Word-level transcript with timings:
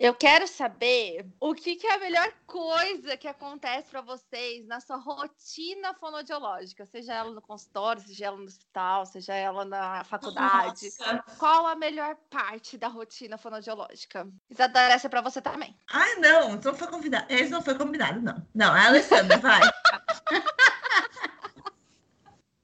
Eu 0.00 0.14
quero 0.14 0.48
saber 0.48 1.26
o 1.38 1.54
que, 1.54 1.76
que 1.76 1.86
é 1.86 1.92
a 1.92 1.98
melhor 1.98 2.32
coisa 2.46 3.18
que 3.18 3.28
acontece 3.28 3.90
para 3.90 4.00
vocês 4.00 4.66
na 4.66 4.80
sua 4.80 4.96
rotina 4.96 5.92
fonodiológica, 5.92 6.86
seja 6.86 7.12
ela 7.12 7.30
no 7.32 7.42
consultório, 7.42 8.00
seja 8.00 8.24
ela 8.24 8.38
no 8.38 8.44
hospital, 8.44 9.04
seja 9.04 9.34
ela 9.34 9.62
na 9.66 10.02
faculdade. 10.04 10.90
Nossa. 10.98 11.22
Qual 11.38 11.66
a 11.66 11.74
melhor 11.74 12.16
parte 12.30 12.78
da 12.78 12.88
rotina 12.88 13.36
fonodiológica? 13.36 14.26
Isadora, 14.48 14.94
essa 14.94 15.06
é 15.06 15.10
para 15.10 15.20
você 15.20 15.42
também. 15.42 15.76
Ai, 15.92 16.14
não, 16.14 16.56
não 16.56 16.74
foi 16.74 16.88
convidado. 16.88 17.26
Esse 17.28 17.50
não 17.50 17.60
foi 17.60 17.74
combinado, 17.74 18.22
não. 18.22 18.42
Não, 18.54 18.74
é 18.74 18.80
a 18.80 18.86
Alessandra, 18.86 19.36
vai. 19.36 19.60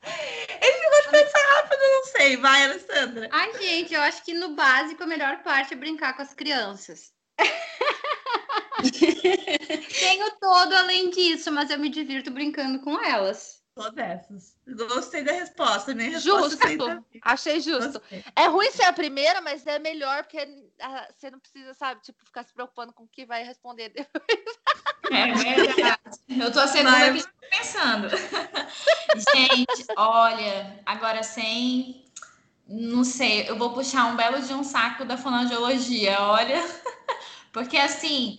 Ele 0.06 0.72
ficou 0.72 1.02
de 1.02 1.10
pensar 1.10 1.54
rápido, 1.54 1.80
não 1.82 2.04
sei. 2.04 2.36
Vai, 2.38 2.64
Alessandra. 2.64 3.28
Ai, 3.30 3.52
gente, 3.60 3.92
eu 3.92 4.00
acho 4.00 4.24
que 4.24 4.32
no 4.32 4.54
básico 4.54 5.02
a 5.02 5.06
melhor 5.06 5.42
parte 5.42 5.74
é 5.74 5.76
brincar 5.76 6.16
com 6.16 6.22
as 6.22 6.32
crianças. 6.32 7.14
Tenho 9.98 10.30
todo 10.40 10.74
além 10.74 11.10
disso, 11.10 11.50
mas 11.52 11.70
eu 11.70 11.78
me 11.78 11.88
divirto 11.88 12.30
brincando 12.30 12.80
com 12.80 13.00
elas. 13.02 13.56
Sou 13.78 13.92
dessas. 13.92 14.56
Gostei 14.66 15.22
da 15.22 15.32
resposta, 15.32 15.92
né? 15.92 16.04
Resposta 16.04 16.66
justo. 16.66 17.04
Achei 17.20 17.60
justo. 17.60 18.00
Gostei. 18.00 18.24
É 18.34 18.46
ruim 18.46 18.70
ser 18.70 18.84
a 18.84 18.92
primeira, 18.92 19.42
mas 19.42 19.66
é 19.66 19.78
melhor 19.78 20.22
porque 20.22 20.48
ah, 20.80 21.06
você 21.14 21.30
não 21.30 21.38
precisa, 21.38 21.74
sabe, 21.74 22.00
tipo, 22.00 22.24
ficar 22.24 22.42
se 22.44 22.54
preocupando 22.54 22.94
com 22.94 23.04
o 23.04 23.08
que 23.08 23.26
vai 23.26 23.44
responder 23.44 23.90
depois. 23.90 24.24
É 25.12 25.32
verdade. 25.32 26.18
Eu 26.40 26.50
tô 26.50 26.58
a 26.58 26.66
segunda 26.66 26.90
mas... 26.90 27.26
que 27.26 27.32
pensando. 27.50 28.08
Gente, 29.36 29.86
olha, 29.96 30.80
agora 30.86 31.22
sem. 31.22 32.02
Não 32.66 33.04
sei, 33.04 33.48
eu 33.48 33.56
vou 33.56 33.74
puxar 33.74 34.06
um 34.06 34.16
belo 34.16 34.40
de 34.40 34.54
um 34.54 34.64
saco 34.64 35.04
da 35.04 35.18
fonoaudiologia, 35.18 36.18
olha. 36.20 36.64
Porque 37.52 37.76
assim, 37.76 38.38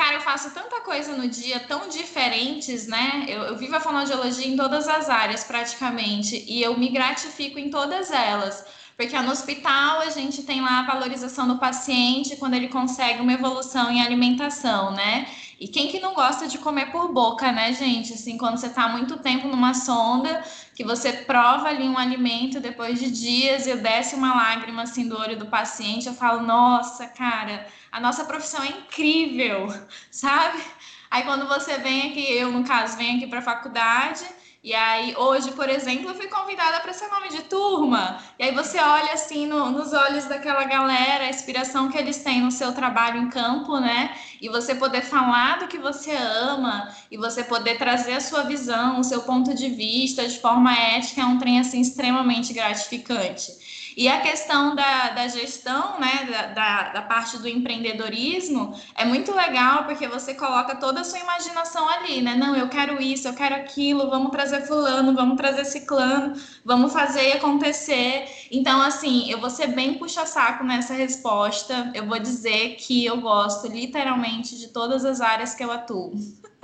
cara, 0.00 0.16
eu 0.16 0.20
faço 0.22 0.50
tanta 0.52 0.80
coisa 0.80 1.14
no 1.14 1.28
dia 1.28 1.60
tão 1.60 1.86
diferentes, 1.86 2.86
né? 2.86 3.26
Eu, 3.28 3.42
eu 3.42 3.58
vivo 3.58 3.76
a 3.76 3.80
fonoaudiologia 3.80 4.46
em 4.46 4.56
todas 4.56 4.88
as 4.88 5.10
áreas 5.10 5.44
praticamente 5.44 6.42
e 6.48 6.62
eu 6.62 6.74
me 6.78 6.88
gratifico 6.88 7.58
em 7.58 7.68
todas 7.68 8.10
elas. 8.10 8.64
Porque 8.96 9.18
no 9.20 9.30
hospital 9.30 10.00
a 10.00 10.08
gente 10.08 10.42
tem 10.42 10.62
lá 10.62 10.80
a 10.80 10.86
valorização 10.86 11.46
do 11.46 11.58
paciente 11.58 12.36
quando 12.36 12.54
ele 12.54 12.68
consegue 12.68 13.20
uma 13.20 13.34
evolução 13.34 13.90
em 13.90 14.00
alimentação, 14.00 14.92
né? 14.92 15.26
E 15.60 15.68
quem 15.68 15.88
que 15.88 16.00
não 16.00 16.14
gosta 16.14 16.48
de 16.48 16.56
comer 16.56 16.90
por 16.90 17.12
boca, 17.12 17.52
né, 17.52 17.74
gente? 17.74 18.14
Assim, 18.14 18.38
quando 18.38 18.56
você 18.56 18.68
está 18.68 18.88
muito 18.88 19.18
tempo 19.18 19.46
numa 19.46 19.74
sonda, 19.74 20.42
que 20.74 20.82
você 20.82 21.12
prova 21.12 21.68
ali 21.68 21.86
um 21.86 21.98
alimento 21.98 22.58
depois 22.58 22.98
de 22.98 23.10
dias 23.10 23.66
e 23.66 23.76
desce 23.76 24.14
uma 24.14 24.34
lágrima 24.34 24.84
assim 24.84 25.06
do 25.06 25.18
olho 25.18 25.38
do 25.38 25.46
paciente, 25.46 26.06
eu 26.06 26.14
falo, 26.14 26.40
nossa, 26.42 27.06
cara, 27.08 27.66
a 27.92 28.00
nossa 28.00 28.24
profissão 28.24 28.64
é 28.64 28.68
incrível, 28.68 29.68
sabe? 30.10 30.62
Aí 31.10 31.24
quando 31.24 31.46
você 31.46 31.76
vem 31.76 32.10
aqui, 32.10 32.32
eu 32.32 32.50
no 32.50 32.64
caso 32.64 32.96
venho 32.96 33.18
aqui 33.18 33.26
para 33.26 33.40
a 33.40 33.42
faculdade, 33.42 34.24
e 34.62 34.74
aí, 34.74 35.14
hoje, 35.16 35.52
por 35.52 35.70
exemplo, 35.70 36.10
eu 36.10 36.14
fui 36.14 36.28
convidada 36.28 36.80
para 36.80 36.92
ser 36.92 37.08
nome 37.08 37.30
de 37.30 37.44
turma. 37.44 38.18
E 38.38 38.44
aí 38.44 38.54
você 38.54 38.78
olha 38.78 39.14
assim 39.14 39.46
no, 39.46 39.70
nos 39.70 39.94
olhos 39.94 40.26
daquela 40.26 40.64
galera, 40.64 41.24
a 41.24 41.30
inspiração 41.30 41.88
que 41.90 41.96
eles 41.96 42.22
têm 42.22 42.42
no 42.42 42.50
seu 42.50 42.74
trabalho 42.74 43.22
em 43.22 43.30
campo, 43.30 43.78
né? 43.80 44.14
E 44.40 44.48
você 44.48 44.74
poder 44.74 45.02
falar 45.02 45.58
do 45.58 45.68
que 45.68 45.78
você 45.78 46.12
ama, 46.12 46.88
e 47.10 47.16
você 47.16 47.44
poder 47.44 47.76
trazer 47.76 48.14
a 48.14 48.20
sua 48.20 48.42
visão, 48.42 49.00
o 49.00 49.04
seu 49.04 49.22
ponto 49.22 49.54
de 49.54 49.68
vista 49.68 50.26
de 50.26 50.38
forma 50.38 50.72
ética, 50.72 51.20
é 51.20 51.24
um 51.24 51.38
trem 51.38 51.60
assim 51.60 51.80
extremamente 51.80 52.52
gratificante. 52.52 53.52
E 53.96 54.08
a 54.08 54.20
questão 54.20 54.74
da, 54.74 55.10
da 55.10 55.28
gestão, 55.28 55.98
né, 55.98 56.52
da, 56.54 56.88
da, 56.90 57.02
parte 57.02 57.36
do 57.38 57.48
empreendedorismo, 57.48 58.74
é 58.94 59.04
muito 59.04 59.34
legal 59.34 59.84
porque 59.84 60.06
você 60.06 60.32
coloca 60.32 60.76
toda 60.76 61.00
a 61.00 61.04
sua 61.04 61.18
imaginação 61.18 61.88
ali, 61.88 62.22
né? 62.22 62.34
Não, 62.36 62.54
eu 62.54 62.68
quero 62.68 63.02
isso, 63.02 63.26
eu 63.26 63.34
quero 63.34 63.56
aquilo, 63.56 64.08
vamos 64.08 64.30
trazer 64.30 64.62
fulano, 64.62 65.14
vamos 65.14 65.36
trazer 65.36 65.64
ciclano, 65.64 66.34
vamos 66.64 66.92
fazer 66.92 67.32
acontecer. 67.32 68.26
Então, 68.50 68.80
assim, 68.80 69.28
eu 69.30 69.40
vou 69.40 69.50
ser 69.50 69.66
bem 69.68 69.94
puxa-saco 69.94 70.64
nessa 70.64 70.94
resposta. 70.94 71.90
Eu 71.94 72.06
vou 72.06 72.18
dizer 72.18 72.76
que 72.76 73.04
eu 73.04 73.20
gosto 73.20 73.66
literalmente 73.66 74.29
de 74.38 74.68
todas 74.68 75.04
as 75.04 75.20
áreas 75.20 75.54
que 75.54 75.64
eu 75.64 75.70
atuo. 75.70 76.12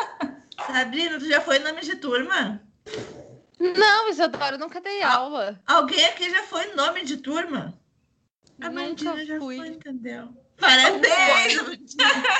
Sabrina, 0.66 1.18
tu 1.18 1.26
já 1.26 1.40
foi 1.40 1.58
nome 1.58 1.80
de 1.80 1.96
turma? 1.96 2.62
Não, 3.58 4.08
Isadora, 4.08 4.56
nunca 4.58 4.80
dei 4.80 5.02
Al 5.02 5.24
aula. 5.24 5.60
Alguém 5.66 6.04
aqui 6.06 6.30
já 6.30 6.42
foi 6.44 6.74
nome 6.74 7.04
de 7.04 7.16
turma? 7.16 7.78
A 8.60 8.70
Mandina 8.70 9.24
já 9.24 9.38
fui. 9.38 9.56
foi, 9.56 9.68
entendeu? 9.68 10.28
Parabéns! 10.58 11.56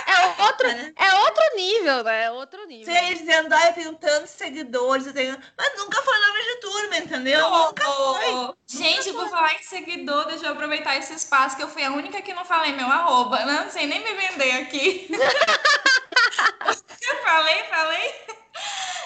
É 0.06 0.43
outro, 0.43 0.69
é 0.97 1.15
outro 1.15 1.56
nível, 1.56 2.04
né? 2.04 2.25
É 2.25 2.31
outro 2.31 2.66
nível. 2.66 2.93
Você 2.93 3.15
dizendo, 3.15 3.53
ah, 3.53 3.66
eu 3.66 3.72
tenho 3.75 3.94
tantos 3.94 4.31
seguidores, 4.31 5.06
eu 5.06 5.12
tenho... 5.12 5.38
mas 5.56 5.77
nunca 5.77 6.03
foi 6.03 6.19
nome 6.19 6.43
de 6.43 6.56
turma, 6.60 6.97
entendeu? 6.99 7.47
Oh, 7.47 7.66
nunca 7.66 7.88
oh, 7.88 8.15
foi. 8.15 8.54
Gente, 8.66 9.12
por 9.12 9.28
falar 9.28 9.54
em 9.54 9.62
seguidor, 9.62 10.27
deixa 10.27 10.47
eu 10.47 10.53
aproveitar 10.53 10.97
esse 10.97 11.15
espaço 11.15 11.56
que 11.56 11.62
eu 11.62 11.69
fui 11.69 11.84
a 11.84 11.91
única 11.91 12.22
que 12.22 12.34
não 12.34 12.44
falei 12.44 12.72
meu 12.72 12.87
arroba. 12.87 13.44
Não 13.44 13.71
sei 13.71 13.87
nem 13.87 14.03
me 14.03 14.15
vender 14.15 14.53
aqui. 14.53 15.09
falei, 17.25 17.65
falei. 17.65 18.15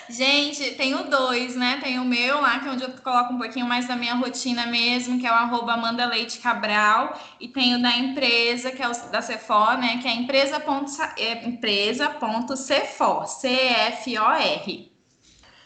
Gente, 0.09 0.73
tenho 0.73 1.09
dois, 1.09 1.55
né? 1.55 1.79
Tem 1.83 1.99
o 1.99 2.05
meu 2.05 2.41
lá, 2.41 2.59
que 2.59 2.69
é 2.69 2.71
onde 2.71 2.83
eu 2.83 2.91
coloco 2.91 3.35
um 3.35 3.39
pouquinho 3.39 3.67
mais 3.67 3.87
da 3.87 3.95
minha 3.97 4.15
rotina 4.15 4.67
mesmo, 4.67 5.19
que 5.21 5.27
é 5.27 5.31
o 5.31 5.35
arroba 5.35 5.75
Amanda 5.75 6.07
Leite 6.07 6.39
Cabral, 6.39 7.19
e 7.39 7.49
tenho 7.49 7.81
da 7.81 7.97
empresa, 7.97 8.71
que 8.71 8.83
é 8.83 8.89
o 8.89 9.11
da 9.11 9.23
Cefor, 9.23 9.79
né? 9.79 9.99
Que 9.99 10.09
é 10.09 10.15
empresa.cefor, 10.15 11.15
é, 11.17 11.47
empresa.cefor, 11.47 13.27
C-F-O-R. 13.27 14.91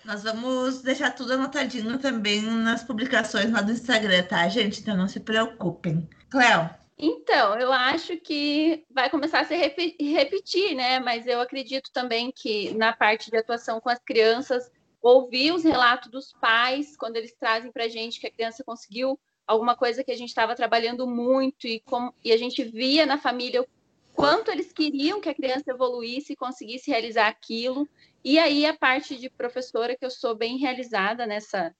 Nós 0.05 0.23
vamos 0.23 0.83
deixar 0.83 1.13
tudo 1.13 1.33
anotadinho 1.33 1.99
também 1.99 2.43
nas 2.43 2.85
publicações 2.85 3.51
lá 3.51 3.63
do 3.63 3.73
Instagram, 3.73 4.23
tá, 4.25 4.47
gente? 4.49 4.81
Então 4.81 4.97
não 4.97 5.09
se 5.09 5.21
preocupem. 5.21 6.07
Cléo, 6.29 6.69
então, 6.97 7.59
eu 7.59 7.73
acho 7.73 8.17
que 8.19 8.85
vai 8.89 9.11
começar 9.11 9.41
a 9.41 9.45
se 9.45 9.57
repetir, 9.57 10.75
né? 10.75 11.01
Mas 11.01 11.27
eu 11.27 11.41
acredito 11.41 11.91
também 11.93 12.31
que 12.31 12.73
na 12.75 12.93
parte 12.93 13.31
de 13.31 13.37
atuação 13.37 13.81
com 13.81 13.89
as 13.89 13.99
crianças, 13.99 14.71
ouvir 15.03 15.53
os 15.53 15.65
relatos 15.65 16.11
dos 16.11 16.33
pais 16.33 16.97
quando 16.97 17.17
eles 17.17 17.35
trazem 17.35 17.73
para 17.73 17.85
a 17.85 17.89
gente 17.89 18.21
que 18.21 18.27
a 18.27 18.31
criança 18.31 18.63
conseguiu 18.65 19.19
alguma 19.47 19.77
coisa 19.77 20.03
que 20.05 20.13
a 20.13 20.17
gente 20.17 20.29
estava 20.29 20.55
trabalhando 20.55 21.07
muito 21.07 21.67
e, 21.67 21.81
como, 21.81 22.15
e 22.25 22.33
a 22.33 22.37
gente 22.37 22.63
via 22.65 23.05
na 23.05 23.19
família 23.19 23.63
o 23.63 23.69
quanto 24.15 24.51
eles 24.51 24.73
queriam 24.73 25.21
que 25.21 25.29
a 25.29 25.35
criança 25.35 25.73
evoluísse 25.73 26.33
e 26.33 26.37
conseguisse 26.37 26.91
realizar 26.91 27.27
aquilo. 27.27 27.89
E 28.25 28.39
aí 28.39 28.65
a 28.65 28.77
parte 28.77 29.17
de 29.17 29.29
professora 29.29 29.97
que 29.97 30.05
eu 30.05 30.11
sou 30.11 30.35
bem 30.35 30.57
realizada 30.59 31.27
nessa 31.27 31.75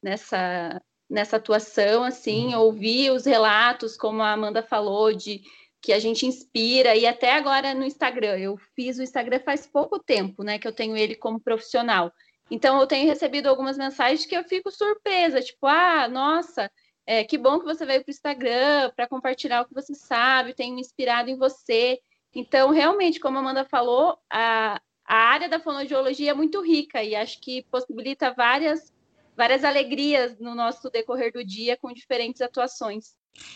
nessa 0.00 0.80
nessa 1.08 1.36
atuação, 1.36 2.04
assim, 2.04 2.54
uhum. 2.54 2.60
ouvir 2.60 3.10
os 3.10 3.24
relatos, 3.24 3.96
como 3.96 4.22
a 4.22 4.32
Amanda 4.32 4.62
falou, 4.62 5.12
de 5.12 5.42
que 5.80 5.92
a 5.92 5.98
gente 5.98 6.26
inspira, 6.26 6.96
e 6.96 7.06
até 7.06 7.32
agora 7.32 7.72
no 7.72 7.84
Instagram, 7.84 8.36
eu 8.38 8.56
fiz 8.74 8.98
o 8.98 9.02
Instagram 9.02 9.40
faz 9.40 9.66
pouco 9.66 9.98
tempo, 9.98 10.42
né, 10.42 10.58
que 10.58 10.66
eu 10.66 10.72
tenho 10.72 10.96
ele 10.96 11.14
como 11.14 11.40
profissional. 11.40 12.12
Então, 12.50 12.80
eu 12.80 12.86
tenho 12.86 13.06
recebido 13.06 13.48
algumas 13.48 13.78
mensagens 13.78 14.26
que 14.26 14.36
eu 14.36 14.42
fico 14.44 14.70
surpresa, 14.70 15.40
tipo, 15.40 15.66
ah, 15.66 16.08
nossa, 16.08 16.70
é, 17.06 17.24
que 17.24 17.38
bom 17.38 17.58
que 17.58 17.64
você 17.64 17.86
veio 17.86 18.02
para 18.02 18.10
o 18.10 18.12
Instagram 18.12 18.90
para 18.94 19.08
compartilhar 19.08 19.62
o 19.62 19.66
que 19.66 19.74
você 19.74 19.94
sabe, 19.94 20.54
tenho 20.54 20.74
me 20.74 20.80
inspirado 20.80 21.30
em 21.30 21.36
você. 21.36 22.00
Então, 22.34 22.70
realmente, 22.70 23.20
como 23.20 23.38
a 23.38 23.40
Amanda 23.40 23.64
falou, 23.64 24.18
a, 24.30 24.80
a 25.06 25.16
área 25.16 25.48
da 25.48 25.60
fonoaudiologia 25.60 26.32
é 26.32 26.34
muito 26.34 26.60
rica 26.60 27.02
e 27.02 27.14
acho 27.14 27.40
que 27.40 27.62
possibilita 27.70 28.34
várias 28.34 28.92
várias 29.38 29.64
alegrias 29.64 30.36
no 30.40 30.52
nosso 30.52 30.90
decorrer 30.90 31.32
do 31.32 31.44
dia 31.44 31.76
com 31.76 31.92
diferentes 31.92 32.42
atuações. 32.42 33.14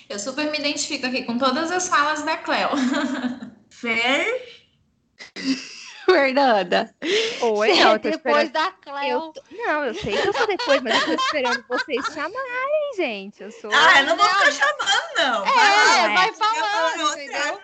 Eu 0.09 0.17
super 0.17 0.49
me 0.49 0.59
identifico 0.59 1.07
aqui 1.07 1.25
com 1.25 1.37
todas 1.37 1.73
as 1.73 1.89
falas 1.89 2.23
da 2.23 2.37
Cleo. 2.37 2.71
Fer? 3.69 4.63
Fernanda. 6.05 6.95
Oi, 7.41 7.75
não, 7.75 7.99
depois 7.99 8.15
esperando... 8.15 8.53
da 8.53 8.71
Cleo. 8.71 9.11
Eu 9.11 9.33
tô... 9.33 9.43
Não, 9.51 9.85
eu 9.85 9.95
sei 9.95 10.17
que 10.17 10.29
eu 10.29 10.33
sou 10.33 10.47
depois, 10.47 10.81
mas 10.83 11.01
eu 11.01 11.17
tô 11.17 11.25
esperando 11.25 11.65
vocês 11.69 12.07
chamarem, 12.07 12.95
gente. 12.97 13.43
Eu 13.43 13.51
sou. 13.51 13.73
Ah, 13.75 14.01
eu 14.01 14.07
não 14.07 14.17
vou 14.17 14.29
ficar 14.29 14.53
chamando, 14.53 15.17
não. 15.17 15.45
É, 15.45 16.09
vai, 16.09 16.15
vai 16.15 16.33
falando, 16.35 17.21
entendeu? 17.21 17.61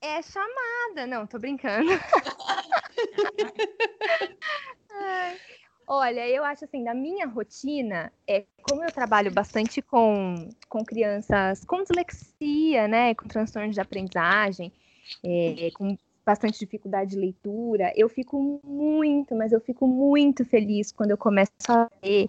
É 0.00 0.20
chamada. 0.20 1.06
Não, 1.06 1.28
tô 1.28 1.38
brincando. 1.38 1.92
Olha, 5.86 6.28
eu 6.28 6.44
acho 6.44 6.64
assim, 6.64 6.82
na 6.82 6.94
minha 6.94 7.26
rotina, 7.26 8.12
é, 8.26 8.44
como 8.62 8.84
eu 8.84 8.92
trabalho 8.92 9.32
bastante 9.32 9.82
com, 9.82 10.48
com 10.68 10.84
crianças 10.84 11.64
com 11.64 11.82
dislexia, 11.82 12.86
né, 12.88 13.14
com 13.14 13.26
transtorno 13.26 13.72
de 13.72 13.80
aprendizagem, 13.80 14.72
é, 15.24 15.70
com 15.74 15.96
bastante 16.24 16.58
dificuldade 16.58 17.10
de 17.10 17.16
leitura, 17.16 17.92
eu 17.96 18.08
fico 18.08 18.60
muito, 18.64 19.34
mas 19.34 19.52
eu 19.52 19.60
fico 19.60 19.86
muito 19.86 20.44
feliz 20.44 20.92
quando 20.92 21.10
eu 21.10 21.18
começo 21.18 21.50
a 21.68 21.90
ver 22.00 22.28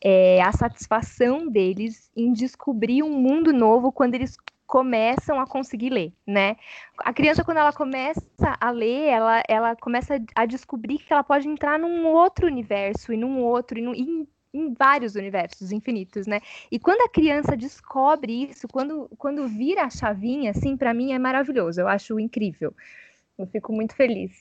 é, 0.00 0.40
a 0.42 0.52
satisfação 0.52 1.48
deles 1.48 2.10
em 2.16 2.32
descobrir 2.32 3.02
um 3.02 3.10
mundo 3.10 3.52
novo 3.52 3.92
quando 3.92 4.14
eles 4.14 4.36
começam 4.72 5.38
a 5.38 5.46
conseguir 5.46 5.90
ler, 5.90 6.14
né? 6.26 6.56
A 6.96 7.12
criança, 7.12 7.44
quando 7.44 7.58
ela 7.58 7.74
começa 7.74 8.22
a 8.58 8.70
ler, 8.70 9.04
ela, 9.04 9.42
ela 9.46 9.76
começa 9.76 10.18
a 10.34 10.46
descobrir 10.46 10.96
que 10.96 11.12
ela 11.12 11.22
pode 11.22 11.46
entrar 11.46 11.78
num 11.78 12.06
outro 12.06 12.46
universo, 12.46 13.12
e 13.12 13.16
num 13.18 13.42
outro, 13.42 13.78
e, 13.78 13.82
num, 13.82 14.26
em 14.54 14.72
vários 14.72 15.14
universos 15.14 15.72
infinitos, 15.72 16.26
né? 16.26 16.40
E 16.70 16.78
quando 16.78 17.02
a 17.02 17.10
criança 17.10 17.54
descobre 17.54 18.44
isso, 18.44 18.66
quando, 18.66 19.10
quando 19.18 19.46
vira 19.46 19.82
a 19.84 19.90
chavinha, 19.90 20.52
assim, 20.52 20.74
para 20.74 20.94
mim 20.94 21.12
é 21.12 21.18
maravilhoso, 21.18 21.82
eu 21.82 21.86
acho 21.86 22.18
incrível. 22.18 22.74
Eu 23.36 23.46
fico 23.46 23.74
muito 23.74 23.94
feliz. 23.94 24.40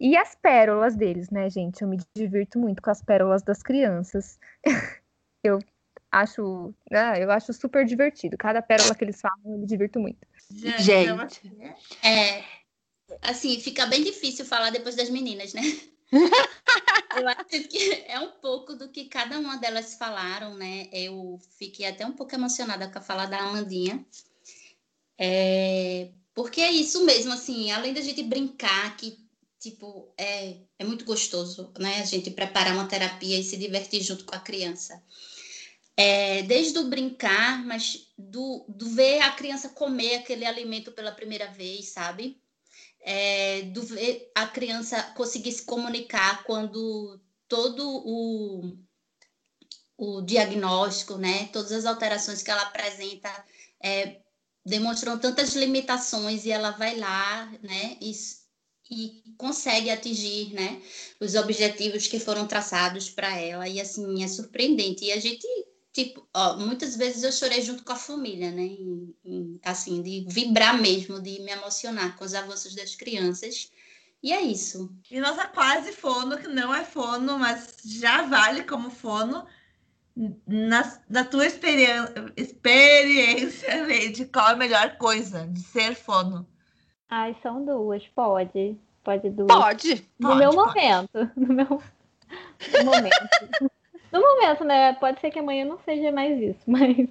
E 0.00 0.16
as 0.16 0.34
pérolas 0.34 0.96
deles, 0.96 1.30
né, 1.30 1.48
gente? 1.48 1.82
Eu 1.82 1.88
me 1.88 1.98
divirto 2.16 2.58
muito 2.58 2.82
com 2.82 2.90
as 2.90 3.00
pérolas 3.00 3.44
das 3.44 3.62
crianças. 3.62 4.40
eu 5.44 5.60
acho, 6.10 6.74
ah, 6.92 7.18
eu 7.18 7.30
acho 7.30 7.52
super 7.52 7.84
divertido. 7.84 8.36
Cada 8.36 8.62
pérola 8.62 8.94
que 8.94 9.04
eles 9.04 9.20
falam, 9.20 9.38
eu 9.44 9.58
me 9.58 9.66
divirto 9.66 10.00
muito. 10.00 10.26
Gente, 10.50 11.08
É, 12.02 12.44
assim, 13.22 13.60
fica 13.60 13.86
bem 13.86 14.02
difícil 14.02 14.44
falar 14.44 14.70
depois 14.70 14.94
das 14.94 15.10
meninas, 15.10 15.52
né? 15.52 15.62
eu 17.20 17.28
acho 17.28 17.68
que 17.68 18.04
é 18.06 18.18
um 18.18 18.30
pouco 18.40 18.74
do 18.74 18.88
que 18.88 19.04
cada 19.06 19.38
uma 19.38 19.56
delas 19.56 19.94
falaram, 19.94 20.54
né? 20.54 20.88
Eu 20.92 21.38
fiquei 21.58 21.86
até 21.86 22.06
um 22.06 22.12
pouco 22.12 22.34
emocionada 22.34 22.88
com 22.90 22.98
a 22.98 23.02
fala 23.02 23.26
da 23.26 23.38
Amandinha. 23.38 24.04
É, 25.18 26.10
porque 26.34 26.60
é 26.60 26.70
isso 26.70 27.04
mesmo, 27.04 27.32
assim, 27.32 27.70
além 27.70 27.92
da 27.92 28.00
gente 28.00 28.22
brincar, 28.22 28.96
que, 28.96 29.18
tipo, 29.58 30.12
é, 30.16 30.56
é 30.78 30.84
muito 30.84 31.04
gostoso, 31.04 31.72
né? 31.78 32.00
A 32.00 32.04
gente 32.04 32.30
preparar 32.30 32.72
uma 32.72 32.86
terapia 32.86 33.38
e 33.38 33.44
se 33.44 33.56
divertir 33.56 34.00
junto 34.02 34.24
com 34.24 34.34
a 34.34 34.40
criança. 34.40 35.02
É, 36.00 36.42
desde 36.42 36.78
o 36.78 36.88
brincar, 36.88 37.64
mas 37.66 38.12
do, 38.16 38.64
do 38.68 38.88
ver 38.90 39.20
a 39.20 39.32
criança 39.32 39.70
comer 39.70 40.14
aquele 40.16 40.46
alimento 40.46 40.92
pela 40.92 41.10
primeira 41.10 41.48
vez, 41.48 41.88
sabe? 41.88 42.40
é, 43.00 43.62
do, 43.62 43.80
a 44.34 44.46
criança 44.46 45.02
conseguir 45.14 45.52
se 45.52 45.64
comunicar 45.64 46.44
quando 46.44 47.20
todo 47.48 47.82
o, 48.04 48.76
o 49.96 50.22
diagnóstico, 50.22 51.16
né, 51.16 51.48
todas 51.52 51.72
as 51.72 51.86
alterações 51.86 52.42
que 52.42 52.50
ela 52.50 52.62
apresenta 52.62 53.32
é, 53.82 54.20
demonstram 54.64 55.18
tantas 55.18 55.54
limitações 55.54 56.44
e 56.44 56.50
ela 56.50 56.72
vai 56.72 56.98
lá, 56.98 57.46
né, 57.62 57.96
e, 58.00 58.12
e 58.90 59.22
consegue 59.38 59.90
atingir, 59.90 60.52
né, 60.52 60.82
os 61.20 61.34
objetivos 61.34 62.06
que 62.06 62.20
foram 62.20 62.46
traçados 62.46 63.08
para 63.08 63.34
ela 63.38 63.66
e 63.68 63.80
assim 63.80 64.22
é 64.22 64.28
surpreendente 64.28 65.06
e 65.06 65.12
a 65.12 65.20
gente 65.20 65.46
tipo, 65.98 66.28
ó, 66.32 66.56
muitas 66.56 66.94
vezes 66.96 67.24
eu 67.24 67.32
chorei 67.32 67.60
junto 67.60 67.84
com 67.84 67.92
a 67.92 67.96
família, 67.96 68.52
né? 68.52 68.62
E, 68.62 69.16
e, 69.24 69.60
assim, 69.64 70.00
de 70.00 70.24
vibrar 70.28 70.80
mesmo, 70.80 71.20
de 71.20 71.40
me 71.40 71.50
emocionar 71.50 72.16
com 72.16 72.24
os 72.24 72.34
avanços 72.34 72.74
das 72.76 72.94
crianças. 72.94 73.72
E 74.22 74.32
é 74.32 74.40
isso. 74.40 74.92
E 75.10 75.18
nossa 75.20 75.48
quase 75.48 75.92
fono, 75.92 76.38
que 76.38 76.46
não 76.46 76.72
é 76.72 76.84
fono, 76.84 77.36
mas 77.38 77.78
já 77.84 78.22
vale 78.22 78.62
como 78.62 78.90
fono. 78.90 79.44
Na, 80.46 81.00
na 81.08 81.24
tua 81.24 81.46
experiência, 81.46 82.32
experiência, 82.36 83.82
Leide, 83.86 84.26
qual 84.26 84.50
é 84.50 84.52
a 84.52 84.56
melhor 84.56 84.96
coisa 84.98 85.46
de 85.46 85.60
ser 85.60 85.94
fono? 85.94 86.46
Ai, 87.08 87.36
são 87.42 87.64
duas, 87.64 88.06
pode. 88.08 88.76
Pode 89.02 89.30
duas. 89.30 89.48
Pode. 89.48 90.06
No 90.18 90.28
Pode, 90.28 90.38
meu 90.40 90.50
pode. 90.52 90.68
momento. 90.68 91.30
No 91.36 91.54
meu 91.54 91.82
momento. 92.84 93.70
No 94.12 94.20
momento, 94.20 94.64
né? 94.64 94.92
Pode 94.94 95.20
ser 95.20 95.30
que 95.30 95.38
amanhã 95.38 95.64
não 95.64 95.78
seja 95.80 96.10
mais 96.12 96.40
isso, 96.40 96.60
mas 96.66 97.08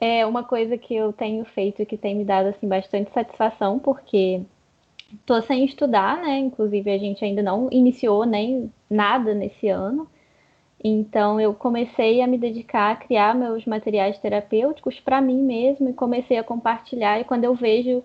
é 0.00 0.24
uma 0.26 0.44
coisa 0.44 0.78
que 0.78 0.94
eu 0.94 1.12
tenho 1.12 1.44
feito 1.44 1.82
e 1.82 1.86
que 1.86 1.96
tem 1.96 2.14
me 2.14 2.24
dado 2.24 2.48
assim 2.48 2.68
bastante 2.68 3.12
satisfação, 3.12 3.78
porque 3.78 4.42
tô 5.26 5.40
sem 5.42 5.64
estudar, 5.64 6.18
né? 6.22 6.38
Inclusive 6.38 6.90
a 6.90 6.98
gente 6.98 7.24
ainda 7.24 7.42
não 7.42 7.68
iniciou 7.72 8.24
nem 8.24 8.72
nada 8.90 9.34
nesse 9.34 9.68
ano. 9.68 10.08
Então 10.82 11.40
eu 11.40 11.54
comecei 11.54 12.20
a 12.22 12.26
me 12.26 12.38
dedicar 12.38 12.92
a 12.92 12.96
criar 12.96 13.34
meus 13.34 13.64
materiais 13.66 14.18
terapêuticos 14.18 15.00
para 15.00 15.20
mim 15.20 15.42
mesmo 15.42 15.88
e 15.90 15.92
comecei 15.92 16.38
a 16.38 16.44
compartilhar. 16.44 17.20
E 17.20 17.24
quando 17.24 17.44
eu 17.44 17.54
vejo 17.54 18.04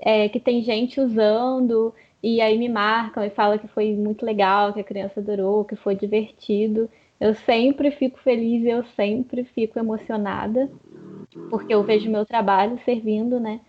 é, 0.00 0.28
que 0.28 0.40
tem 0.40 0.62
gente 0.62 1.00
usando 1.00 1.94
e 2.22 2.40
aí 2.40 2.58
me 2.58 2.68
marcam 2.68 3.24
e 3.24 3.30
falam 3.30 3.58
que 3.58 3.68
foi 3.68 3.94
muito 3.94 4.24
legal, 4.24 4.72
que 4.72 4.80
a 4.80 4.84
criança 4.84 5.20
adorou, 5.20 5.64
que 5.64 5.76
foi 5.76 5.94
divertido. 5.96 6.88
Eu 7.20 7.34
sempre 7.34 7.90
fico 7.92 8.18
feliz 8.20 8.64
e 8.64 8.68
eu 8.68 8.84
sempre 8.96 9.44
fico 9.44 9.78
emocionada, 9.78 10.70
porque 11.50 11.72
eu 11.72 11.82
vejo 11.82 12.10
meu 12.10 12.26
trabalho 12.26 12.78
servindo, 12.84 13.40
né, 13.40 13.60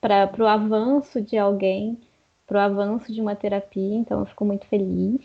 para 0.00 0.30
o 0.38 0.46
avanço 0.46 1.20
de 1.20 1.38
alguém, 1.38 1.98
para 2.46 2.58
o 2.58 2.60
avanço 2.60 3.12
de 3.12 3.20
uma 3.20 3.36
terapia, 3.36 3.96
então 3.96 4.20
eu 4.20 4.26
fico 4.26 4.44
muito 4.44 4.66
feliz. 4.66 5.20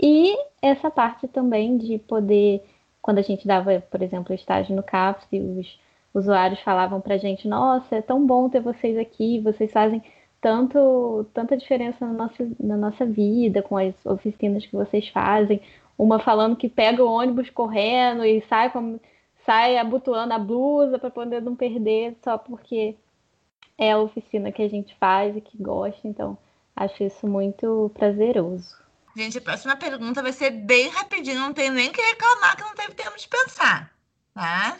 E 0.00 0.36
essa 0.62 0.90
parte 0.90 1.26
também 1.26 1.76
de 1.76 1.98
poder, 1.98 2.62
quando 3.02 3.18
a 3.18 3.22
gente 3.22 3.46
dava, 3.46 3.80
por 3.80 4.02
exemplo, 4.02 4.34
estágio 4.34 4.74
no 4.76 4.82
CAPS 4.82 5.26
e 5.32 5.40
os 5.40 5.78
usuários 6.14 6.60
falavam 6.60 7.00
para 7.00 7.14
a 7.14 7.18
gente, 7.18 7.48
nossa, 7.48 7.96
é 7.96 8.02
tão 8.02 8.24
bom 8.24 8.48
ter 8.48 8.60
vocês 8.60 8.96
aqui, 8.96 9.40
vocês 9.40 9.72
fazem 9.72 10.02
tanto, 10.40 11.26
tanta 11.34 11.56
diferença 11.56 12.06
na 12.06 12.12
nossa, 12.12 12.48
na 12.60 12.76
nossa 12.76 13.04
vida, 13.04 13.62
com 13.62 13.76
as 13.76 13.94
oficinas 14.06 14.64
que 14.64 14.76
vocês 14.76 15.08
fazem, 15.08 15.60
uma 15.98 16.20
falando 16.20 16.56
que 16.56 16.68
pega 16.68 17.04
o 17.04 17.10
ônibus 17.10 17.50
correndo 17.50 18.24
e 18.24 18.40
sai, 18.48 18.70
com, 18.70 19.00
sai 19.44 19.76
abotoando 19.76 20.32
a 20.32 20.38
blusa 20.38 20.96
para 20.98 21.10
poder 21.10 21.42
não 21.42 21.56
perder, 21.56 22.16
só 22.22 22.38
porque 22.38 22.96
é 23.76 23.92
a 23.92 23.98
oficina 23.98 24.52
que 24.52 24.62
a 24.62 24.68
gente 24.68 24.96
faz 24.96 25.36
e 25.36 25.40
que 25.40 25.60
gosta. 25.60 26.06
Então, 26.06 26.38
acho 26.76 27.02
isso 27.02 27.26
muito 27.26 27.90
prazeroso. 27.94 28.78
Gente, 29.16 29.38
a 29.38 29.40
próxima 29.40 29.74
pergunta 29.74 30.22
vai 30.22 30.32
ser 30.32 30.50
bem 30.50 30.88
rapidinho, 30.88 31.40
não 31.40 31.52
tenho 31.52 31.72
nem 31.72 31.90
que 31.90 32.00
reclamar 32.00 32.56
que 32.56 32.62
não 32.62 32.74
teve 32.74 32.94
tempo 32.94 33.18
de 33.18 33.26
pensar, 33.26 33.92
tá? 34.32 34.78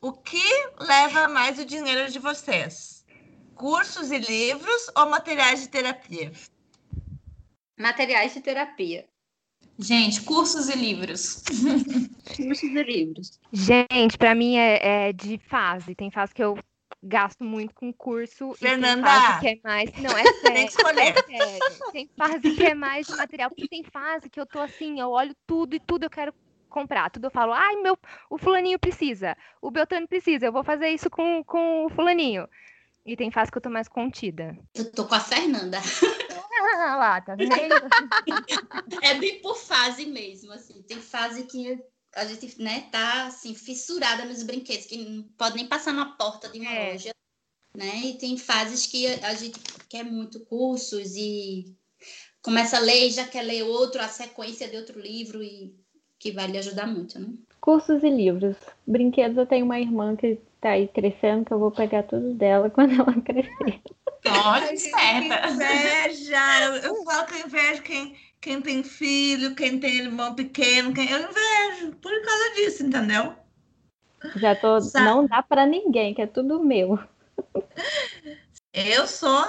O 0.00 0.12
que 0.12 0.42
leva 0.80 1.28
mais 1.28 1.60
o 1.60 1.64
dinheiro 1.64 2.10
de 2.10 2.18
vocês? 2.18 3.06
Cursos 3.54 4.10
e 4.10 4.18
livros 4.18 4.90
ou 4.96 5.08
materiais 5.08 5.60
de 5.60 5.68
terapia? 5.68 6.32
Materiais 7.78 8.34
de 8.34 8.40
terapia. 8.40 9.06
Gente, 9.82 10.22
cursos 10.22 10.68
e 10.68 10.76
livros. 10.76 11.42
Cursos 12.36 12.62
e 12.62 12.82
livros. 12.82 13.40
Gente, 13.52 14.16
para 14.16 14.34
mim 14.34 14.56
é, 14.56 15.08
é 15.08 15.12
de 15.12 15.38
fase. 15.48 15.94
Tem 15.94 16.10
fase 16.10 16.34
que 16.34 16.42
eu 16.42 16.58
gasto 17.02 17.42
muito 17.42 17.74
com 17.74 17.92
curso 17.92 18.54
Fernanda! 18.54 19.00
e 19.00 19.02
tem 19.02 19.12
fase 19.12 19.40
que 19.40 19.48
é 19.48 19.60
mais. 19.64 19.92
Não, 20.00 20.10
é 20.16 20.24
sério. 20.24 20.42
Tem 20.42 20.66
que 20.66 20.72
escolher. 20.72 21.00
É 21.00 21.22
sério. 21.22 21.92
Tem 21.92 22.10
fase 22.16 22.40
que 22.54 22.64
é 22.64 22.74
mais 22.74 23.06
de 23.06 23.16
material, 23.16 23.50
porque 23.50 23.68
tem 23.68 23.82
fase 23.82 24.30
que 24.30 24.38
eu 24.38 24.46
tô 24.46 24.60
assim, 24.60 25.00
eu 25.00 25.10
olho 25.10 25.34
tudo 25.46 25.74
e 25.74 25.80
tudo 25.80 26.04
eu 26.04 26.10
quero 26.10 26.32
comprar. 26.68 27.10
Tudo 27.10 27.26
eu 27.26 27.30
falo, 27.30 27.52
ai, 27.52 27.76
meu, 27.76 27.98
o 28.30 28.38
fulaninho 28.38 28.78
precisa, 28.78 29.36
o 29.60 29.70
Beltrano 29.70 30.08
precisa, 30.08 30.46
eu 30.46 30.52
vou 30.52 30.64
fazer 30.64 30.88
isso 30.88 31.10
com, 31.10 31.42
com 31.44 31.86
o 31.86 31.90
fulaninho. 31.90 32.48
E 33.04 33.16
tem 33.16 33.30
fase 33.30 33.50
que 33.50 33.58
eu 33.58 33.62
tô 33.62 33.68
mais 33.70 33.88
contida. 33.88 34.56
Eu 34.74 34.90
tô 34.92 35.04
com 35.06 35.14
a 35.14 35.20
Fernanda. 35.20 35.78
Ah, 36.74 36.96
lá, 36.96 37.20
tá 37.20 37.34
vendo? 37.34 37.50
É 39.02 39.14
bem 39.14 39.40
por 39.42 39.56
fase 39.56 40.06
mesmo, 40.06 40.52
assim. 40.52 40.80
Tem 40.82 40.98
fase 40.98 41.44
que 41.44 41.78
a 42.14 42.24
gente, 42.24 42.60
né, 42.62 42.88
tá 42.92 43.26
assim, 43.26 43.54
fissurada 43.54 44.24
nos 44.24 44.42
brinquedos, 44.42 44.86
que 44.86 44.96
não 44.96 45.22
pode 45.36 45.56
nem 45.56 45.66
passar 45.66 45.92
na 45.92 46.06
porta 46.06 46.48
de 46.48 46.60
uma 46.60 46.70
É. 46.70 46.92
loja, 46.92 47.10
né? 47.76 47.96
E 48.04 48.18
tem 48.18 48.36
fases 48.38 48.86
que 48.86 49.06
a 49.06 49.34
gente 49.34 49.58
quer 49.88 50.04
muito 50.04 50.40
cursos 50.40 51.16
e 51.16 51.74
começa 52.42 52.76
a 52.76 52.80
ler 52.80 53.08
e 53.08 53.10
já 53.10 53.26
quer 53.26 53.42
ler 53.42 53.64
outro, 53.64 54.00
a 54.00 54.08
sequência 54.08 54.68
de 54.68 54.76
outro 54.76 55.00
livro 55.00 55.42
e 55.42 55.74
que 56.18 56.30
vai 56.30 56.46
lhe 56.46 56.58
ajudar 56.58 56.86
muito, 56.86 57.18
né? 57.18 57.28
Cursos 57.60 58.02
e 58.02 58.10
livros. 58.10 58.56
Brinquedos, 58.86 59.36
eu 59.36 59.46
tenho 59.46 59.64
uma 59.64 59.80
irmã 59.80 60.14
que 60.16 60.38
tá 60.62 60.70
aí 60.70 60.86
crescendo, 60.88 61.44
que 61.44 61.52
eu 61.52 61.58
vou 61.58 61.72
pegar 61.72 62.04
tudo 62.04 62.32
dela 62.34 62.70
quando 62.70 62.94
ela 62.94 63.20
crescer. 63.20 63.82
Olha, 64.24 64.68
Que 64.68 64.74
esperta. 64.74 65.48
inveja! 65.50 66.64
Eu, 66.64 66.74
eu 66.76 67.04
falo 67.04 67.26
que 67.26 67.34
eu 67.34 67.46
invejo 67.46 67.82
quem, 67.82 68.16
quem 68.40 68.62
tem 68.62 68.82
filho, 68.84 69.54
quem 69.56 69.78
tem 69.78 69.96
irmão 69.96 70.34
pequeno, 70.34 70.94
quem... 70.94 71.10
eu 71.10 71.18
invejo 71.18 71.96
por 71.96 72.12
causa 72.22 72.54
disso, 72.54 72.86
entendeu? 72.86 73.34
Já 74.36 74.54
tô. 74.54 74.80
Sabe. 74.80 75.04
Não 75.04 75.26
dá 75.26 75.42
pra 75.42 75.66
ninguém, 75.66 76.14
que 76.14 76.22
é 76.22 76.26
tudo 76.28 76.64
meu. 76.64 76.96
Eu 78.72 79.06
sou 79.08 79.44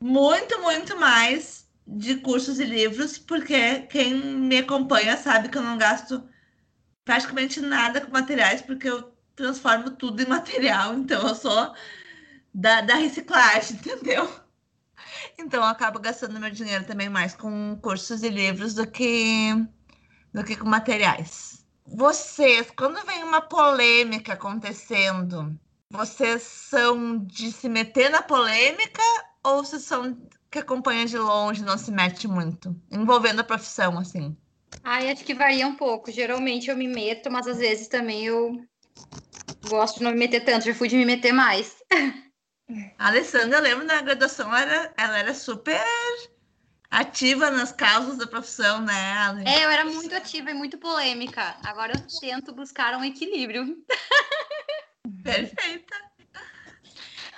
muito, 0.00 0.60
muito 0.60 0.98
mais 0.98 1.70
de 1.86 2.16
cursos 2.16 2.58
e 2.58 2.64
livros, 2.64 3.18
porque 3.18 3.82
quem 3.82 4.14
me 4.14 4.58
acompanha 4.58 5.16
sabe 5.16 5.48
que 5.48 5.56
eu 5.56 5.62
não 5.62 5.78
gasto 5.78 6.28
praticamente 7.04 7.60
nada 7.60 8.00
com 8.00 8.10
materiais, 8.10 8.60
porque 8.60 8.88
eu 8.88 9.13
transformo 9.36 9.90
tudo 9.90 10.22
em 10.22 10.26
material, 10.26 10.94
então 10.94 11.26
eu 11.26 11.34
sou 11.34 11.74
da, 12.52 12.80
da 12.80 12.94
reciclagem, 12.94 13.76
entendeu? 13.78 14.28
Então 15.38 15.60
eu 15.60 15.68
acabo 15.68 15.98
gastando 15.98 16.40
meu 16.40 16.50
dinheiro 16.50 16.84
também 16.84 17.08
mais 17.08 17.34
com 17.34 17.78
cursos 17.82 18.22
e 18.22 18.28
livros 18.28 18.74
do 18.74 18.86
que, 18.86 19.50
do 20.32 20.44
que 20.44 20.56
com 20.56 20.68
materiais. 20.68 21.64
Vocês, 21.86 22.70
quando 22.76 23.04
vem 23.04 23.22
uma 23.24 23.42
polêmica 23.42 24.34
acontecendo 24.34 25.58
vocês 25.94 26.42
são 26.42 27.18
de 27.18 27.52
se 27.52 27.68
meter 27.68 28.10
na 28.10 28.20
polêmica 28.20 29.02
ou 29.44 29.64
vocês 29.64 29.82
são 29.82 30.18
que 30.50 30.58
acompanha 30.58 31.06
de 31.06 31.16
longe, 31.16 31.64
não 31.64 31.78
se 31.78 31.92
mete 31.92 32.26
muito, 32.26 32.76
envolvendo 32.90 33.40
a 33.40 33.44
profissão, 33.44 33.96
assim? 33.98 34.36
Ai, 34.82 35.10
acho 35.10 35.24
que 35.24 35.34
varia 35.34 35.66
um 35.66 35.76
pouco. 35.76 36.10
Geralmente 36.10 36.68
eu 36.68 36.76
me 36.76 36.88
meto, 36.88 37.30
mas 37.30 37.46
às 37.46 37.58
vezes 37.58 37.86
também 37.86 38.24
eu 38.24 38.60
gosto 39.68 39.98
de 39.98 40.04
não 40.04 40.12
me 40.12 40.18
meter 40.18 40.44
tanto, 40.44 40.64
já 40.64 40.74
fui 40.74 40.88
de 40.88 40.96
me 40.96 41.04
meter 41.04 41.32
mais. 41.32 41.76
A 42.98 43.08
Alessandra, 43.08 43.58
eu 43.58 43.62
lembro 43.62 43.86
na 43.86 44.00
graduação, 44.00 44.48
ela 44.48 44.60
era, 44.60 44.94
ela 44.96 45.18
era 45.18 45.34
super 45.34 45.82
ativa 46.90 47.50
nas 47.50 47.72
causas 47.72 48.18
da 48.18 48.26
profissão, 48.26 48.80
né, 48.80 49.12
Ale? 49.18 49.48
É, 49.48 49.64
eu 49.64 49.70
era 49.70 49.84
muito 49.84 50.14
ativa 50.14 50.50
e 50.50 50.54
muito 50.54 50.78
polêmica. 50.78 51.56
Agora 51.64 51.92
eu 51.94 52.20
tento 52.20 52.54
buscar 52.54 52.96
um 52.96 53.04
equilíbrio. 53.04 53.76
Perfeita. 55.22 55.94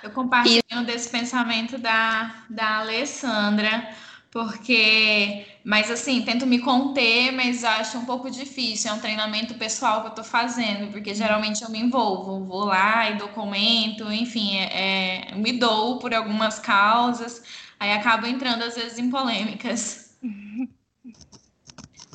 Eu 0.03 0.11
compartilho 0.11 0.63
e... 0.71 0.85
desse 0.85 1.09
pensamento 1.09 1.77
da, 1.77 2.45
da 2.49 2.79
Alessandra, 2.79 3.95
porque, 4.37 5.47
mas 5.63 5.89
assim, 5.89 6.21
tento 6.21 6.45
me 6.45 6.59
conter, 6.59 7.31
mas 7.31 7.63
acho 7.63 7.97
um 7.97 8.05
pouco 8.05 8.29
difícil. 8.29 8.91
É 8.91 8.93
um 8.93 8.99
treinamento 8.99 9.55
pessoal 9.55 10.01
que 10.01 10.07
eu 10.09 10.13
tô 10.13 10.23
fazendo, 10.23 10.91
porque 10.91 11.15
geralmente 11.15 11.63
eu 11.63 11.71
me 11.71 11.79
envolvo, 11.79 12.45
vou 12.45 12.65
lá 12.65 13.09
e 13.09 13.17
documento, 13.17 14.11
enfim, 14.11 14.55
é, 14.57 15.31
é, 15.31 15.35
me 15.35 15.53
dou 15.53 15.97
por 15.97 16.13
algumas 16.13 16.59
causas, 16.59 17.41
aí 17.79 17.91
acabo 17.91 18.27
entrando 18.27 18.61
às 18.61 18.75
vezes 18.75 18.99
em 18.99 19.09
polêmicas. 19.09 20.15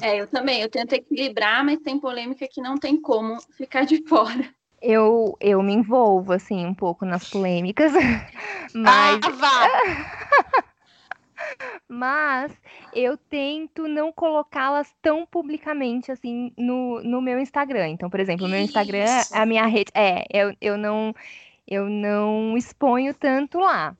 É, 0.00 0.20
eu 0.20 0.26
também, 0.26 0.60
eu 0.60 0.68
tento 0.68 0.94
equilibrar, 0.94 1.64
mas 1.64 1.78
tem 1.78 1.96
polêmica 1.96 2.48
que 2.50 2.60
não 2.60 2.76
tem 2.76 3.00
como 3.00 3.40
ficar 3.56 3.84
de 3.84 4.02
fora 4.08 4.52
eu, 4.82 5.36
eu 5.40 5.62
me 5.62 5.72
envolvo, 5.72 6.32
assim, 6.32 6.66
um 6.66 6.74
pouco 6.74 7.04
nas 7.04 7.24
polêmicas, 7.24 7.92
mas... 8.74 9.20
Ah, 9.24 9.30
vá! 9.30 10.62
Mas 11.88 12.52
eu 12.94 13.16
tento 13.16 13.88
não 13.88 14.12
colocá-las 14.12 14.94
tão 15.00 15.26
publicamente, 15.26 16.10
assim, 16.10 16.52
no, 16.56 17.02
no 17.02 17.20
meu 17.20 17.38
Instagram. 17.38 17.88
Então, 17.88 18.10
por 18.10 18.20
exemplo, 18.20 18.46
o 18.46 18.48
meu 18.48 18.60
Instagram, 18.60 19.06
a 19.32 19.46
minha 19.46 19.66
rede... 19.66 19.90
É, 19.94 20.24
eu, 20.30 20.54
eu, 20.60 20.76
não, 20.76 21.14
eu 21.66 21.88
não 21.88 22.56
exponho 22.56 23.14
tanto 23.14 23.58
lá. 23.58 23.96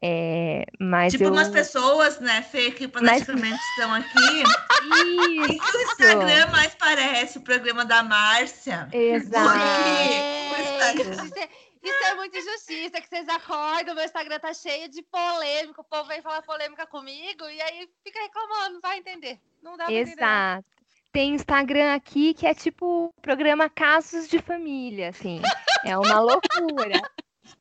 É, 0.00 0.64
mas 0.78 1.12
tipo 1.12 1.24
eu... 1.24 1.32
umas 1.32 1.48
pessoas, 1.48 2.20
né, 2.20 2.42
Fê, 2.42 2.70
que 2.70 2.86
praticamente 2.86 3.50
mas... 3.50 3.60
estão 3.70 3.94
aqui. 3.94 4.42
Isso. 4.78 5.74
E 5.74 5.76
o 5.76 5.82
Instagram 5.82 6.46
mais 6.52 6.74
parece 6.76 7.38
o 7.38 7.40
programa 7.40 7.84
da 7.84 8.02
Márcia. 8.04 8.88
Exato. 8.92 9.58
É. 9.58 11.48
Isso 11.88 12.04
é 12.04 12.14
muita 12.14 12.38
injustiça, 12.38 13.00
que 13.00 13.08
vocês 13.08 13.28
acordam, 13.28 13.94
meu 13.94 14.04
Instagram 14.04 14.38
tá 14.38 14.52
cheio 14.52 14.88
de 14.88 15.02
polêmica, 15.02 15.80
o 15.80 15.84
povo 15.84 16.08
vem 16.08 16.22
falar 16.22 16.42
polêmica 16.42 16.86
comigo 16.86 17.44
e 17.48 17.60
aí 17.60 17.88
fica 18.04 18.20
reclamando, 18.20 18.80
vai 18.80 18.98
entender. 18.98 19.40
Não 19.62 19.76
dá 19.76 19.84
pra 19.84 19.94
Exato. 19.94 20.14
Entender. 20.14 20.78
Tem 21.12 21.34
Instagram 21.34 21.94
aqui 21.94 22.34
que 22.34 22.46
é 22.46 22.54
tipo 22.54 23.12
programa 23.22 23.68
Casos 23.68 24.28
de 24.28 24.38
Família, 24.38 25.08
assim. 25.08 25.40
É 25.84 25.96
uma 25.96 26.20
loucura 26.20 27.00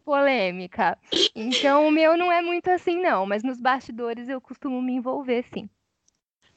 polêmica. 0.03 0.97
Então, 1.33 1.87
o 1.87 1.91
meu 1.91 2.17
não 2.17 2.31
é 2.31 2.41
muito 2.41 2.69
assim, 2.69 3.01
não, 3.01 3.25
mas 3.25 3.43
nos 3.43 3.59
bastidores 3.59 4.27
eu 4.27 4.41
costumo 4.41 4.81
me 4.81 4.93
envolver, 4.93 5.45
sim. 5.53 5.69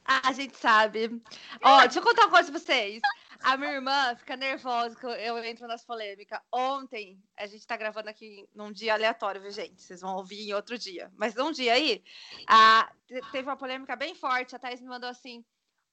Ah, 0.04 0.28
a 0.28 0.32
gente 0.32 0.56
sabe. 0.56 1.22
Ó, 1.62 1.80
deixa 1.82 2.00
eu 2.00 2.02
contar 2.02 2.22
uma 2.22 2.30
coisa 2.30 2.50
pra 2.50 2.60
vocês. 2.60 3.00
A 3.42 3.56
minha 3.56 3.72
irmã 3.72 4.14
fica 4.16 4.36
nervosa 4.36 4.94
que 4.94 5.06
eu, 5.06 5.42
entro 5.44 5.66
nas 5.66 5.84
polêmicas. 5.84 6.38
Ontem, 6.52 7.22
a 7.36 7.46
gente 7.46 7.66
tá 7.66 7.76
gravando 7.76 8.10
aqui 8.10 8.48
num 8.54 8.70
dia 8.70 8.94
aleatório, 8.94 9.40
viu, 9.40 9.50
gente? 9.50 9.80
Vocês 9.80 10.00
vão 10.00 10.16
ouvir 10.16 10.48
em 10.48 10.52
outro 10.52 10.76
dia. 10.76 11.10
Mas 11.16 11.34
num 11.34 11.50
dia 11.50 11.72
aí, 11.72 12.04
a, 12.46 12.92
teve 13.32 13.48
uma 13.48 13.56
polêmica 13.56 13.96
bem 13.96 14.14
forte. 14.14 14.54
A 14.54 14.58
Thais 14.58 14.80
me 14.80 14.88
mandou 14.88 15.08
assim: 15.08 15.44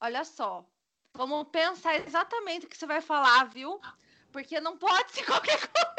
olha 0.01 0.25
só, 0.25 0.65
vamos 1.13 1.47
pensar 1.49 1.95
exatamente 1.95 2.65
o 2.65 2.69
que 2.69 2.77
você 2.77 2.85
vai 2.85 3.01
falar, 3.01 3.45
viu? 3.45 3.79
Porque 4.31 4.59
não 4.59 4.77
pode 4.77 5.11
ser 5.11 5.23
qualquer 5.25 5.57
coisa. 5.57 5.97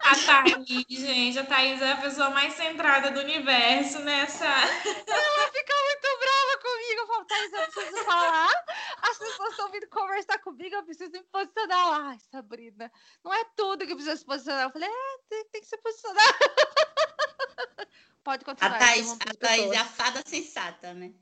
A 0.00 0.14
Thaís, 0.14 0.86
gente, 0.88 1.38
a 1.38 1.44
Thaís 1.44 1.80
é 1.80 1.92
a 1.92 1.96
pessoa 1.96 2.30
mais 2.30 2.54
centrada 2.54 3.10
do 3.10 3.20
universo 3.20 4.00
nessa. 4.00 4.44
Ela 4.44 5.50
fica 5.52 5.74
muito 5.84 6.18
brava 6.18 6.58
comigo. 6.62 7.00
Eu 7.00 7.06
falo, 7.06 7.24
Thaís, 7.26 7.52
eu 7.52 7.70
preciso 7.70 8.04
falar. 8.04 8.64
As 9.02 9.18
pessoas 9.18 9.50
estão 9.50 9.70
vindo 9.70 9.88
conversar 9.88 10.38
comigo, 10.40 10.74
eu 10.74 10.82
preciso 10.82 11.12
me 11.12 11.22
posicionar. 11.24 12.06
Ai, 12.06 12.18
Sabrina, 12.30 12.90
não 13.22 13.32
é 13.32 13.44
tudo 13.56 13.86
que 13.86 13.94
precisa 13.94 14.16
se 14.16 14.24
posicionar. 14.24 14.64
Eu 14.64 14.70
falei, 14.70 14.88
é, 14.88 15.18
tem, 15.28 15.44
tem 15.46 15.60
que 15.60 15.68
se 15.68 15.78
posicionar. 15.78 16.38
Pode 18.24 18.44
continuar. 18.44 18.76
A 18.76 18.78
Thaís, 18.78 19.12
a 19.12 19.34
Thaís 19.38 19.70
é 19.70 19.78
a 19.78 19.84
fada 19.84 20.22
sensata, 20.26 20.92
né? 20.92 21.12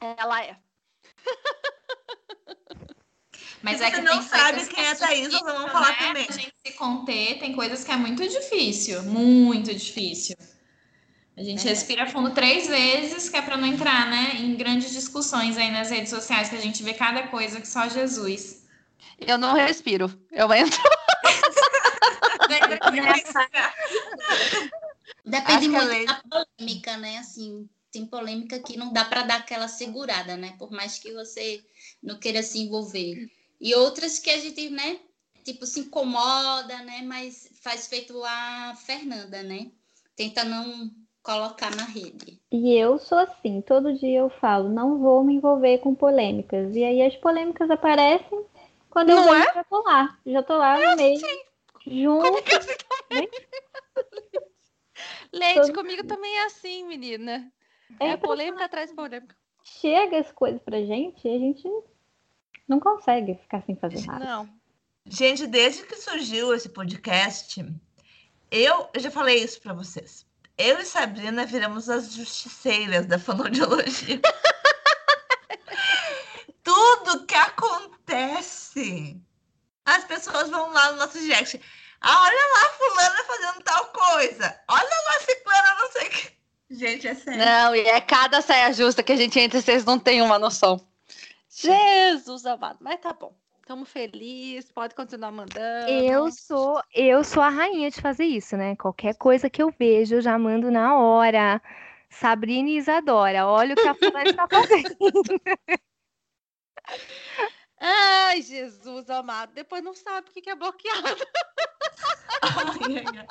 Ela 0.00 0.44
é. 0.44 0.58
Mas 3.62 3.78
se 3.78 3.84
é 3.84 3.90
você 3.90 3.96
que 3.96 4.02
não 4.02 4.22
sabe 4.22 4.66
quem 4.66 4.84
é 4.84 4.90
a 4.90 4.96
Thaís, 4.96 5.28
nós 5.30 5.42
vamos 5.42 5.72
falar 5.72 5.90
né? 5.90 5.96
também. 6.08 6.26
A 6.28 6.32
gente 6.32 6.54
se 6.66 6.72
conter, 6.72 7.38
tem 7.38 7.52
coisas 7.52 7.84
que 7.84 7.92
é 7.92 7.96
muito 7.96 8.26
difícil, 8.28 9.02
muito 9.04 9.72
difícil. 9.72 10.36
A 11.36 11.42
gente 11.42 11.66
é. 11.66 11.70
respira 11.70 12.06
fundo 12.06 12.30
três 12.32 12.66
vezes, 12.66 13.28
que 13.28 13.36
é 13.36 13.42
para 13.42 13.56
não 13.56 13.66
entrar, 13.66 14.06
né, 14.06 14.36
em 14.38 14.54
grandes 14.54 14.92
discussões 14.92 15.56
aí 15.56 15.70
nas 15.70 15.90
redes 15.90 16.10
sociais, 16.10 16.48
que 16.50 16.56
a 16.56 16.60
gente 16.60 16.82
vê 16.82 16.92
cada 16.92 17.28
coisa 17.28 17.60
que 17.60 17.68
só 17.68 17.88
Jesus. 17.88 18.66
Eu 19.18 19.38
não 19.38 19.54
respiro, 19.54 20.12
eu 20.30 20.52
entro. 20.52 20.78
Depende 25.24 25.68
muito 25.68 26.06
da 26.06 26.22
polêmica, 26.28 26.96
né? 26.96 27.18
Assim, 27.18 27.68
tem 27.90 28.04
polêmica 28.06 28.58
que 28.58 28.76
não 28.76 28.92
dá 28.92 29.04
para 29.04 29.22
dar 29.22 29.36
aquela 29.36 29.68
segurada, 29.68 30.36
né? 30.36 30.54
Por 30.58 30.70
mais 30.70 30.98
que 30.98 31.12
você 31.12 31.64
não 32.02 32.18
queira 32.18 32.42
se 32.42 32.58
envolver. 32.58 33.30
E 33.62 33.76
outras 33.76 34.18
que 34.18 34.28
a 34.28 34.38
gente, 34.38 34.70
né, 34.70 34.98
tipo, 35.44 35.64
se 35.64 35.78
incomoda, 35.78 36.82
né, 36.82 37.00
mas 37.04 37.48
faz 37.62 37.86
feito 37.86 38.20
a 38.24 38.74
Fernanda, 38.74 39.40
né? 39.44 39.70
Tenta 40.16 40.42
não 40.42 40.90
colocar 41.22 41.70
na 41.76 41.84
rede. 41.84 42.42
E 42.50 42.74
eu 42.74 42.98
sou 42.98 43.18
assim, 43.18 43.60
todo 43.60 43.96
dia 43.96 44.18
eu 44.18 44.28
falo, 44.28 44.68
não 44.68 44.98
vou 44.98 45.22
me 45.22 45.34
envolver 45.34 45.78
com 45.78 45.94
polêmicas. 45.94 46.74
E 46.74 46.82
aí 46.82 47.02
as 47.02 47.14
polêmicas 47.18 47.70
aparecem 47.70 48.44
quando 48.90 49.10
eu 49.10 49.16
não 49.16 49.32
é? 49.32 49.44
já 49.54 49.62
tô 49.62 49.80
lá. 49.82 50.18
Já 50.26 50.42
tô 50.42 50.56
lá 50.56 50.80
no 50.80 50.96
meio. 50.96 51.16
Assim. 51.16 51.42
Junto. 51.86 52.26
É 53.10 53.20
né? 53.20 53.28
Leite, 55.32 55.60
todo... 55.60 55.74
comigo 55.74 56.04
também 56.04 56.36
é 56.36 56.46
assim, 56.46 56.84
menina. 56.84 57.48
É, 58.00 58.08
é 58.08 58.16
polêmica 58.16 58.64
atrás 58.64 58.90
de 58.90 58.96
polêmica. 58.96 59.36
Chega 59.62 60.18
as 60.18 60.32
coisas 60.32 60.60
pra 60.60 60.82
gente 60.82 61.26
e 61.26 61.34
a 61.34 61.38
gente 61.38 61.68
não 62.72 62.80
consegue 62.80 63.34
ficar 63.34 63.62
sem 63.62 63.76
fazer 63.76 64.00
nada. 64.06 64.24
Não. 64.24 64.48
Gente, 65.04 65.46
desde 65.46 65.82
que 65.82 65.96
surgiu 65.96 66.54
esse 66.54 66.70
podcast, 66.70 67.62
eu, 68.50 68.88
eu 68.94 69.00
já 69.00 69.10
falei 69.10 69.42
isso 69.42 69.60
para 69.60 69.74
vocês. 69.74 70.24
Eu 70.56 70.78
e 70.78 70.84
Sabrina 70.84 71.44
viramos 71.44 71.90
as 71.90 72.14
justiceiras 72.14 73.04
da 73.06 73.18
fonoaudiologia. 73.18 74.20
Tudo 76.64 77.26
que 77.26 77.34
acontece, 77.34 79.20
as 79.84 80.04
pessoas 80.04 80.48
vão 80.48 80.70
lá 80.70 80.92
no 80.92 80.98
nosso 80.98 81.18
direct. 81.18 81.60
Ah, 82.00 82.22
olha 82.22 82.46
lá, 82.54 82.68
fulana 82.78 83.24
fazendo 83.24 83.60
tal 83.64 83.86
coisa. 83.86 84.56
Olha 84.68 85.02
lá, 85.06 85.18
ciclana, 85.20 85.74
não 85.78 85.90
sei 85.90 86.06
o 86.06 86.10
que. 86.10 86.30
Gente, 86.70 87.08
é 87.08 87.14
sério. 87.14 87.38
Não, 87.38 87.76
e 87.76 87.80
é 87.80 88.00
cada 88.00 88.40
saia 88.40 88.72
justa 88.72 89.02
que 89.02 89.12
a 89.12 89.16
gente 89.16 89.38
entra, 89.38 89.60
vocês 89.60 89.84
não 89.84 89.98
têm 89.98 90.22
uma 90.22 90.38
noção. 90.38 90.80
Jesus 91.54 92.46
amado, 92.46 92.78
mas 92.80 92.98
tá 93.00 93.12
bom. 93.12 93.36
Estamos 93.60 93.90
felizes, 93.90 94.72
pode 94.72 94.94
continuar 94.94 95.30
mandando. 95.30 95.90
Eu 95.90 96.30
sou, 96.32 96.82
eu 96.94 97.22
sou 97.22 97.42
a 97.42 97.48
rainha 97.48 97.90
de 97.90 98.00
fazer 98.00 98.24
isso, 98.24 98.56
né? 98.56 98.74
Qualquer 98.74 99.14
coisa 99.16 99.48
que 99.50 99.62
eu 99.62 99.70
vejo, 99.70 100.16
eu 100.16 100.20
já 100.20 100.36
mando 100.38 100.70
na 100.70 100.98
hora. 100.98 101.62
Sabrina 102.10 102.70
e 102.70 102.78
Isadora, 102.78 103.46
olha 103.46 103.74
o 103.74 103.76
que 103.76 103.86
a 103.86 103.94
fulana 103.94 104.30
está 104.30 104.48
fazendo. 104.48 104.96
Ai, 107.78 108.42
Jesus 108.42 109.10
amado. 109.10 109.52
Depois 109.54 109.82
não 109.82 109.94
sabe 109.94 110.30
o 110.30 110.32
que 110.32 110.48
é 110.48 110.54
bloqueado. 110.54 111.24
Ai, 112.42 112.96
ai, 112.96 113.04
ai. 113.18 113.26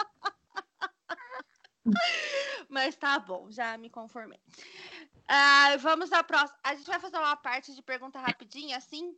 Mas 2.70 2.96
tá 2.96 3.18
bom, 3.20 3.52
já 3.52 3.78
me 3.78 3.90
conformei. 3.90 4.40
Uh, 5.32 5.80
vamos 5.80 6.12
à 6.12 6.22
próxima. 6.22 6.60
A 6.62 6.76
gente 6.76 6.88
vai 6.88 7.00
fazer 7.00 7.16
uma 7.16 7.38
parte 7.38 7.74
de 7.74 7.82
pergunta 7.82 8.20
rapidinha, 8.20 8.76
assim, 8.76 9.16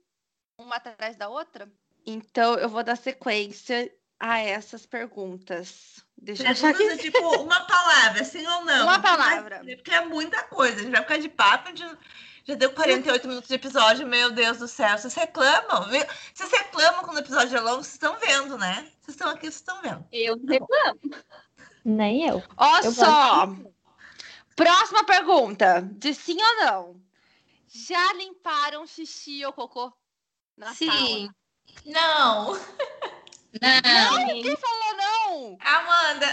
uma 0.60 0.76
atrás 0.76 1.16
da 1.16 1.28
outra. 1.28 1.68
Então, 2.06 2.54
eu 2.56 2.70
vou 2.70 2.84
dar 2.84 2.96
sequência 2.96 3.92
a 4.20 4.40
essas 4.40 4.86
perguntas. 4.86 6.06
Deixa 6.16 6.44
eu 6.44 6.70
aqui. 6.70 6.84
É 6.84 6.98
tipo 6.98 7.18
uma 7.42 7.62
palavra, 7.62 8.24
sim 8.24 8.46
ou 8.46 8.64
não? 8.64 8.84
Uma 8.84 9.02
palavra. 9.02 9.62
Porque 9.76 9.92
é 9.92 10.06
muita 10.06 10.44
coisa. 10.44 10.76
A 10.76 10.84
gente 10.84 10.92
vai 10.92 11.02
ficar 11.02 11.18
de 11.18 11.30
papo, 11.30 11.70
a 11.70 11.76
gente 11.76 11.98
Já 12.46 12.54
deu 12.56 12.72
48 12.72 13.28
minutos 13.28 13.48
de 13.48 13.56
episódio, 13.56 14.06
meu 14.06 14.32
Deus 14.32 14.60
do 14.60 14.68
céu. 14.68 14.98
Vocês 14.98 15.16
reclamam? 15.16 15.90
viu? 15.90 16.06
Vocês 16.34 16.52
reclamam 16.52 17.04
quando 17.04 17.18
o 17.18 17.22
episódio 17.22 17.58
é 17.58 17.60
longo, 17.60 17.84
vocês 17.84 17.94
estão 17.94 18.18
vendo, 18.20 18.58
né? 18.58 18.88
Vocês 19.02 19.16
estão 19.16 19.30
aqui, 19.30 19.42
vocês 19.42 19.56
estão 19.56 19.82
vendo. 19.82 20.06
Eu 20.12 20.38
não 20.38 20.46
reclamo. 20.46 21.00
Nem 21.84 22.28
eu. 22.28 22.44
Ó 22.56 22.80
Eu 22.80 22.92
só. 22.92 23.50
Próxima 24.56 25.04
pergunta. 25.06 25.82
De 25.82 26.14
sim 26.14 26.38
ou 26.42 26.66
não? 26.66 27.02
Já 27.68 28.14
limparam 28.14 28.86
xixi 28.86 29.44
ou 29.46 29.52
cocô 29.54 29.92
na 30.56 30.74
Sim. 30.74 30.88
sala? 30.88 31.36
Não, 31.86 32.54
Não. 33.62 34.26
Ninguém 34.28 34.56
falou 34.58 34.98
não. 34.98 35.58
Amanda. 35.62 36.28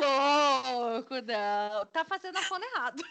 Ô, 0.00 0.92
louco, 0.92 1.14
não. 1.22 1.86
Tá 1.86 2.04
fazendo 2.04 2.36
a 2.36 2.42
fone 2.42 2.64
errado. 2.66 3.02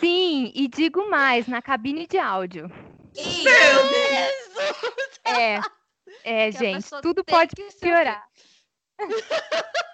Sim, 0.00 0.52
e 0.54 0.68
digo 0.68 1.08
mais, 1.08 1.46
na 1.46 1.62
cabine 1.62 2.06
de 2.06 2.18
áudio. 2.18 2.70
Ih, 3.16 3.44
É, 5.24 5.60
é, 6.24 6.50
Que 6.50 6.58
gente, 6.58 6.90
tudo 7.02 7.24
pode 7.24 7.54
piorar. 7.80 8.26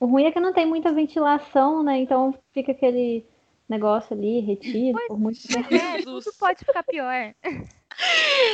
O 0.00 0.06
ruim 0.06 0.26
é 0.26 0.30
que 0.30 0.38
não 0.38 0.52
tem 0.52 0.64
muita 0.64 0.92
ventilação, 0.92 1.82
né? 1.82 1.98
Então 1.98 2.32
fica 2.52 2.70
aquele 2.70 3.26
negócio 3.68 4.16
ali 4.16 4.40
retido 4.40 4.96
por 5.08 5.18
muito 5.18 5.40
tempo. 5.46 5.74
É, 5.74 6.02
tudo 6.02 6.32
pode 6.38 6.64
ficar 6.64 6.84
pior. 6.84 7.34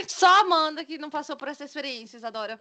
Só 0.08 0.26
a 0.26 0.40
Amanda 0.40 0.84
que 0.84 0.96
não 0.96 1.10
passou 1.10 1.36
por 1.36 1.48
essa 1.48 1.64
experiência, 1.64 2.16
Isadora. 2.16 2.58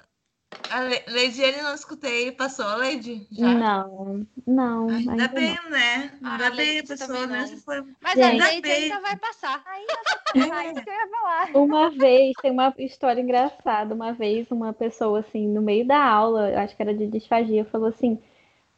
A 0.69 0.81
Le- 0.81 1.03
Leidiane 1.07 1.61
não 1.61 1.73
escutei. 1.75 2.31
Passou, 2.31 2.75
Leide? 2.77 3.27
Já? 3.31 3.53
Não, 3.53 4.27
não. 4.45 4.87
Ainda 4.89 5.11
ainda 5.11 5.27
bem, 5.27 5.55
né? 5.69 6.19
Ah, 6.23 6.31
Ainda 6.33 6.49
bem, 6.51 6.79
a 6.79 6.83
Leide 6.83 6.87
pessoa, 6.87 7.27
né? 7.27 7.41
não. 7.41 7.47
Se 7.47 7.57
for... 7.63 7.85
Mas 8.01 8.13
Gente. 8.15 8.41
a 8.41 8.45
Leide 8.47 8.61
Bem. 8.61 8.83
ainda 8.83 8.99
vai 9.01 9.17
passar. 9.17 9.63
Ah, 9.65 10.67
isso 10.67 10.81
que 10.83 10.89
eu 10.89 10.93
ia 10.93 11.09
falar. 11.09 11.51
não. 11.53 11.63
Uma 11.63 11.89
vez, 11.91 12.33
tem 12.41 12.51
uma 12.51 12.73
história 12.77 13.21
engraçada. 13.21 13.93
Uma 13.93 14.13
vez, 14.13 14.49
uma 14.51 14.73
pessoa, 14.73 15.19
assim, 15.19 15.47
no 15.47 15.61
meio 15.61 15.85
da 15.87 15.97
aula, 16.03 16.49
acho 16.61 16.75
que 16.75 16.81
era 16.81 16.93
de 16.93 17.07
disfagia, 17.07 17.65
falou 17.65 17.87
assim: 17.89 18.21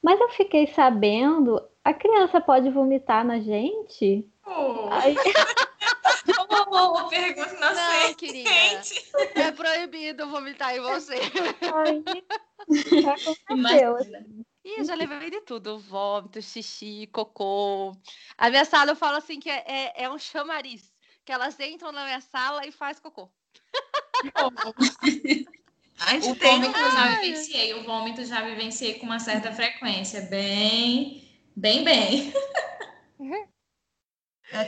Mas 0.01 0.19
eu 0.19 0.29
fiquei 0.31 0.67
sabendo, 0.67 1.61
a 1.83 1.93
criança 1.93 2.41
pode 2.41 2.69
vomitar 2.71 3.25
na 3.25 3.39
gente? 3.39 4.29
Oh, 4.45 4.89
Aí, 4.91 5.15
oh, 6.49 7.07
pergunta 7.09 7.53
Não, 7.53 7.71
inocente. 7.71 8.15
querida. 8.15 8.49
É 9.35 9.51
proibido 9.51 10.27
vomitar 10.29 10.75
em 10.75 10.81
você. 10.81 11.15
aí 13.65 13.83
assim. 13.83 14.45
Ih, 14.63 14.79
eu 14.79 14.83
já 14.83 14.95
levei 14.95 15.29
de 15.29 15.41
tudo. 15.41 15.77
Vômito, 15.77 16.41
xixi, 16.41 17.07
cocô. 17.11 17.95
A 18.37 18.49
minha 18.49 18.65
sala 18.65 18.91
eu 18.91 18.95
falo 18.95 19.17
assim 19.17 19.39
que 19.39 19.49
é, 19.49 19.63
é, 19.67 20.03
é 20.03 20.09
um 20.09 20.17
chamariz. 20.17 20.91
Que 21.23 21.31
elas 21.31 21.59
entram 21.59 21.91
na 21.91 22.05
minha 22.05 22.21
sala 22.21 22.65
e 22.65 22.71
faz 22.71 22.99
cocô. 22.99 23.29
A 25.99 26.13
gente 26.13 26.29
O 26.29 26.35
tem 26.35 26.61
vômito 26.61 26.79
eu 26.79 26.91
já 26.91 27.21
vivenciei, 27.21 27.73
o 27.73 27.83
vômito 27.83 28.25
já 28.25 28.41
vivenciei 28.41 28.95
com 28.95 29.05
uma 29.05 29.19
certa 29.19 29.51
frequência, 29.53 30.21
bem, 30.21 31.23
bem, 31.55 31.83
bem. 31.83 32.33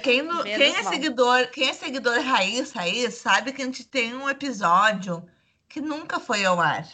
Quem, 0.03 0.21
no- 0.21 0.43
quem 0.43 0.75
é 0.75 0.81
mal. 0.81 0.91
seguidor, 0.91 1.47
quem 1.51 1.69
é 1.69 1.73
seguidor 1.73 2.19
raiz, 2.21 2.71
raiz, 2.71 3.15
sabe 3.15 3.53
que 3.53 3.61
a 3.61 3.65
gente 3.65 3.85
tem 3.85 4.15
um 4.15 4.29
episódio 4.29 5.23
que 5.69 5.79
nunca 5.79 6.19
foi 6.19 6.43
ao 6.45 6.59
ar. 6.59 6.87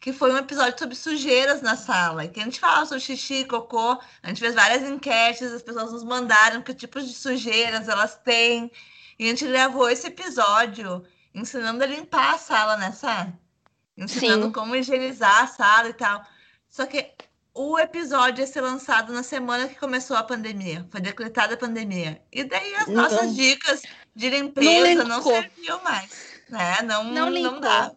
Que 0.00 0.12
foi 0.12 0.32
um 0.32 0.36
episódio 0.36 0.76
sobre 0.78 0.96
sujeiras 0.96 1.62
na 1.62 1.76
sala. 1.76 2.26
Que 2.26 2.40
a 2.40 2.44
gente 2.44 2.58
fala 2.58 2.84
sobre 2.86 3.00
xixi, 3.00 3.44
cocô. 3.44 4.00
A 4.22 4.28
gente 4.28 4.40
fez 4.40 4.52
várias 4.54 4.82
enquetes, 4.82 5.52
as 5.52 5.62
pessoas 5.62 5.92
nos 5.92 6.02
mandaram 6.02 6.60
que 6.60 6.74
tipos 6.74 7.06
de 7.06 7.14
sujeiras 7.14 7.88
elas 7.88 8.16
têm. 8.16 8.70
E 9.18 9.24
a 9.26 9.28
gente 9.28 9.46
gravou 9.46 9.88
esse 9.88 10.08
episódio 10.08 11.04
ensinando 11.32 11.84
a 11.84 11.86
limpar 11.86 12.34
a 12.34 12.38
sala, 12.38 12.76
né, 12.76 12.90
Sá? 12.90 13.32
Ensinando 13.96 14.46
Sim. 14.46 14.52
como 14.52 14.74
higienizar 14.74 15.44
a 15.44 15.46
sala 15.46 15.88
e 15.90 15.94
tal. 15.94 16.26
Só 16.68 16.84
que 16.84 17.12
o 17.54 17.78
episódio 17.78 18.42
ia 18.42 18.46
ser 18.46 18.62
lançado 18.62 19.12
na 19.12 19.22
semana 19.22 19.68
que 19.68 19.74
começou 19.74 20.16
a 20.16 20.22
pandemia. 20.22 20.86
Foi 20.90 21.00
decretada 21.00 21.54
a 21.54 21.58
pandemia. 21.58 22.22
E 22.32 22.44
daí 22.44 22.74
as 22.76 22.86
Não. 22.86 23.02
nossas 23.02 23.34
dicas 23.34 23.82
de 24.14 24.30
limpeza 24.30 25.04
não, 25.04 25.16
linkou. 25.16 25.32
serviam 25.32 25.82
mais. 25.82 26.40
Né? 26.48 26.82
Não, 26.82 27.04
Não 27.04 27.30
não, 27.30 27.60
dá. 27.60 27.92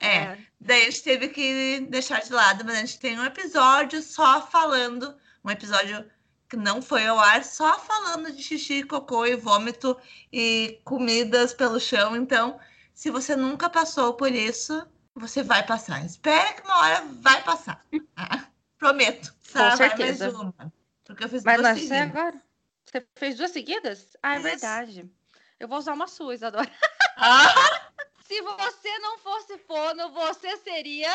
É. 0.00 0.36
Daí 0.60 0.82
a 0.82 0.90
gente 0.90 1.02
teve 1.02 1.28
que 1.28 1.86
deixar 1.88 2.20
de 2.20 2.32
lado, 2.32 2.64
mas 2.64 2.74
a 2.76 2.80
gente 2.80 2.98
tem 2.98 3.18
um 3.18 3.24
episódio 3.24 4.02
só 4.02 4.46
falando, 4.46 5.14
um 5.44 5.50
episódio 5.50 6.04
que 6.48 6.56
não 6.56 6.80
foi 6.80 7.06
ao 7.06 7.18
ar, 7.18 7.44
só 7.44 7.78
falando 7.78 8.32
de 8.32 8.42
xixi, 8.42 8.82
cocô 8.82 9.26
e 9.26 9.36
vômito 9.36 9.96
e 10.32 10.80
comidas 10.84 11.52
pelo 11.52 11.80
chão. 11.80 12.16
Então, 12.16 12.58
se 12.94 13.10
você 13.10 13.36
nunca 13.36 13.68
passou 13.68 14.14
por 14.14 14.32
isso, 14.32 14.86
você 15.14 15.42
vai 15.42 15.64
passar. 15.64 16.04
Espera 16.04 16.52
que 16.52 16.62
uma 16.62 16.78
hora 16.78 17.04
vai 17.20 17.42
passar. 17.42 17.84
tá? 18.78 18.86
Prometo. 18.86 19.34
Sara, 19.42 19.76
vai 19.76 19.88
certeza. 19.88 20.24
mais 20.24 20.34
uma. 20.40 20.72
Porque 21.04 21.24
eu 21.24 21.28
fiz 21.28 21.44
Mas 21.44 21.56
duas 21.56 21.68
não, 21.68 21.74
seguidas. 21.76 22.00
agora. 22.00 22.42
Você 22.84 23.06
fez 23.14 23.36
duas 23.36 23.50
seguidas? 23.50 24.16
Ah, 24.22 24.34
é 24.34 24.38
Isso. 24.38 24.42
verdade. 24.44 25.10
Eu 25.58 25.68
vou 25.68 25.78
usar 25.78 25.92
uma 25.92 26.06
sua, 26.06 26.34
Isadora. 26.34 26.70
Ah, 27.16 27.46
Se 28.26 28.42
você 28.42 28.98
não 28.98 29.18
fosse 29.18 29.56
fono, 29.58 30.10
você 30.10 30.56
seria. 30.58 31.12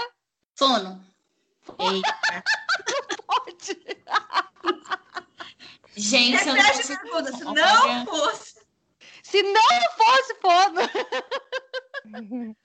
Fono. 0.55 1.03
Eita. 1.79 2.43
Pode. 3.27 3.77
Gente, 5.95 6.37
se 6.39 6.49
eu 6.49 6.55
não 6.55 6.63
pergunta. 6.63 7.37
Se 7.37 7.43
não 7.43 8.05
fosse. 8.05 8.61
Se 9.23 9.43
não 9.43 9.81
fosse 9.97 10.35
fono. 10.35 10.81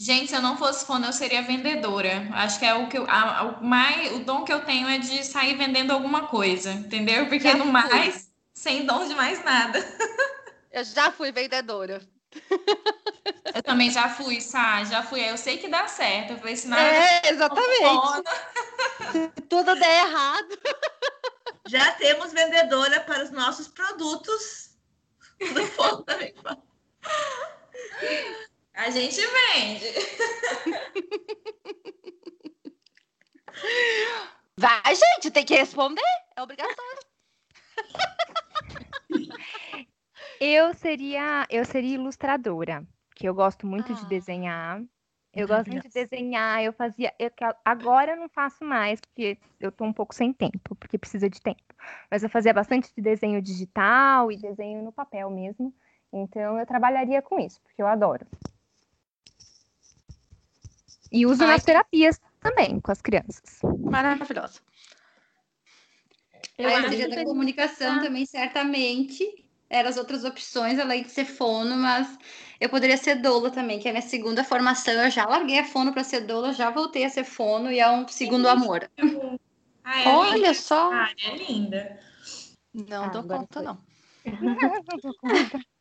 Gente, 0.00 0.28
se 0.30 0.36
eu 0.36 0.40
não 0.40 0.56
fosse 0.56 0.86
fono, 0.86 1.06
eu 1.06 1.12
seria 1.12 1.42
vendedora. 1.42 2.28
Acho 2.34 2.60
que 2.60 2.64
é 2.64 2.72
o 2.72 2.88
que 2.88 2.96
eu, 2.96 3.04
a- 3.10 3.38
a- 3.38 3.42
o 3.44 3.64
mais, 3.64 4.12
o 4.12 4.20
dom 4.20 4.44
que 4.44 4.52
eu 4.52 4.64
tenho 4.64 4.88
é 4.88 4.96
de 4.98 5.24
sair 5.24 5.56
vendendo 5.56 5.90
alguma 5.92 6.28
coisa, 6.28 6.70
entendeu? 6.70 7.24
Porque 7.26 7.40
Já 7.40 7.54
no 7.56 7.64
fui. 7.64 7.72
mais, 7.72 8.30
sem 8.54 8.86
dom 8.86 9.08
de 9.08 9.14
mais 9.16 9.42
nada. 9.44 9.78
Eu 10.70 10.84
já 10.84 11.10
fui 11.10 11.32
vendedora. 11.32 12.00
Eu 13.54 13.62
também 13.62 13.90
já 13.90 14.08
fui, 14.08 14.40
Sá, 14.40 14.84
já 14.84 15.02
fui. 15.02 15.18
Eu 15.28 15.36
sei 15.36 15.58
que 15.58 15.66
dá 15.66 15.88
certo. 15.88 16.34
Eu 16.34 16.38
falei, 16.38 16.54
se 16.54 16.68
nada 16.68 16.82
É, 16.82 17.30
exatamente. 17.30 18.28
Se 19.10 19.28
tudo 19.48 19.74
der 19.74 20.04
errado. 20.06 20.48
Já 21.66 21.90
temos 21.92 22.32
vendedora 22.32 23.00
para 23.00 23.24
os 23.24 23.30
nossos 23.30 23.68
produtos. 23.68 24.70
Do 25.52 25.66
fono 25.66 26.02
também. 26.02 26.34
A 28.78 28.90
gente 28.90 29.20
vende. 29.20 29.86
Vai, 34.56 34.94
gente, 34.94 35.30
tem 35.30 35.44
que 35.44 35.54
responder. 35.54 36.00
É 36.36 36.42
obrigatório. 36.42 36.78
Eu 40.40 40.72
seria, 40.74 41.46
eu 41.50 41.64
seria 41.64 41.96
ilustradora, 41.96 42.86
que 43.16 43.28
eu 43.28 43.34
gosto 43.34 43.66
muito 43.66 43.92
de 43.92 44.02
Ah. 44.04 44.08
desenhar. 44.08 44.80
Eu 45.34 45.48
gosto 45.48 45.68
muito 45.70 45.88
de 45.88 45.92
desenhar, 45.94 46.62
eu 46.62 46.72
fazia, 46.72 47.12
eu 47.18 47.28
que- 47.30 47.44
agora 47.64 48.12
eu 48.12 48.16
não 48.16 48.28
faço 48.28 48.64
mais, 48.64 49.00
porque 49.00 49.36
eu 49.58 49.72
tô 49.72 49.84
um 49.84 49.92
pouco 49.92 50.14
sem 50.14 50.32
tempo, 50.32 50.76
porque 50.76 50.96
precisa 50.96 51.28
de 51.28 51.40
tempo. 51.40 51.60
Mas 52.08 52.22
eu 52.22 52.30
fazia 52.30 52.54
bastante 52.54 52.92
de 52.94 53.02
desenho 53.02 53.42
digital 53.42 54.30
e 54.30 54.36
desenho 54.36 54.80
no 54.82 54.92
papel 54.92 55.28
mesmo. 55.28 55.74
Então 56.12 56.56
eu 56.58 56.64
trabalharia 56.66 57.20
com 57.20 57.38
isso, 57.40 57.60
porque 57.62 57.82
eu 57.82 57.86
adoro. 57.88 58.24
E 61.10 61.26
uso 61.26 61.42
Ai, 61.42 61.48
nas 61.48 61.64
terapias 61.64 62.20
também 62.40 62.80
com 62.80 62.92
as 62.92 63.00
crianças. 63.00 63.60
Maravilhosa. 63.90 64.60
Eu 66.58 66.68
a 66.68 66.72
área 66.78 67.08
da 67.08 67.24
comunicação 67.24 68.00
também, 68.00 68.26
certamente, 68.26 69.44
eram 69.70 69.88
as 69.88 69.96
outras 69.96 70.24
opções, 70.24 70.78
além 70.78 71.02
de 71.02 71.10
ser 71.10 71.24
fono, 71.24 71.76
mas 71.76 72.18
eu 72.60 72.68
poderia 72.68 72.96
ser 72.96 73.16
doula 73.16 73.50
também, 73.50 73.78
que 73.78 73.86
é 73.86 73.90
a 73.90 73.94
minha 73.94 74.06
segunda 74.06 74.42
formação. 74.42 74.94
Eu 74.94 75.10
já 75.10 75.24
larguei 75.24 75.58
a 75.60 75.64
fono 75.64 75.92
para 75.92 76.02
ser 76.02 76.22
doula, 76.22 76.52
já 76.52 76.70
voltei 76.70 77.04
a 77.04 77.10
ser 77.10 77.24
fono 77.24 77.70
e 77.70 77.78
é 77.78 77.88
um 77.88 78.06
segundo 78.08 78.48
amor. 78.48 78.90
Ah, 79.84 80.00
é 80.00 80.04
Olha 80.04 80.36
linda. 80.36 80.54
só. 80.54 80.92
Ah, 80.92 81.10
é 81.24 81.36
linda. 81.36 82.00
Não 82.74 83.04
Ah, 83.04 83.08
dou 83.08 83.22
conta, 83.24 83.54
foi. 83.54 83.64
não. 83.64 83.78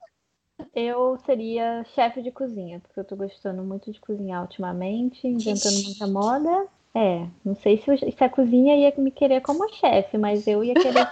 Eu 0.74 1.17
seria 1.26 1.84
chefe 1.96 2.22
de 2.22 2.32
cozinha, 2.32 2.80
porque 2.80 3.00
eu 3.00 3.04
tô 3.06 3.15
gostando 3.15 3.63
muito 3.63 3.91
de 3.91 4.00
cozinhar 4.00 4.41
ultimamente, 4.41 5.28
inventando 5.28 5.84
muita 5.84 6.08
moda. 6.08 6.67
É, 6.96 7.28
não 7.46 7.56
sei 7.56 7.78
se, 7.78 7.91
eu- 7.91 7.98
se 8.12 8.24
a 8.24 8.30
cozinha 8.30 8.76
ia 8.76 8.91
me 8.98 9.12
querer 9.12 9.41
como 9.41 9.72
chefe, 9.76 10.17
mas 10.17 10.48
eu 10.48 10.63
ia 10.63 10.74
querer. 10.74 11.08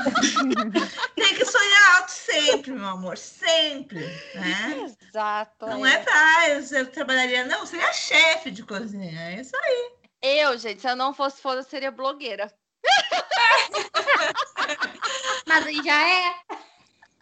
Tem 1.14 1.34
que 1.34 1.44
sonhar 1.44 1.96
alto 2.00 2.10
sempre, 2.10 2.72
meu 2.72 2.86
amor. 2.88 3.16
Sempre. 3.16 4.00
Né? 4.34 4.84
Exato. 5.10 5.66
Não 5.66 5.86
é 5.86 5.98
pra, 5.98 6.12
ah, 6.14 6.48
eu, 6.48 6.60
eu 6.78 6.90
trabalharia, 6.90 7.44
não, 7.44 7.60
eu 7.60 7.66
seria 7.66 7.92
chefe 7.92 8.50
de 8.50 8.64
cozinha. 8.64 9.20
É 9.30 9.40
isso 9.40 9.56
aí. 9.56 9.92
Eu, 10.20 10.58
gente, 10.58 10.80
se 10.80 10.88
eu 10.88 10.96
não 10.96 11.14
fosse 11.14 11.40
foda, 11.40 11.60
eu 11.60 11.64
seria 11.64 11.92
blogueira. 11.92 12.52
Mas 15.46 15.66
aí 15.66 15.76
já 15.84 16.08
é. 16.08 16.34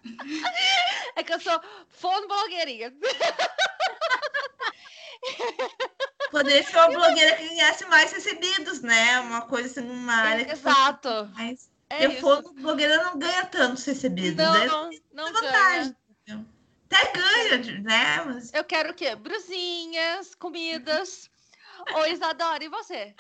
É 1.17 1.23
que 1.23 1.33
eu 1.33 1.41
sou 1.41 1.59
fono 1.89 2.29
blogueirinha. 2.29 2.93
Poderia 6.31 6.63
ser 6.63 6.77
uma 6.77 6.89
blogueira 6.89 7.37
que 7.37 7.49
ganhasse 7.49 7.87
mais 7.87 8.13
recebidos, 8.13 8.83
né? 8.83 9.21
Uma 9.21 9.43
coisa 9.43 9.81
assim, 9.81 9.91
uma 9.91 10.15
área 10.15 10.45
que 10.45 10.53
Exato. 10.53 11.31
mais. 11.35 11.71
É 11.89 12.05
eu 12.05 12.21
for 12.21 12.43
blogueira 12.53 13.03
não 13.05 13.19
ganha 13.19 13.47
tantos 13.47 13.85
recebidos. 13.85 14.37
né? 14.37 14.67
Não, 14.67 14.91
não 15.13 15.33
ganha. 15.33 15.33
vantagem. 15.33 15.97
Até 16.91 17.13
ganha, 17.13 17.81
né? 17.81 18.23
Mas 18.27 18.53
Eu 18.53 18.65
quero 18.65 18.91
o 18.91 18.95
quê? 18.95 19.17
Brusinhas, 19.17 20.35
comidas. 20.35 21.31
Ô, 21.95 22.05
Isadora, 22.05 22.63
e 22.63 22.69
você? 22.69 23.15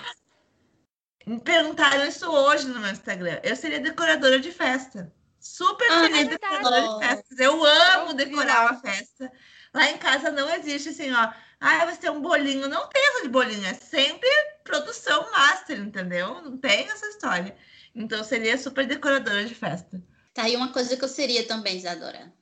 me 1.26 1.40
perguntaram 1.40 2.06
isso 2.06 2.30
hoje 2.30 2.68
no 2.68 2.78
meu 2.78 2.90
Instagram. 2.90 3.40
Eu 3.42 3.56
seria 3.56 3.80
decoradora 3.80 4.38
de 4.38 4.52
festa. 4.52 5.12
Super 5.46 5.90
Ah, 5.90 6.00
feliz 6.00 6.18
é 6.18 6.24
decoradora 6.24 6.82
de 6.82 7.06
festas. 7.06 7.38
Eu 7.38 7.64
amo 7.64 8.14
decorar 8.14 8.62
uma 8.62 8.80
festa. 8.80 9.32
Lá 9.72 9.90
em 9.90 9.98
casa 9.98 10.30
não 10.30 10.52
existe 10.54 10.88
assim, 10.88 11.12
ó. 11.12 11.32
Ah, 11.60 11.84
vai 11.84 11.96
ter 11.96 12.10
um 12.10 12.20
bolinho. 12.20 12.68
Não 12.68 12.88
tem 12.88 13.06
essa 13.08 13.22
de 13.22 13.28
bolinho. 13.28 13.66
É 13.66 13.74
sempre 13.74 14.28
produção 14.64 15.30
master, 15.30 15.78
entendeu? 15.78 16.42
Não 16.42 16.58
tem 16.58 16.88
essa 16.88 17.06
história. 17.06 17.56
Então 17.94 18.22
seria 18.24 18.58
super 18.58 18.86
decoradora 18.86 19.44
de 19.44 19.54
festa. 19.54 20.02
Tá 20.34 20.42
aí 20.42 20.56
uma 20.56 20.72
coisa 20.72 20.96
que 20.96 21.04
eu 21.04 21.08
seria 21.08 21.46
também, 21.46 21.78
Isadora. 21.78 22.32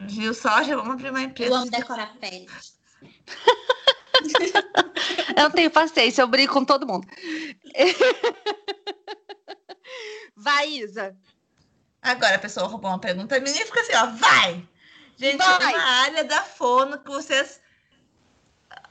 Viu 0.00 0.34
só? 0.34 0.62
Já 0.62 0.76
vamos 0.76 0.94
abrir 0.94 1.10
uma 1.10 1.22
empresa. 1.22 1.50
Eu 1.50 1.56
amo 1.56 1.64
de 1.64 1.70
decorar 1.70 2.14
pele. 2.18 2.46
Eu 5.36 5.44
não 5.44 5.50
tenho 5.50 5.70
paciência, 5.70 6.22
eu 6.22 6.28
brigo 6.28 6.52
com 6.52 6.64
todo 6.64 6.86
mundo. 6.86 7.06
Vai, 10.36 10.68
Isa. 10.68 11.16
Agora 12.04 12.36
a 12.36 12.38
pessoa 12.38 12.68
roubou 12.68 12.90
uma 12.90 12.98
pergunta 13.00 13.40
minha 13.40 13.62
e 13.62 13.64
fica 13.64 13.80
assim, 13.80 13.94
ó, 13.94 14.06
vai! 14.06 14.68
Gente, 15.16 15.38
Vai. 15.38 15.72
é 15.72 15.76
uma 15.76 15.84
área 16.02 16.24
da 16.24 16.42
fono 16.42 16.98
que 16.98 17.08
vocês 17.08 17.62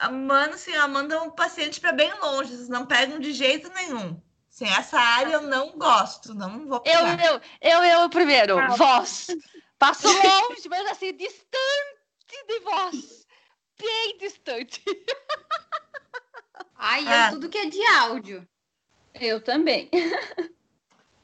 ah, 0.00 0.10
mandam, 0.10 0.54
assim, 0.54 0.76
ó, 0.76 0.88
mandam 0.88 1.26
um 1.26 1.30
paciente 1.30 1.80
para 1.80 1.92
bem 1.92 2.12
longe, 2.18 2.50
vocês 2.56 2.68
não 2.68 2.86
pegam 2.86 3.20
de 3.20 3.32
jeito 3.32 3.70
nenhum. 3.74 4.20
Assim, 4.50 4.66
essa 4.66 4.98
área 4.98 5.34
eu 5.34 5.42
não 5.42 5.78
gosto, 5.78 6.34
não 6.34 6.66
vou 6.66 6.82
Eu, 6.84 7.04
pegar. 7.04 7.24
eu, 7.24 7.40
eu, 7.60 7.84
eu 7.84 8.10
primeiro. 8.10 8.58
Ah. 8.58 8.68
Voz. 8.68 9.28
Passo 9.78 10.08
longe, 10.08 10.68
mas 10.68 10.90
assim, 10.90 11.14
distante 11.14 12.46
de 12.48 12.60
voz. 12.60 13.26
Bem 13.78 14.18
distante. 14.18 14.82
Ai, 16.76 17.04
Ah. 17.06 17.28
eu 17.28 17.34
tudo 17.34 17.48
que 17.48 17.58
é 17.58 17.66
de 17.66 17.84
áudio. 17.86 18.48
Eu 19.14 19.40
também. 19.40 19.88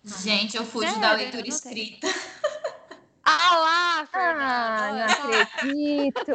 Gente, 0.03 0.57
eu 0.57 0.65
fujo 0.65 0.87
Sério? 0.87 1.01
da 1.03 1.13
leitura 1.13 1.47
escrita. 1.49 2.07
Ah 3.23 3.57
lá, 3.59 4.01
Ah, 4.01 4.07
Fernanda. 4.07 5.07
não 5.07 5.43
acredito. 5.43 6.33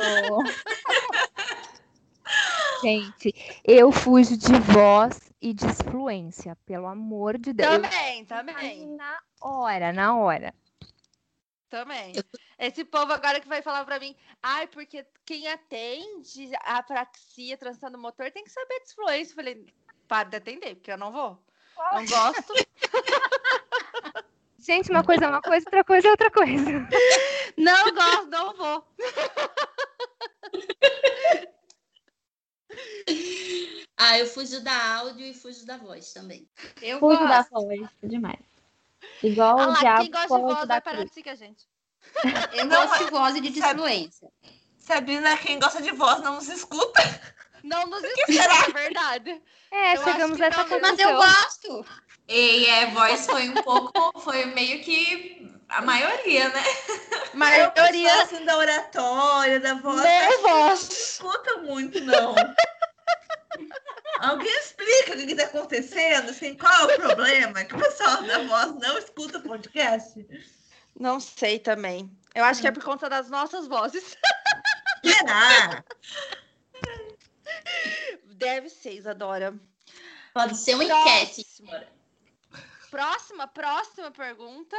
Gente, 2.81 3.33
eu 3.63 3.91
fujo 3.91 4.37
de 4.37 4.53
voz 4.59 5.19
e 5.41 5.53
de 5.53 5.67
fluência, 5.83 6.55
pelo 6.65 6.87
amor 6.87 7.37
de 7.37 7.53
Deus. 7.53 7.73
Também, 7.73 8.25
também. 8.25 8.95
Na 8.95 9.19
hora, 9.41 9.91
na 9.91 10.15
hora. 10.15 10.53
Também. 11.69 12.13
Esse 12.57 12.85
povo 12.85 13.11
agora 13.11 13.39
que 13.41 13.47
vai 13.47 13.61
falar 13.61 13.83
pra 13.83 13.99
mim, 13.99 14.15
ai, 14.41 14.67
porque 14.67 15.05
quem 15.25 15.47
atende 15.47 16.51
a 16.63 16.77
apraxia, 16.77 17.57
transando 17.57 17.97
motor, 17.97 18.31
tem 18.31 18.43
que 18.43 18.51
saber 18.51 18.79
de 18.85 18.93
fluência. 18.93 19.31
Eu 19.31 19.35
falei, 19.35 19.65
para 20.07 20.29
de 20.29 20.37
atender, 20.37 20.75
porque 20.75 20.91
eu 20.91 20.97
não 20.97 21.11
vou. 21.11 21.43
Não 21.77 22.05
gosto. 22.05 22.53
Gente, 24.59 24.89
uma 24.89 25.03
coisa 25.03 25.25
é 25.25 25.27
uma 25.27 25.41
coisa, 25.41 25.65
outra 25.67 25.83
coisa 25.83 26.07
é 26.07 26.11
outra 26.11 26.31
coisa. 26.31 26.87
Não 27.57 27.93
gosto, 27.93 28.27
não 28.27 28.53
vou. 28.55 28.87
Ah, 33.97 34.19
eu 34.19 34.27
fujo 34.27 34.61
da 34.61 34.97
áudio 34.97 35.25
e 35.25 35.33
fujo 35.33 35.65
da 35.65 35.77
voz 35.77 36.11
também. 36.11 36.47
Eu 36.81 36.99
Fujo 36.99 37.19
da 37.27 37.37
gosto. 37.37 37.51
voz, 37.51 37.89
demais. 38.03 38.39
Igual 39.23 39.57
Ah 39.57 39.67
o 39.67 39.71
lá, 39.71 39.79
diabo 39.79 40.01
quem 40.01 40.11
gosta 40.11 40.35
de 40.35 40.41
voz 40.41 40.59
da 40.59 40.65
vai 40.65 40.81
parar 40.81 40.97
cruz. 40.97 41.09
de 41.09 41.13
seguir 41.13 41.29
a 41.29 41.35
gente. 41.35 41.65
Eu 42.53 42.65
Não, 42.65 42.87
gosto 42.87 43.05
de 43.05 43.11
voz 43.11 43.35
e 43.35 43.41
de 43.41 43.49
disfluência. 43.51 44.29
Sabrina, 44.77 45.37
quem 45.37 45.59
gosta 45.59 45.81
de 45.81 45.91
voz 45.91 46.21
não 46.21 46.35
nos 46.35 46.49
escuta. 46.49 47.01
Não 47.65 47.87
nos 47.87 48.03
escuta, 48.05 48.69
é 48.69 48.71
verdade. 48.71 49.41
É, 49.71 49.95
Eu 49.97 50.03
chegamos 50.03 50.39
a 50.39 50.45
essa 50.45 50.63
não, 50.63 50.79
Mas 50.79 50.99
eu 50.99 51.09
conclusão. 51.09 51.15
gosto. 51.17 51.85
E 52.27 52.65
é, 52.65 52.85
voz 52.87 53.25
foi 53.25 53.49
um 53.49 53.53
pouco, 53.55 54.19
foi 54.19 54.45
meio 54.45 54.81
que 54.83 55.51
a 55.69 55.81
maioria, 55.81 56.49
né? 56.49 56.63
Eu 57.33 57.37
Maioria 57.37 58.15
gosto, 58.17 58.35
assim, 58.35 58.45
da 58.45 58.57
oratória, 58.57 59.59
da 59.59 59.73
voz. 59.75 60.01
voz. 60.41 60.81
escuta 60.91 61.57
muito, 61.57 61.99
não. 62.01 62.35
Alguém 64.19 64.55
explica 64.59 65.13
o 65.13 65.17
que 65.17 65.31
está 65.33 65.43
acontecendo? 65.45 66.29
Assim, 66.29 66.55
qual 66.55 66.89
é 66.89 66.95
o 66.95 66.99
problema? 66.99 67.63
Que 67.65 67.75
o 67.75 67.79
pessoal 67.79 68.23
da 68.23 68.43
voz 68.43 68.73
não 68.79 68.97
escuta 68.97 69.39
podcast? 69.39 70.25
Não 70.97 71.19
sei 71.19 71.59
também. 71.59 72.09
Eu 72.33 72.43
acho 72.43 72.61
que 72.61 72.67
é 72.67 72.71
por 72.71 72.83
conta 72.83 73.09
das 73.09 73.29
nossas 73.29 73.67
vozes. 73.67 74.15
Será? 75.03 75.83
Deve 78.35 78.69
ser, 78.69 78.93
Isadora. 78.93 79.57
Pode 80.33 80.57
ser 80.57 80.75
uma 80.75 80.83
enquete. 80.83 81.43
Próxima. 81.43 81.87
Próxima, 82.91 83.47
próxima 83.47 84.11
pergunta. 84.11 84.77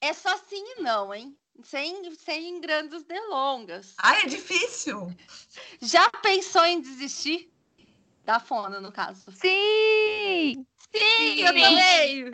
É 0.00 0.12
só 0.12 0.36
sim 0.38 0.62
e 0.76 0.82
não, 0.82 1.12
hein? 1.12 1.36
Sem, 1.62 2.14
sem 2.16 2.60
grandes 2.60 3.04
delongas. 3.04 3.94
Ai, 3.98 4.22
é 4.22 4.26
difícil. 4.26 5.12
Já 5.80 6.08
pensou 6.10 6.64
em 6.64 6.80
desistir? 6.80 7.52
Da 8.24 8.40
fona, 8.40 8.80
no 8.80 8.90
caso. 8.92 9.30
Sim! 9.32 10.66
Sim, 10.96 11.40
eu 11.40 11.46
também! 11.46 12.30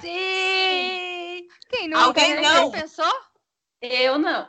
Sim! 0.00 1.48
Quem 1.68 1.88
nunca, 1.88 2.04
Alguém 2.04 2.40
não. 2.40 2.70
Pensou? 2.70 3.12
Eu 3.82 4.18
não. 4.18 4.48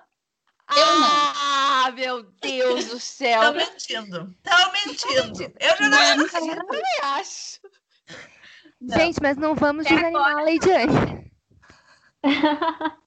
Eu 0.76 1.00
não. 1.00 1.34
Ah, 1.36 1.92
meu 1.94 2.24
Deus 2.24 2.86
do 2.86 3.00
céu! 3.00 3.42
Estão 3.42 3.54
mentindo. 3.54 4.36
Estão 4.44 4.72
mentindo. 4.74 5.54
Eu 5.60 5.78
já 5.78 5.90
não 5.90 6.26
acredito. 6.26 6.50
Eu 6.50 6.66
também 6.66 7.00
acho. 7.04 7.60
Gente, 8.82 9.22
mas 9.22 9.38
não 9.38 9.56
vamos 9.56 9.86
desanimar 9.86 10.38
a 10.38 10.42
Leidiane. 10.44 11.32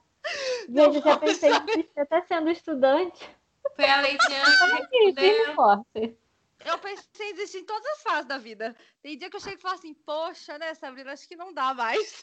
Gente, 0.69 0.97
eu 0.97 1.03
já 1.03 1.19
pensei 1.19 1.61
desistir 1.61 2.01
até 2.01 2.23
sendo 2.23 2.51
estudante. 2.51 3.29
Foi 3.77 3.85
a 3.85 4.01
Leidiane 4.01 4.57
que 4.89 5.09
Ih, 5.09 5.15
firme 5.15 5.23
e 5.23 5.31
respondeu. 5.31 5.55
forte. 5.55 6.19
Eu 6.65 6.79
pensei 6.79 7.31
em 7.31 7.35
desistir 7.35 7.59
em 7.59 7.65
todas 7.65 7.87
as 7.93 8.03
fases 8.03 8.27
da 8.27 8.39
vida. 8.39 8.77
Tem 9.03 9.17
dia 9.17 9.31
que 9.31 9.37
eu 9.37 9.41
chego 9.41 9.59
e 9.59 9.63
falo 9.63 9.75
assim, 9.75 9.95
poxa, 9.95 10.59
né, 10.59 10.75
Sabrina, 10.75 11.13
acho 11.13 11.27
que 11.27 11.37
não 11.37 11.53
dá 11.55 11.73
mais. 11.73 12.23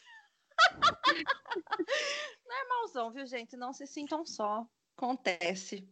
Normalzão, 2.46 3.10
viu, 3.10 3.26
gente? 3.26 3.56
Não 3.56 3.72
se 3.72 3.86
sintam 3.86 4.24
só. 4.24 4.66
Acontece. 4.98 5.88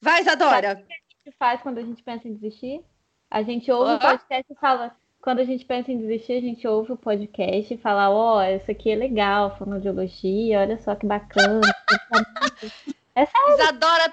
Vai, 0.00 0.22
Isadora! 0.22 0.72
O 0.72 0.76
que 0.86 0.92
a 0.92 0.96
gente 0.96 1.36
faz 1.38 1.62
quando 1.62 1.78
a 1.78 1.82
gente 1.82 2.02
pensa 2.02 2.26
em 2.26 2.34
desistir? 2.34 2.84
A 3.30 3.44
gente 3.44 3.70
ouve 3.70 3.94
o 3.94 3.98
podcast 4.00 4.52
e 4.52 4.56
fala. 4.56 4.96
Quando 5.22 5.38
a 5.38 5.44
gente 5.44 5.64
pensa 5.64 5.92
em 5.92 5.98
desistir, 5.98 6.32
a 6.32 6.40
gente 6.40 6.66
ouve 6.66 6.92
o 6.92 6.96
podcast 6.96 7.72
e 7.72 7.78
fala: 7.78 8.10
Ó, 8.10 8.42
isso 8.42 8.68
aqui 8.68 8.90
é 8.90 8.96
legal, 8.96 9.56
fonoaudiologia, 9.56 10.60
olha 10.60 10.82
só 10.82 10.96
que 10.96 11.06
bacana. 11.06 11.60
Isadora, 13.54 14.12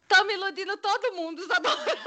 estão 0.00 0.24
me 0.24 0.34
iludindo 0.34 0.76
todo 0.76 1.14
mundo, 1.14 1.42
Isadora. 1.42 1.98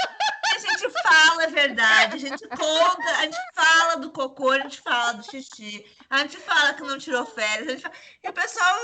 A 0.67 0.77
gente 0.77 0.89
fala 1.01 1.43
a 1.43 1.47
verdade, 1.47 2.15
a 2.15 2.17
gente 2.17 2.47
conta, 2.47 3.09
a 3.17 3.23
gente 3.23 3.37
fala 3.55 3.95
do 3.97 4.11
cocô, 4.11 4.51
a 4.51 4.59
gente 4.59 4.81
fala 4.81 5.13
do 5.13 5.23
xixi, 5.23 5.85
a 6.09 6.19
gente 6.19 6.37
fala 6.37 6.73
que 6.73 6.83
não 6.83 6.97
tirou 6.97 7.25
férias, 7.25 7.67
a 7.67 7.71
gente 7.71 7.81
fala... 7.81 7.95
e 8.23 8.29
o 8.29 8.33
pessoal 8.33 8.75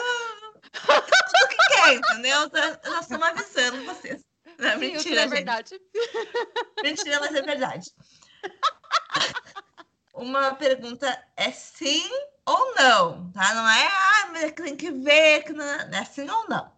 tudo 0.72 1.48
que 1.50 1.58
quer, 1.68 1.94
entendeu? 1.94 2.50
Nós 2.86 3.02
estamos 3.02 3.28
avisando 3.28 3.86
vocês. 3.86 4.22
Não 4.58 4.70
é 4.70 4.74
Sim, 4.74 4.80
mentira, 4.80 5.22
é 5.22 5.24
gente. 5.24 5.32
verdade. 5.32 5.82
Mentira, 6.84 7.20
mas 7.20 7.36
é 7.36 7.42
verdade. 7.42 7.92
Uma 10.14 10.56
pergunta 10.56 11.28
é 11.36 11.52
sim 11.52 12.10
ou 12.46 12.74
não, 12.76 13.32
tá? 13.32 13.54
Não 13.54 13.68
é, 13.68 13.88
ah, 13.88 14.28
mas 14.32 14.52
tem 14.54 14.76
que 14.76 14.92
ver, 14.92 15.44
que 15.44 15.52
não... 15.52 15.66
é 15.66 16.06
sim 16.06 16.30
ou 16.30 16.48
não. 16.48 16.72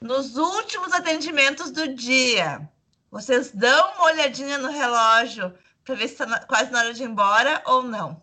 Nos 0.00 0.36
últimos 0.36 0.92
atendimentos 0.92 1.70
do 1.70 1.94
dia, 1.94 2.68
vocês 3.12 3.52
dão 3.52 3.92
uma 3.94 4.04
olhadinha 4.06 4.56
no 4.56 4.70
relógio 4.70 5.54
para 5.84 5.94
ver 5.94 6.08
se 6.08 6.14
está 6.14 6.40
quase 6.46 6.72
na 6.72 6.78
hora 6.80 6.94
de 6.94 7.02
ir 7.02 7.06
embora 7.06 7.62
ou 7.66 7.82
não? 7.82 8.22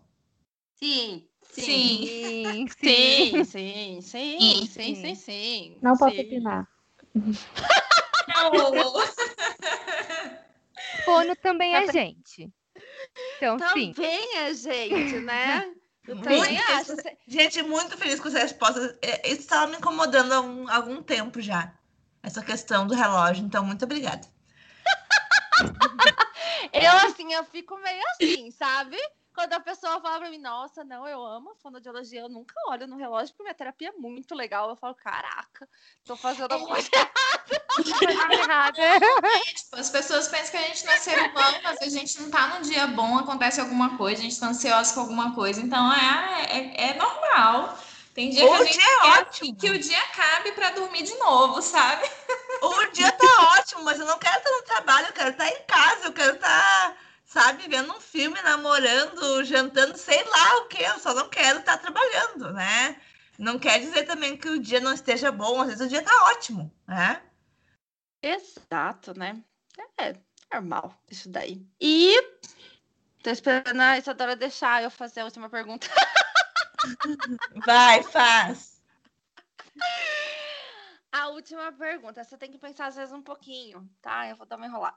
Sim. 0.74 1.28
Sim. 1.52 2.06
Sim, 2.06 2.68
Sim, 2.68 3.44
sim, 3.44 3.44
sim, 3.44 4.00
sim, 4.02 4.66
sim, 4.66 4.94
sim, 4.94 5.14
sim. 5.14 5.78
Não 5.80 5.96
posso 5.96 6.16
sim. 6.16 6.22
opinar. 6.22 6.68
Fono 11.04 11.36
também 11.36 11.74
é 11.74 11.92
gente. 11.92 12.50
Então, 13.36 13.58
sim. 13.72 13.92
Também 13.92 14.36
é 14.38 14.54
gente, 14.54 15.20
né? 15.20 15.72
Eu 16.06 16.16
Muito 16.16 16.24
também 16.24 16.58
acho. 16.58 16.96
Gente, 17.26 17.62
muito 17.62 17.96
feliz 17.96 18.20
com 18.20 18.28
essa 18.28 18.40
resposta. 18.40 18.98
É, 19.02 19.28
Isso 19.28 19.40
estava 19.42 19.70
me 19.70 19.76
incomodando 19.76 20.32
há 20.32 20.40
um- 20.40 20.68
algum 20.70 21.02
tempo 21.02 21.40
já. 21.40 21.72
Essa 22.22 22.42
questão 22.42 22.86
do 22.86 22.94
relógio. 22.94 23.44
Então, 23.44 23.64
muito 23.64 23.84
obrigada. 23.84 24.26
Eu, 26.72 26.92
assim, 26.98 27.32
eu 27.32 27.44
fico 27.44 27.76
meio 27.78 28.02
assim, 28.12 28.50
sabe? 28.50 28.96
Quando 29.34 29.54
a 29.54 29.60
pessoa 29.60 30.00
fala 30.00 30.18
pra 30.18 30.30
mim, 30.30 30.38
nossa, 30.38 30.84
não, 30.84 31.06
eu 31.06 31.24
amo 31.24 31.52
a 31.52 31.54
fonoaudiologia, 31.54 32.20
eu 32.20 32.28
nunca 32.28 32.54
olho 32.68 32.86
no 32.86 32.96
relógio, 32.96 33.28
porque 33.28 33.44
minha 33.44 33.54
terapia 33.54 33.88
é 33.88 33.92
muito 33.92 34.34
legal. 34.34 34.68
Eu 34.68 34.76
falo, 34.76 34.94
caraca, 34.94 35.68
tô 36.04 36.16
fazendo 36.16 36.52
alguma 36.52 36.74
coisa. 36.74 36.90
Errada. 38.32 38.78
Tipo, 39.54 39.76
as 39.76 39.90
pessoas 39.90 40.28
pensam 40.28 40.50
que 40.50 40.56
a 40.56 40.62
gente 40.62 40.84
não 40.84 40.92
é 40.92 40.98
ser 40.98 41.18
humano, 41.18 41.58
mas 41.62 41.80
a 41.80 41.88
gente 41.88 42.20
não 42.20 42.30
tá 42.30 42.48
num 42.48 42.60
dia 42.62 42.86
bom, 42.88 43.18
acontece 43.18 43.60
alguma 43.60 43.96
coisa, 43.96 44.20
a 44.20 44.24
gente 44.24 44.38
tá 44.38 44.48
ansioso 44.48 44.94
com 44.94 45.00
alguma 45.00 45.34
coisa. 45.34 45.60
Então 45.60 45.92
é, 45.92 46.44
é, 46.50 46.90
é 46.90 46.94
normal. 46.94 47.78
Tem 48.14 48.30
dia 48.30 48.40
que 48.40 48.46
O 48.48 48.52
a 48.54 48.64
gente 48.64 48.78
dia 48.78 48.88
é 48.90 49.20
ótimo. 49.20 49.56
que 49.56 49.70
o 49.70 49.78
dia 49.78 49.98
acabe 49.98 50.52
pra 50.52 50.70
dormir 50.70 51.02
de 51.02 51.14
novo, 51.16 51.62
sabe? 51.62 52.08
O 52.62 52.86
dia 52.92 53.10
tá 53.12 53.56
ótimo, 53.58 53.84
mas 53.84 53.98
eu 53.98 54.06
não 54.06 54.18
quero 54.18 54.36
estar 54.38 54.50
no 54.50 54.62
trabalho, 54.62 55.06
eu 55.06 55.12
quero 55.12 55.30
estar 55.30 55.48
em 55.48 55.62
casa, 55.66 56.06
eu 56.06 56.12
quero 56.12 56.34
estar, 56.34 56.96
sabe, 57.24 57.68
vendo 57.68 57.92
um 57.94 58.00
filme, 58.00 58.40
namorando, 58.42 59.44
jantando, 59.44 59.96
sei 59.96 60.22
lá 60.24 60.56
o 60.58 60.66
que, 60.66 60.82
eu 60.82 60.98
só 60.98 61.14
não 61.14 61.28
quero 61.28 61.60
estar 61.60 61.78
trabalhando, 61.78 62.52
né? 62.52 63.00
Não 63.38 63.58
quer 63.58 63.78
dizer 63.80 64.02
também 64.02 64.36
que 64.36 64.48
o 64.48 64.58
dia 64.60 64.80
não 64.80 64.92
esteja 64.92 65.32
bom, 65.32 65.60
às 65.60 65.68
vezes 65.68 65.86
o 65.86 65.88
dia 65.88 66.02
tá 66.02 66.12
ótimo, 66.32 66.70
né? 66.86 67.22
Exato, 68.22 69.18
né? 69.18 69.40
É 69.98 70.14
normal 70.52 70.94
isso 71.10 71.30
daí. 71.30 71.64
E 71.80 72.20
tô 73.22 73.30
esperando 73.30 73.80
a 73.80 73.96
Isadora 73.96 74.36
deixar 74.36 74.82
eu 74.82 74.90
fazer 74.90 75.20
a 75.20 75.24
última 75.24 75.48
pergunta. 75.48 75.88
Vai, 77.64 78.02
faz. 78.02 78.80
A 81.12 81.28
última 81.28 81.72
pergunta, 81.72 82.22
você 82.22 82.36
tem 82.36 82.50
que 82.50 82.58
pensar 82.58 82.86
às 82.86 82.96
vezes 82.96 83.12
um 83.12 83.22
pouquinho, 83.22 83.88
tá? 84.00 84.28
Eu 84.28 84.36
vou 84.36 84.46
dar 84.46 84.56
uma 84.56 84.66
enrolada. 84.66 84.96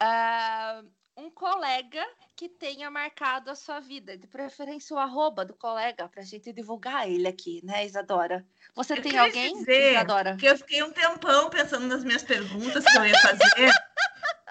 Ah, 0.00 0.82
um 1.16 1.30
colega 1.30 2.04
que 2.34 2.48
tenha 2.48 2.90
marcado 2.90 3.50
a 3.50 3.54
sua 3.54 3.80
vida, 3.80 4.16
de 4.16 4.26
preferência 4.26 4.96
o 4.96 4.98
arroba 4.98 5.44
do 5.44 5.54
colega, 5.54 6.08
pra 6.08 6.22
gente 6.22 6.52
divulgar 6.52 7.08
ele 7.08 7.28
aqui, 7.28 7.60
né, 7.64 7.84
Isadora? 7.84 8.46
Você 8.74 8.94
Eu 8.94 9.02
tem 9.02 9.18
alguém, 9.18 9.52
dizer 9.58 9.92
Isadora? 9.92 10.30
Porque 10.30 10.48
eu 10.48 10.56
fiquei 10.56 10.82
um 10.82 10.92
tempão 10.92 11.50
pensando 11.50 11.86
nas 11.86 12.02
minhas 12.02 12.22
perguntas 12.22 12.82
que 12.84 12.96
eu 12.96 13.06
ia 13.06 13.18
fazer. 13.20 13.70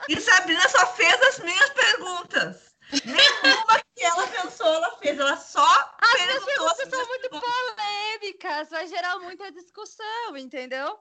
e 0.07 0.21
Sabrina 0.21 0.69
só 0.69 0.85
fez 0.93 1.21
as 1.23 1.39
minhas 1.39 1.69
perguntas. 1.71 2.70
Nenhuma 3.05 3.81
que 3.95 4.03
ela 4.03 4.27
pensou, 4.27 4.67
ela 4.67 4.97
fez. 4.97 5.19
Ela 5.19 5.37
só 5.37 5.65
As 6.01 6.13
perguntou. 6.13 6.67
as 6.67 6.77
são 6.77 6.89
minhas 6.89 7.07
muito 7.07 7.29
polêmicas, 7.29 8.69
vai 8.69 8.87
gerar 8.87 9.19
muita 9.19 9.51
discussão, 9.51 10.37
entendeu? 10.37 10.99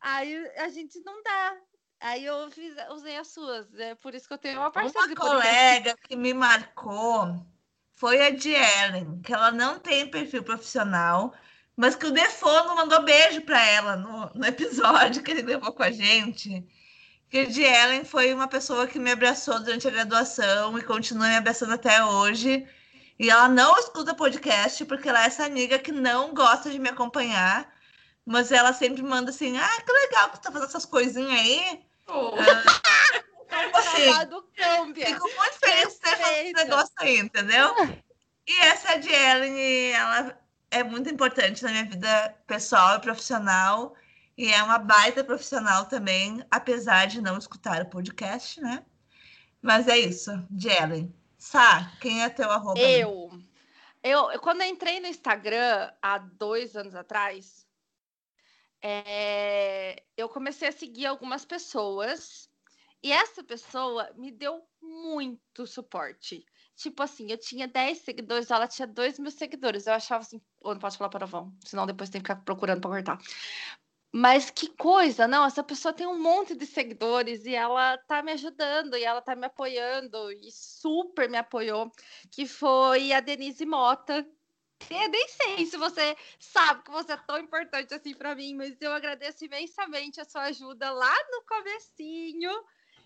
Aí 0.00 0.50
a 0.56 0.68
gente 0.68 1.00
não 1.04 1.22
dá. 1.22 1.56
Aí 2.00 2.24
eu 2.24 2.50
fiz, 2.50 2.74
usei 2.90 3.16
as 3.16 3.28
suas. 3.28 3.74
É 3.74 3.94
por 3.96 4.14
isso 4.14 4.28
que 4.28 4.34
eu 4.34 4.38
tenho 4.38 4.60
uma 4.60 4.70
parceira 4.70 5.06
Uma 5.06 5.16
colega 5.16 5.96
que 6.06 6.16
me 6.16 6.32
marcou 6.32 7.44
foi 7.94 8.24
a 8.24 8.30
de 8.30 8.52
Ellen, 8.52 9.20
que 9.22 9.32
ela 9.32 9.50
não 9.50 9.80
tem 9.80 10.08
perfil 10.08 10.44
profissional, 10.44 11.34
mas 11.76 11.96
que 11.96 12.06
o 12.06 12.12
Defono 12.12 12.76
mandou 12.76 13.02
beijo 13.02 13.40
para 13.40 13.60
ela 13.66 13.96
no, 13.96 14.30
no 14.34 14.46
episódio 14.46 15.22
que 15.22 15.32
ele 15.32 15.42
gravou 15.42 15.72
com 15.72 15.82
a 15.82 15.90
gente. 15.90 16.64
Que 17.30 17.40
a 17.40 17.44
de 17.44 17.62
Ellen 17.62 18.04
foi 18.04 18.32
uma 18.32 18.48
pessoa 18.48 18.86
que 18.86 18.98
me 18.98 19.10
abraçou 19.10 19.58
durante 19.60 19.86
a 19.86 19.90
graduação 19.90 20.78
e 20.78 20.82
continua 20.82 21.28
me 21.28 21.36
abraçando 21.36 21.74
até 21.74 22.02
hoje. 22.02 22.66
E 23.18 23.28
ela 23.28 23.48
não 23.48 23.76
escuta 23.78 24.14
podcast 24.14 24.84
porque 24.86 25.08
ela 25.08 25.22
é 25.22 25.26
essa 25.26 25.44
amiga 25.44 25.78
que 25.78 25.92
não 25.92 26.32
gosta 26.32 26.70
de 26.70 26.78
me 26.78 26.88
acompanhar. 26.88 27.70
Mas 28.24 28.52
ela 28.52 28.72
sempre 28.72 29.02
manda 29.02 29.30
assim: 29.30 29.58
ah, 29.58 29.82
que 29.84 29.92
legal 29.92 30.30
que 30.30 30.36
você 30.36 30.42
tá 30.42 30.52
fazendo 30.52 30.68
essas 30.68 30.86
coisinhas 30.86 31.32
aí. 31.32 31.82
Tipo 33.48 33.78
assim, 33.78 34.10
Babado 34.10 34.48
câmbia. 34.54 35.06
Fico 35.06 35.28
muito 35.36 35.58
feliz 35.58 35.94
de 35.94 36.00
ter 36.00 36.16
falado 36.16 36.36
esse 36.36 36.52
negócio 36.52 36.92
aí, 36.98 37.18
entendeu? 37.18 37.74
E 38.46 38.60
essa 38.60 38.98
de 38.98 39.08
Ellen, 39.10 39.92
ela 39.92 40.38
é 40.70 40.82
muito 40.82 41.10
importante 41.10 41.62
na 41.62 41.70
minha 41.70 41.84
vida 41.84 42.36
pessoal 42.46 42.96
e 42.96 43.00
profissional. 43.00 43.94
E 44.38 44.52
é 44.52 44.62
uma 44.62 44.78
baita 44.78 45.24
profissional 45.24 45.86
também, 45.86 46.44
apesar 46.48 47.06
de 47.06 47.20
não 47.20 47.36
escutar 47.36 47.82
o 47.82 47.90
podcast, 47.90 48.60
né? 48.60 48.86
Mas 49.60 49.88
é 49.88 49.98
isso, 49.98 50.30
de 50.48 50.68
Ellen. 50.68 51.12
Sá, 51.36 51.90
quem 52.00 52.22
é 52.22 52.28
teu 52.30 52.48
arroba? 52.48 52.78
Eu, 52.78 53.30
eu, 54.00 54.30
eu- 54.30 54.40
quando 54.40 54.60
eu 54.60 54.68
entrei 54.68 55.00
no 55.00 55.08
Instagram 55.08 55.90
há 56.00 56.18
dois 56.18 56.76
anos 56.76 56.94
atrás, 56.94 57.66
é, 58.80 60.04
eu 60.16 60.28
comecei 60.28 60.68
a 60.68 60.72
seguir 60.72 61.06
algumas 61.06 61.44
pessoas 61.44 62.48
e 63.02 63.10
essa 63.10 63.42
pessoa 63.42 64.08
me 64.16 64.30
deu 64.30 64.62
muito 64.80 65.66
suporte. 65.66 66.46
Tipo 66.76 67.02
assim, 67.02 67.28
eu 67.32 67.38
tinha 67.38 67.66
10 67.66 67.98
seguidores, 67.98 68.52
ela 68.52 68.68
tinha 68.68 68.86
2 68.86 69.18
mil 69.18 69.32
seguidores. 69.32 69.88
Eu 69.88 69.94
achava 69.94 70.22
assim, 70.22 70.40
ou 70.60 70.74
não 70.74 70.80
posso 70.80 70.96
falar 70.96 71.10
palavrão, 71.10 71.52
senão 71.64 71.86
depois 71.86 72.08
tem 72.08 72.20
que 72.22 72.28
ficar 72.28 72.44
procurando 72.44 72.80
para 72.80 72.90
cortar. 72.90 73.18
Mas 74.12 74.50
que 74.50 74.68
coisa, 74.68 75.28
não, 75.28 75.44
essa 75.44 75.62
pessoa 75.62 75.92
tem 75.92 76.06
um 76.06 76.18
monte 76.18 76.54
de 76.54 76.64
seguidores 76.64 77.44
e 77.44 77.54
ela 77.54 77.98
tá 77.98 78.22
me 78.22 78.32
ajudando 78.32 78.96
e 78.96 79.04
ela 79.04 79.20
tá 79.20 79.36
me 79.36 79.46
apoiando 79.46 80.32
e 80.32 80.50
super 80.50 81.28
me 81.28 81.36
apoiou, 81.36 81.92
que 82.30 82.46
foi 82.46 83.12
a 83.12 83.20
Denise 83.20 83.66
Mota. 83.66 84.26
Eu 84.90 85.08
nem 85.08 85.28
sei 85.28 85.66
se 85.66 85.76
você 85.76 86.16
sabe 86.38 86.82
que 86.84 86.90
você 86.90 87.12
é 87.12 87.16
tão 87.18 87.38
importante 87.38 87.92
assim 87.92 88.14
para 88.14 88.34
mim, 88.34 88.54
mas 88.54 88.80
eu 88.80 88.92
agradeço 88.92 89.44
imensamente 89.44 90.20
a 90.20 90.24
sua 90.24 90.44
ajuda 90.44 90.90
lá 90.90 91.14
no 91.30 91.42
comecinho. 91.44 92.50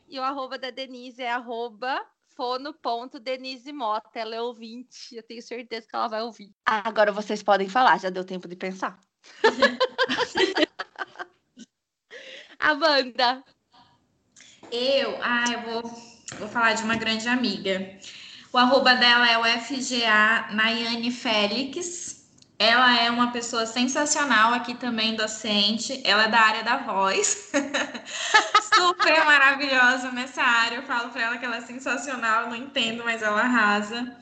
E 0.08 0.20
o 0.20 0.22
arroba 0.22 0.58
da 0.58 0.70
Denise 0.70 1.22
é 1.22 1.32
arroba 1.32 2.00
fono.denise 2.36 3.72
Mota. 3.72 4.20
Ela 4.20 4.36
é 4.36 4.40
ouvinte, 4.40 5.16
eu 5.16 5.22
tenho 5.22 5.42
certeza 5.42 5.86
que 5.88 5.96
ela 5.96 6.08
vai 6.08 6.22
ouvir. 6.22 6.52
Agora 6.64 7.10
vocês 7.10 7.42
podem 7.42 7.68
falar, 7.68 7.98
já 7.98 8.10
deu 8.10 8.24
tempo 8.24 8.46
de 8.46 8.54
pensar. 8.54 9.00
Amanda. 12.58 13.42
Eu, 14.70 15.18
ah, 15.22 15.44
eu 15.52 15.60
vou, 15.62 15.82
vou 16.38 16.48
falar 16.48 16.72
de 16.74 16.82
uma 16.82 16.96
grande 16.96 17.28
amiga. 17.28 17.98
O 18.52 18.58
arroba 18.58 18.94
dela 18.94 19.28
é 19.28 19.38
o 19.38 19.60
FGA 19.60 20.48
Nayane 20.52 21.10
Félix. 21.10 22.22
Ela 22.58 22.96
é 23.00 23.10
uma 23.10 23.32
pessoa 23.32 23.66
sensacional 23.66 24.54
aqui 24.54 24.74
também, 24.74 25.16
docente. 25.16 26.00
Ela 26.04 26.24
é 26.24 26.28
da 26.28 26.40
área 26.40 26.62
da 26.62 26.76
voz. 26.76 27.50
Super 28.72 29.24
maravilhosa 29.24 30.12
nessa 30.12 30.42
área. 30.42 30.76
Eu 30.76 30.82
falo 30.84 31.10
para 31.10 31.22
ela 31.22 31.38
que 31.38 31.44
ela 31.44 31.56
é 31.56 31.60
sensacional, 31.62 32.48
não 32.48 32.54
entendo, 32.56 33.02
mas 33.04 33.22
ela 33.22 33.40
arrasa. 33.40 34.16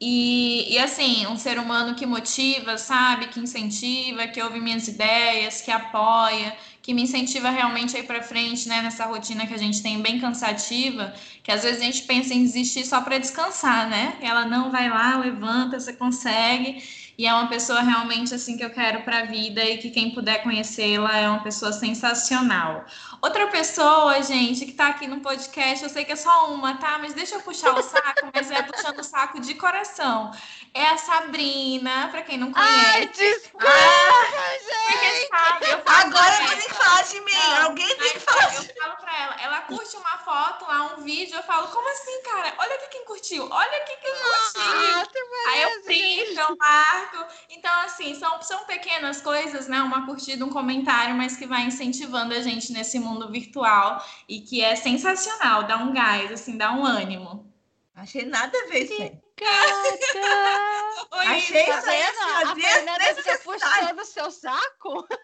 E, 0.00 0.74
e 0.74 0.78
assim, 0.78 1.26
um 1.26 1.36
ser 1.38 1.58
humano 1.58 1.94
que 1.94 2.04
motiva, 2.04 2.76
sabe? 2.76 3.28
Que 3.28 3.40
incentiva, 3.40 4.26
que 4.28 4.42
ouve 4.42 4.60
minhas 4.60 4.86
ideias, 4.88 5.62
que 5.62 5.70
apoia, 5.70 6.54
que 6.82 6.92
me 6.92 7.02
incentiva 7.02 7.48
realmente 7.50 7.96
a 7.96 8.00
ir 8.00 8.06
para 8.06 8.22
frente, 8.22 8.68
né? 8.68 8.82
Nessa 8.82 9.06
rotina 9.06 9.46
que 9.46 9.54
a 9.54 9.58
gente 9.58 9.82
tem 9.82 10.00
bem 10.02 10.20
cansativa, 10.20 11.14
que 11.42 11.50
às 11.50 11.62
vezes 11.62 11.80
a 11.80 11.84
gente 11.84 12.02
pensa 12.02 12.34
em 12.34 12.42
desistir 12.44 12.84
só 12.84 13.00
para 13.00 13.18
descansar, 13.18 13.88
né? 13.88 14.18
Ela 14.20 14.44
não 14.44 14.70
vai 14.70 14.88
lá, 14.90 15.16
levanta, 15.16 15.80
você 15.80 15.94
consegue. 15.94 16.82
E 17.18 17.26
é 17.26 17.32
uma 17.32 17.48
pessoa 17.48 17.80
realmente 17.80 18.34
assim 18.34 18.58
que 18.58 18.64
eu 18.64 18.68
quero 18.70 19.02
para 19.02 19.20
a 19.20 19.24
vida 19.24 19.64
e 19.64 19.78
que 19.78 19.90
quem 19.90 20.10
puder 20.10 20.42
conhecê-la 20.42 21.16
é 21.16 21.28
uma 21.28 21.42
pessoa 21.42 21.72
sensacional. 21.72 22.84
Outra 23.22 23.46
pessoa, 23.46 24.22
gente, 24.22 24.66
que 24.66 24.72
tá 24.72 24.88
aqui 24.88 25.06
no 25.06 25.20
podcast, 25.20 25.82
eu 25.82 25.88
sei 25.88 26.04
que 26.04 26.12
é 26.12 26.16
só 26.16 26.52
uma, 26.52 26.76
tá? 26.76 26.98
Mas 26.98 27.14
deixa 27.14 27.36
eu 27.36 27.40
puxar 27.40 27.74
o 27.74 27.82
saco, 27.82 28.30
mas 28.34 28.50
é 28.50 28.62
puxando 28.62 28.98
o 28.98 29.04
saco 29.04 29.40
de 29.40 29.54
coração. 29.54 30.30
É 30.74 30.88
a 30.88 30.98
Sabrina, 30.98 32.08
para 32.08 32.22
quem 32.22 32.36
não 32.36 32.52
conhece. 32.52 32.86
Ai, 32.86 33.06
desculpa, 33.06 33.66
Porque 33.66 35.28
sabe, 35.28 35.70
eu 35.70 35.82
falo 35.82 36.06
Agora 36.06 36.56
que 36.56 36.74
falar 36.74 37.02
de 37.02 37.20
mim. 37.20 37.32
Não, 37.32 37.62
Alguém 37.64 37.96
tem 37.96 38.12
que 38.12 38.20
falar 38.20 38.48
de 38.50 38.56
eu 38.56 38.74
falo 38.82 38.96
pra 38.96 39.22
ela, 39.22 39.36
ela 39.40 39.60
curte 39.62 39.96
uma 39.96 40.18
foto 40.18 40.66
lá, 40.66 40.94
um 40.94 41.02
vídeo, 41.02 41.34
eu 41.34 41.42
falo, 41.42 41.68
como 41.68 41.88
assim, 41.90 42.22
cara? 42.22 42.54
Olha 42.58 42.74
aqui 42.74 42.88
quem 42.88 43.04
curtiu, 43.06 43.48
olha 43.50 43.76
aqui 43.78 43.96
quem 43.96 44.12
curtiu. 44.12 44.60
Ah, 44.62 45.50
Aí 45.50 45.62
eu 45.62 45.82
printo, 45.82 46.40
eu 46.40 46.56
marco. 46.56 47.05
Então, 47.50 47.72
assim, 47.82 48.14
são, 48.14 48.40
são 48.42 48.64
pequenas 48.66 49.20
coisas, 49.20 49.68
né? 49.68 49.80
Uma 49.82 50.06
curtida, 50.06 50.44
um 50.44 50.50
comentário, 50.50 51.14
mas 51.14 51.36
que 51.36 51.46
vai 51.46 51.62
incentivando 51.62 52.34
a 52.34 52.40
gente 52.40 52.72
nesse 52.72 52.98
mundo 52.98 53.30
virtual 53.30 54.04
e 54.28 54.40
que 54.40 54.62
é 54.62 54.76
sensacional, 54.76 55.64
dá 55.64 55.76
um 55.78 55.92
gás, 55.92 56.30
assim, 56.32 56.56
dá 56.56 56.72
um 56.72 56.84
ânimo. 56.84 57.52
Achei 57.94 58.24
nada 58.26 58.56
a 58.56 58.68
ver 58.68 58.84
isso 58.84 59.02
aí. 59.02 59.18
Oi, 61.12 61.26
Achei 61.26 61.66
Tá 61.66 61.78
isso 61.78 61.90
aí, 61.90 62.02
assim, 62.02 62.22
A 62.22 62.54
Fernanda 62.54 63.04
fica 63.04 63.14
desnecessário. 63.14 63.44
puxando 63.44 63.98
o 64.00 64.04
seu 64.04 64.30
saco. 64.30 65.08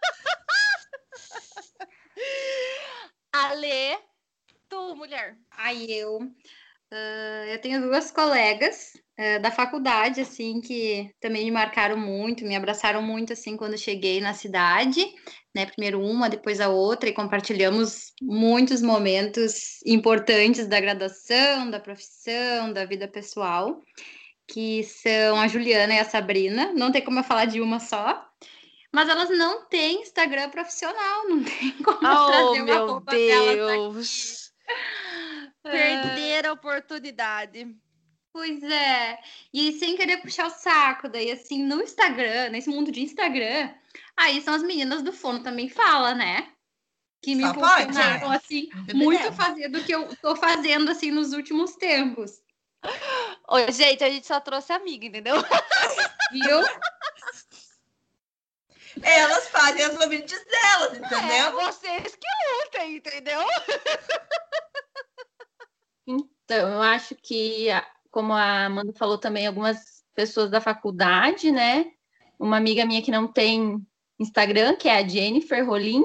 Ale, 3.32 3.98
tu, 4.68 4.94
mulher. 4.96 5.36
Aí 5.50 5.90
eu. 5.92 6.18
Uh, 6.18 7.44
eu 7.48 7.58
tenho 7.62 7.80
duas 7.80 8.10
colegas 8.10 8.92
uh, 9.22 9.40
da 9.40 9.50
faculdade, 9.50 10.20
assim, 10.20 10.60
que 10.60 11.14
também 11.20 11.44
me 11.44 11.50
marcaram 11.50 11.96
muito, 11.96 12.44
me 12.44 12.56
abraçaram 12.56 13.00
muito, 13.00 13.32
assim, 13.32 13.56
quando 13.56 13.78
cheguei 13.78 14.20
na 14.20 14.34
cidade, 14.34 15.06
né? 15.54 15.66
Primeiro 15.66 16.02
uma, 16.02 16.28
depois 16.28 16.60
a 16.60 16.68
outra, 16.68 17.08
e 17.08 17.12
compartilhamos 17.12 18.12
muitos 18.20 18.82
momentos 18.82 19.80
importantes 19.86 20.66
da 20.66 20.80
graduação, 20.80 21.70
da 21.70 21.78
profissão, 21.78 22.72
da 22.72 22.84
vida 22.84 23.06
pessoal, 23.06 23.80
que 24.48 24.82
são 24.82 25.40
a 25.40 25.46
Juliana 25.46 25.94
e 25.94 25.98
a 26.00 26.04
Sabrina. 26.04 26.72
Não 26.74 26.90
tem 26.90 27.02
como 27.02 27.20
eu 27.20 27.24
falar 27.24 27.44
de 27.44 27.60
uma 27.60 27.78
só, 27.78 28.28
mas 28.92 29.08
elas 29.08 29.30
não 29.30 29.64
têm 29.66 30.02
Instagram 30.02 30.50
profissional, 30.50 31.28
não 31.28 31.42
tem 31.44 31.72
como 31.82 31.98
oh, 31.98 32.26
trazer 32.26 32.62
uma 32.62 32.64
meu 32.64 32.86
roupa 32.86 33.12
Deus. 33.12 34.52
aqui. 34.66 35.62
Perder 35.62 36.46
a 36.46 36.52
oportunidade. 36.52 37.74
Pois 38.32 38.62
é. 38.62 39.18
E 39.52 39.72
sem 39.78 39.96
querer 39.96 40.18
puxar 40.18 40.46
o 40.46 40.50
saco, 40.50 41.08
daí 41.08 41.30
assim, 41.30 41.62
no 41.62 41.82
Instagram, 41.82 42.48
nesse 42.50 42.70
mundo 42.70 42.90
de 42.90 43.02
Instagram, 43.02 43.70
aí 44.16 44.40
são 44.40 44.54
as 44.54 44.62
meninas 44.62 45.02
do 45.02 45.12
fono 45.12 45.42
também 45.42 45.68
fala, 45.68 46.14
né? 46.14 46.50
Que 47.20 47.34
me 47.34 47.44
impulsionaram, 47.44 48.32
é. 48.32 48.36
assim, 48.36 48.68
Dependendo. 48.70 49.04
muito 49.04 49.28
a 49.28 49.32
fazer 49.32 49.68
do 49.68 49.84
que 49.84 49.94
eu 49.94 50.16
tô 50.16 50.34
fazendo, 50.34 50.90
assim, 50.90 51.10
nos 51.10 51.32
últimos 51.32 51.76
tempos. 51.76 52.40
Ô, 53.46 53.70
gente, 53.70 54.02
a 54.02 54.10
gente 54.10 54.26
só 54.26 54.40
trouxe 54.40 54.72
amiga, 54.72 55.06
entendeu? 55.06 55.36
Viu? 56.32 56.60
Elas 59.02 59.48
fazem 59.48 59.84
as 59.84 59.98
ouvintes 60.00 60.44
delas, 60.44 60.94
É 60.94 60.96
entendeu? 60.96 61.52
vocês 61.52 62.16
que 62.16 62.26
lutem, 62.64 62.96
entendeu? 62.96 63.40
Então, 66.06 66.72
eu 66.72 66.82
acho 66.82 67.14
que, 67.14 67.68
como 68.12 68.32
a 68.32 68.66
Amanda 68.66 68.92
falou 68.92 69.18
também, 69.18 69.46
algumas 69.46 70.04
pessoas 70.14 70.50
da 70.50 70.60
faculdade, 70.60 71.50
né? 71.50 71.86
Uma 72.38 72.58
amiga 72.58 72.84
minha 72.84 73.02
que 73.02 73.10
não 73.10 73.26
tem 73.26 73.80
Instagram, 74.20 74.76
que 74.76 74.88
é 74.88 74.98
a 74.98 75.08
Jennifer 75.08 75.66
Rolim, 75.66 76.04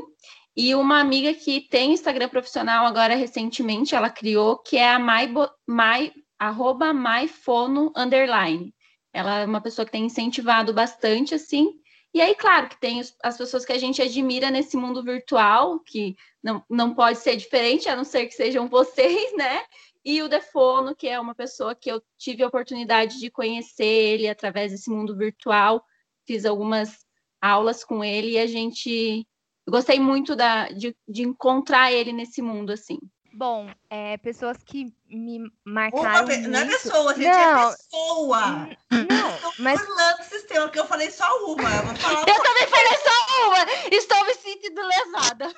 e 0.55 0.73
uma 0.73 0.99
amiga 0.99 1.33
que 1.33 1.61
tem 1.69 1.91
Instagram 1.91 2.29
profissional 2.29 2.85
agora 2.85 3.13
recentemente, 3.15 3.93
ela 3.93 4.09
criou, 4.09 4.57
que 4.57 4.77
é 4.77 4.89
a 4.89 4.97
mybo- 4.97 5.51
my, 5.67 6.11
arroba 6.39 6.93
myfono 6.93 7.91
underline. 7.95 8.73
Ela 9.13 9.41
é 9.41 9.45
uma 9.45 9.61
pessoa 9.61 9.85
que 9.85 9.91
tem 9.91 10.05
incentivado 10.05 10.73
bastante, 10.73 11.35
assim. 11.35 11.73
E 12.13 12.21
aí, 12.21 12.33
claro, 12.33 12.69
que 12.69 12.79
tem 12.79 13.01
as 13.21 13.37
pessoas 13.37 13.65
que 13.65 13.73
a 13.73 13.77
gente 13.77 14.01
admira 14.01 14.49
nesse 14.49 14.77
mundo 14.77 15.03
virtual, 15.03 15.79
que 15.81 16.15
não, 16.41 16.63
não 16.69 16.95
pode 16.95 17.19
ser 17.19 17.35
diferente, 17.35 17.89
a 17.89 17.95
não 17.95 18.03
ser 18.03 18.25
que 18.25 18.33
sejam 18.33 18.65
vocês, 18.69 19.35
né? 19.35 19.61
E 20.09 20.23
o 20.23 20.29
Defono, 20.29 20.95
que 20.95 21.05
é 21.05 21.19
uma 21.19 21.35
pessoa 21.35 21.75
que 21.75 21.91
eu 21.91 22.01
tive 22.17 22.41
a 22.41 22.47
oportunidade 22.47 23.19
de 23.19 23.29
conhecer 23.29 23.83
ele 23.83 24.29
através 24.29 24.71
desse 24.71 24.89
mundo 24.89 25.17
virtual. 25.17 25.83
Fiz 26.25 26.45
algumas 26.45 27.05
aulas 27.41 27.83
com 27.83 28.01
ele 28.01 28.31
e 28.31 28.39
a 28.39 28.47
gente 28.47 29.27
gostei 29.67 29.99
muito 29.99 30.33
da, 30.33 30.69
de, 30.69 30.95
de 31.05 31.23
encontrar 31.23 31.91
ele 31.91 32.13
nesse 32.13 32.41
mundo, 32.41 32.71
assim. 32.71 32.97
Bom, 33.37 33.69
é, 33.87 34.17
pessoas 34.17 34.57
que 34.63 34.91
me 35.07 35.39
marcaram 35.63 36.25
pe... 36.25 36.37
Não 36.37 36.59
é 36.59 36.65
pessoa, 36.65 37.13
gente, 37.13 37.27
Não. 37.27 37.69
é 37.69 37.75
pessoa. 37.75 38.41
Não, 38.89 39.29
Estou 39.35 39.53
mas 39.59 39.79
burlando 39.79 40.21
o 40.21 40.23
sistema, 40.23 40.69
que 40.69 40.79
eu 40.79 40.87
falei 40.87 41.11
só 41.11 41.23
uma. 41.45 41.61
Eu 41.69 41.83
Eu 42.33 42.43
também 42.43 42.67
falei 42.67 42.97
só 42.97 43.47
uma! 43.47 43.95
Estou 43.95 44.25
me 44.25 44.33
sentindo 44.33 44.81
lesada. 44.81 45.53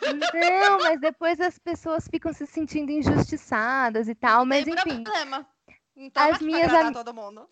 não, 0.62 0.80
mas 0.80 1.00
depois 1.00 1.40
as 1.40 1.58
pessoas 1.58 2.06
ficam 2.10 2.34
se 2.34 2.46
sentindo 2.48 2.92
injustiçadas 2.92 4.10
e 4.10 4.16
tal, 4.16 4.46
mas 4.46 4.66
Sem 4.66 4.74
enfim, 4.74 5.02
problema. 5.04 5.48
Então, 5.96 6.32
As 6.34 6.40
minhas 6.42 6.74
am- 6.74 6.92
todo 6.92 7.14
mundo. 7.14 7.48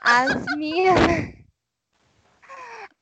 as 0.00 0.44
minhas 0.56 0.94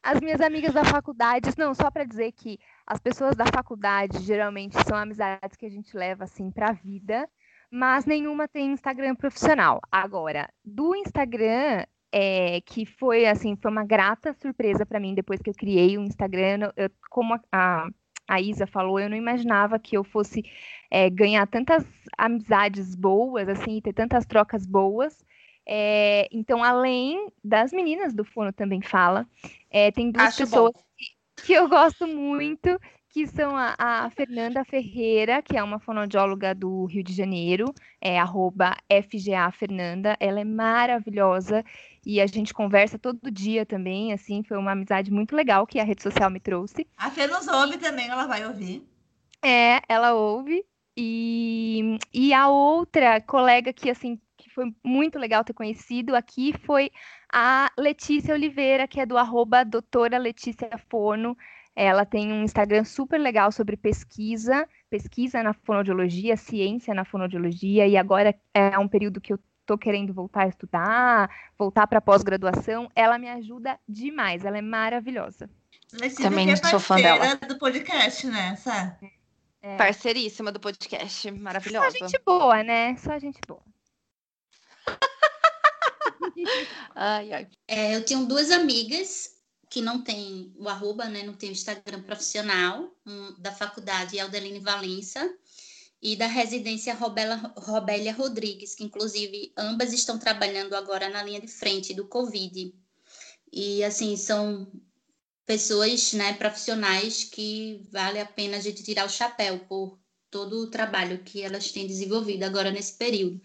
as 0.02 0.20
minhas 0.20 0.40
amigas 0.40 0.72
da 0.72 0.84
faculdade, 0.84 1.50
não, 1.58 1.74
só 1.74 1.90
para 1.90 2.04
dizer 2.04 2.32
que 2.32 2.58
as 2.86 2.98
pessoas 3.00 3.36
da 3.36 3.46
faculdade 3.46 4.20
geralmente 4.22 4.76
são 4.84 4.96
amizades 4.96 5.56
que 5.56 5.66
a 5.66 5.70
gente 5.70 5.96
leva 5.96 6.24
assim 6.24 6.50
para 6.50 6.70
a 6.70 6.72
vida, 6.72 7.28
mas 7.70 8.06
nenhuma 8.06 8.48
tem 8.48 8.72
Instagram 8.72 9.14
profissional. 9.14 9.80
Agora, 9.92 10.48
do 10.64 10.94
Instagram 10.96 11.84
é, 12.12 12.60
que 12.62 12.84
foi 12.84 13.26
assim, 13.26 13.56
foi 13.56 13.70
uma 13.70 13.84
grata 13.84 14.32
surpresa 14.32 14.84
para 14.84 14.98
mim 14.98 15.14
depois 15.14 15.40
que 15.40 15.50
eu 15.50 15.54
criei 15.54 15.96
o 15.96 16.02
Instagram. 16.02 16.72
Eu, 16.76 16.90
como 17.10 17.34
a, 17.34 17.40
a, 17.52 17.88
a 18.28 18.40
Isa 18.40 18.66
falou, 18.66 18.98
eu 18.98 19.08
não 19.08 19.16
imaginava 19.16 19.78
que 19.78 19.96
eu 19.96 20.02
fosse 20.02 20.42
é, 20.90 21.08
ganhar 21.08 21.46
tantas 21.46 21.84
amizades 22.18 22.94
boas, 22.96 23.48
assim, 23.48 23.80
ter 23.80 23.92
tantas 23.92 24.26
trocas 24.26 24.66
boas. 24.66 25.24
É, 25.66 26.28
então, 26.32 26.62
além 26.64 27.30
das 27.42 27.72
meninas 27.72 28.14
do 28.14 28.24
Fono 28.24 28.52
também 28.52 28.80
fala, 28.80 29.26
é, 29.70 29.90
tem 29.90 30.10
duas 30.10 30.28
Acho 30.28 30.38
pessoas 30.38 30.72
que, 30.96 31.44
que 31.46 31.52
eu 31.52 31.68
gosto 31.68 32.06
muito, 32.06 32.78
que 33.10 33.26
são 33.26 33.56
a, 33.56 33.74
a 33.78 34.10
Fernanda 34.10 34.64
Ferreira, 34.64 35.42
que 35.42 35.56
é 35.56 35.62
uma 35.62 35.80
fonoaudióloga 35.80 36.54
do 36.54 36.84
Rio 36.86 37.02
de 37.02 37.12
Janeiro, 37.12 37.74
é 38.00 38.18
arroba 38.18 38.76
FGA 38.88 39.50
Fernanda, 39.52 40.16
ela 40.20 40.40
é 40.40 40.44
maravilhosa 40.44 41.64
e 42.06 42.20
a 42.20 42.26
gente 42.26 42.54
conversa 42.54 42.98
todo 42.98 43.30
dia 43.30 43.66
também, 43.66 44.12
assim, 44.12 44.42
foi 44.42 44.56
uma 44.56 44.72
amizade 44.72 45.10
muito 45.10 45.34
legal 45.34 45.66
que 45.66 45.78
a 45.78 45.84
rede 45.84 46.02
social 46.02 46.30
me 46.30 46.40
trouxe. 46.40 46.86
A 46.96 47.10
Fê 47.10 47.26
nos 47.26 47.46
ouve 47.48 47.78
também, 47.78 48.08
ela 48.08 48.26
vai 48.26 48.46
ouvir. 48.46 48.86
É, 49.42 49.80
ela 49.88 50.14
ouve. 50.14 50.64
E, 50.96 51.98
e 52.12 52.34
a 52.34 52.48
outra 52.48 53.20
colega 53.20 53.72
que, 53.72 53.90
assim, 53.90 54.20
que 54.50 54.54
foi 54.54 54.74
muito 54.84 55.18
legal 55.18 55.44
ter 55.44 55.52
conhecido 55.52 56.16
aqui 56.16 56.52
foi 56.64 56.90
a 57.32 57.70
Letícia 57.78 58.34
Oliveira, 58.34 58.88
que 58.88 59.00
é 59.00 59.06
do 59.06 59.16
arroba 59.16 59.64
doutora 59.64 60.18
Letícia 60.18 60.68
Fono. 60.90 61.36
Ela 61.74 62.04
tem 62.04 62.32
um 62.32 62.42
Instagram 62.42 62.84
super 62.84 63.18
legal 63.18 63.52
sobre 63.52 63.76
pesquisa, 63.76 64.68
pesquisa 64.90 65.42
na 65.42 65.54
fonoaudiologia, 65.54 66.36
ciência 66.36 66.92
na 66.92 67.04
fonoaudiologia, 67.04 67.86
e 67.86 67.96
agora 67.96 68.34
é 68.52 68.76
um 68.76 68.88
período 68.88 69.20
que 69.20 69.32
eu 69.32 69.38
tô 69.64 69.78
querendo 69.78 70.12
voltar 70.12 70.42
a 70.42 70.48
estudar, 70.48 71.30
voltar 71.56 71.86
para 71.86 72.00
pós-graduação. 72.00 72.90
Ela 72.94 73.18
me 73.18 73.30
ajuda 73.30 73.78
demais, 73.88 74.44
ela 74.44 74.58
é 74.58 74.62
maravilhosa. 74.62 75.48
Letícia 75.92 76.24
Também 76.24 76.50
é 76.50 76.56
sou 76.56 76.80
fã 76.80 77.00
parceira 77.00 77.36
do 77.36 77.56
podcast, 77.56 78.26
né? 78.26 78.56
Sabe? 78.56 79.12
É. 79.62 79.76
Parceiríssima 79.76 80.50
do 80.50 80.58
podcast. 80.58 81.28
Só 81.28 81.34
Maravilhosa. 81.36 81.90
gente 81.90 82.20
boa, 82.24 82.62
né? 82.62 82.96
Só 82.96 83.18
gente 83.18 83.38
boa. 83.46 83.69
Ai, 86.94 87.32
ai. 87.32 87.48
É, 87.66 87.96
eu 87.96 88.04
tenho 88.04 88.26
duas 88.26 88.50
amigas 88.50 89.30
que 89.68 89.80
não 89.80 90.02
têm 90.02 90.52
o 90.58 90.68
arroba, 90.68 91.06
né? 91.08 91.22
Não 91.22 91.34
tem 91.34 91.50
o 91.50 91.52
Instagram 91.52 92.02
profissional, 92.02 92.92
um, 93.06 93.34
da 93.38 93.52
faculdade 93.52 94.18
Aldeline 94.18 94.58
Valença 94.58 95.32
e 96.02 96.16
da 96.16 96.26
residência 96.26 96.94
Robela, 96.94 97.54
Robélia 97.56 98.12
Rodrigues, 98.12 98.74
que 98.74 98.84
inclusive 98.84 99.52
ambas 99.56 99.92
estão 99.92 100.18
trabalhando 100.18 100.74
agora 100.74 101.08
na 101.08 101.22
linha 101.22 101.40
de 101.40 101.48
frente 101.48 101.94
do 101.94 102.08
Covid. 102.08 102.74
E 103.52 103.84
assim, 103.84 104.16
são 104.16 104.70
pessoas, 105.46 106.12
né, 106.12 106.32
profissionais 106.34 107.24
que 107.24 107.82
vale 107.90 108.20
a 108.20 108.26
pena 108.26 108.56
a 108.56 108.60
gente 108.60 108.82
tirar 108.82 109.06
o 109.06 109.10
chapéu 109.10 109.58
por 109.60 109.98
todo 110.30 110.60
o 110.60 110.70
trabalho 110.70 111.22
que 111.24 111.42
elas 111.42 111.72
têm 111.72 111.86
desenvolvido 111.86 112.44
agora 112.44 112.70
nesse 112.70 112.96
período. 112.96 113.40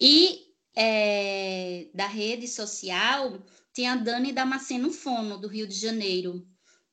E 0.00 0.51
é, 0.74 1.88
da 1.94 2.06
rede 2.06 2.48
social, 2.48 3.38
tem 3.72 3.88
a 3.88 3.96
Dani 3.96 4.32
Damasceno 4.32 4.90
Fono, 4.90 5.38
do 5.38 5.48
Rio 5.48 5.66
de 5.66 5.74
Janeiro, 5.74 6.46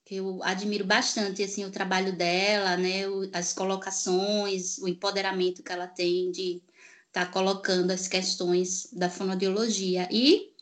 que 0.05 0.15
eu 0.15 0.41
admiro 0.43 0.85
bastante 0.85 1.43
assim, 1.43 1.65
o 1.65 1.71
trabalho 1.71 2.15
dela, 2.15 2.77
né, 2.77 3.07
o- 3.07 3.29
as 3.33 3.53
colocações, 3.53 4.77
o 4.79 4.87
empoderamento 4.87 5.63
que 5.63 5.71
ela 5.71 5.87
tem 5.87 6.31
de 6.31 6.61
estar 7.07 7.31
colocando 7.31 7.91
as 7.91 8.07
questões 8.07 8.91
da 8.93 9.09
fonoaudiologia. 9.09 10.07
E 10.11 10.53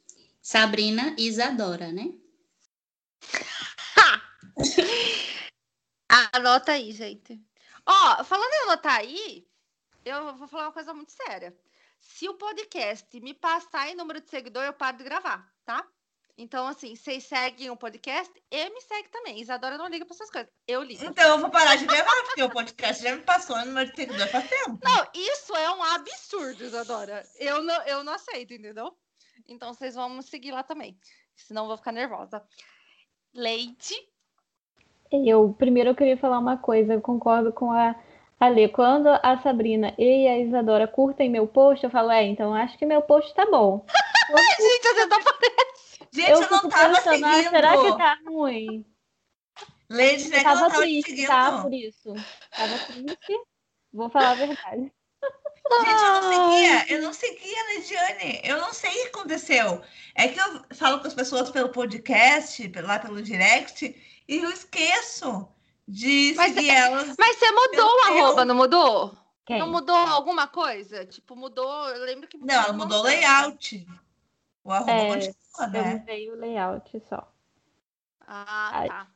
Sabrina 0.41 1.15
Isadora, 1.17 1.91
né? 1.91 2.13
Anota 6.33 6.73
aí, 6.73 6.91
gente. 6.91 7.39
Ó, 7.85 8.23
falando 8.23 8.53
em 8.53 8.63
anotar 8.63 8.97
aí, 8.97 9.47
eu 10.05 10.35
vou 10.35 10.47
falar 10.47 10.67
uma 10.67 10.71
coisa 10.71 10.93
muito 10.93 11.11
séria. 11.11 11.55
Se 11.99 12.27
o 12.29 12.35
podcast 12.35 13.19
me 13.19 13.33
passar 13.33 13.89
em 13.89 13.95
número 13.95 14.21
de 14.21 14.29
seguidor, 14.29 14.63
eu 14.63 14.73
paro 14.73 14.97
de 14.97 15.03
gravar, 15.03 15.47
tá? 15.65 15.85
Então, 16.39 16.67
assim, 16.67 16.95
vocês 16.95 17.23
seguem 17.23 17.71
o 17.71 17.75
podcast 17.75 18.31
e 18.51 18.69
me 18.69 18.79
segue 18.81 19.09
também. 19.09 19.41
Isadora 19.41 19.75
não 19.75 19.87
liga 19.87 20.05
para 20.05 20.13
essas 20.13 20.29
coisas. 20.29 20.51
Eu 20.67 20.83
ligo. 20.83 21.03
Então 21.03 21.27
eu 21.29 21.39
vou 21.39 21.49
parar 21.49 21.75
de 21.75 21.85
gravar, 21.87 22.23
porque 22.25 22.43
o 22.43 22.49
podcast 22.49 23.01
já 23.01 23.15
me 23.15 23.23
passou 23.23 23.57
no 23.57 23.65
número 23.65 23.89
de 23.89 23.95
seguidor 23.95 24.27
faz 24.27 24.47
tempo. 24.47 24.77
Não, 24.83 25.07
isso 25.15 25.55
é 25.55 25.71
um 25.73 25.81
absurdo, 25.81 26.63
Isadora. 26.63 27.23
Eu 27.39 27.63
não, 27.63 27.81
eu 27.87 28.03
não 28.03 28.13
aceito, 28.13 28.53
entendeu? 28.53 28.95
Então 29.47 29.73
vocês 29.73 29.95
vão 29.95 30.09
me 30.09 30.21
seguir 30.21 30.51
lá 30.51 30.61
também. 30.61 30.95
Senão 31.35 31.63
eu 31.63 31.69
vou 31.69 31.77
ficar 31.77 31.91
nervosa. 31.91 32.43
Leite. 33.33 33.95
Eu, 35.11 35.55
primeiro, 35.57 35.89
eu 35.89 35.95
queria 35.95 36.17
falar 36.17 36.37
uma 36.37 36.57
coisa. 36.57 36.93
Eu 36.93 37.01
concordo 37.01 37.51
com 37.51 37.71
a, 37.71 37.95
Ali, 38.39 38.69
quando 38.69 39.07
a 39.07 39.41
Sabrina 39.41 39.95
e 39.97 40.27
a 40.27 40.37
Isadora 40.39 40.87
curtem 40.87 41.29
meu 41.29 41.47
post, 41.47 41.83
eu 41.83 41.89
falo, 41.89 42.11
é, 42.11 42.23
então 42.23 42.53
acho 42.53 42.77
que 42.77 42.85
meu 42.85 43.01
post 43.01 43.33
tá 43.33 43.45
bom. 43.45 43.83
Gente, 44.59 44.83
você 44.83 45.07
tá 45.07 45.19
Gente, 46.13 46.31
eu 46.31 46.41
eu, 46.41 46.49
não 46.49 46.69
tava 46.69 46.95
pensando, 46.95 47.25
ah, 47.25 47.33
seguindo. 47.33 47.49
será 47.49 47.77
que 47.77 47.97
tá 47.97 48.19
ruim? 48.27 48.85
Lady 49.89 50.29
não 50.29 50.43
tava 50.43 50.69
tava 50.69 50.81
triste, 50.81 51.09
seguindo. 51.09 51.27
tá? 51.27 51.61
Por 51.61 51.73
isso. 51.73 52.13
Tava 52.51 52.79
triste. 52.79 53.41
Vou 53.93 54.09
falar 54.09 54.31
a 54.31 54.35
verdade. 54.35 54.91
Gente, 55.69 56.03
eu 56.03 56.21
não 56.21 56.23
seguia, 56.31 56.93
eu 56.93 57.01
não 57.01 57.13
seguia 57.13 57.61
a 57.61 57.73
Lidiane, 57.73 58.41
eu 58.43 58.57
não 58.59 58.73
sei 58.73 58.89
o 58.91 58.93
que 58.93 59.07
aconteceu. 59.07 59.81
É 60.15 60.27
que 60.27 60.39
eu 60.39 60.63
falo 60.75 60.99
com 60.99 61.07
as 61.07 61.13
pessoas 61.13 61.49
pelo 61.49 61.69
podcast, 61.69 62.71
lá 62.81 62.99
pelo 62.99 63.21
direct, 63.21 63.95
e 64.27 64.37
eu 64.37 64.49
esqueço 64.49 65.47
de 65.87 66.33
Mas 66.35 66.53
seguir 66.53 66.69
é- 66.69 66.75
elas. 66.75 67.15
Mas 67.17 67.37
você 67.37 67.51
mudou 67.51 67.87
o 67.87 67.99
Eu- 67.99 68.03
arroba, 68.25 68.45
não 68.45 68.55
mudou? 68.55 69.17
Quem? 69.45 69.59
Não 69.59 69.67
mudou 69.69 69.95
alguma 69.95 70.47
coisa? 70.47 71.05
Tipo, 71.05 71.35
mudou. 71.35 71.87
Eu 71.89 72.03
lembro 72.05 72.27
que. 72.27 72.37
Não, 72.37 72.53
ela 72.63 72.73
mudou 72.73 72.99
o 72.99 73.03
layout. 73.03 73.87
O 74.63 74.71
arroba 74.71 74.91
É, 74.91 75.07
continua, 75.07 75.33
Eu 75.59 75.69
né? 75.69 75.93
mudei 75.95 76.29
o 76.31 76.35
layout 76.35 77.03
só. 77.07 77.31
Ah, 78.27 78.83
tá. 78.87 79.07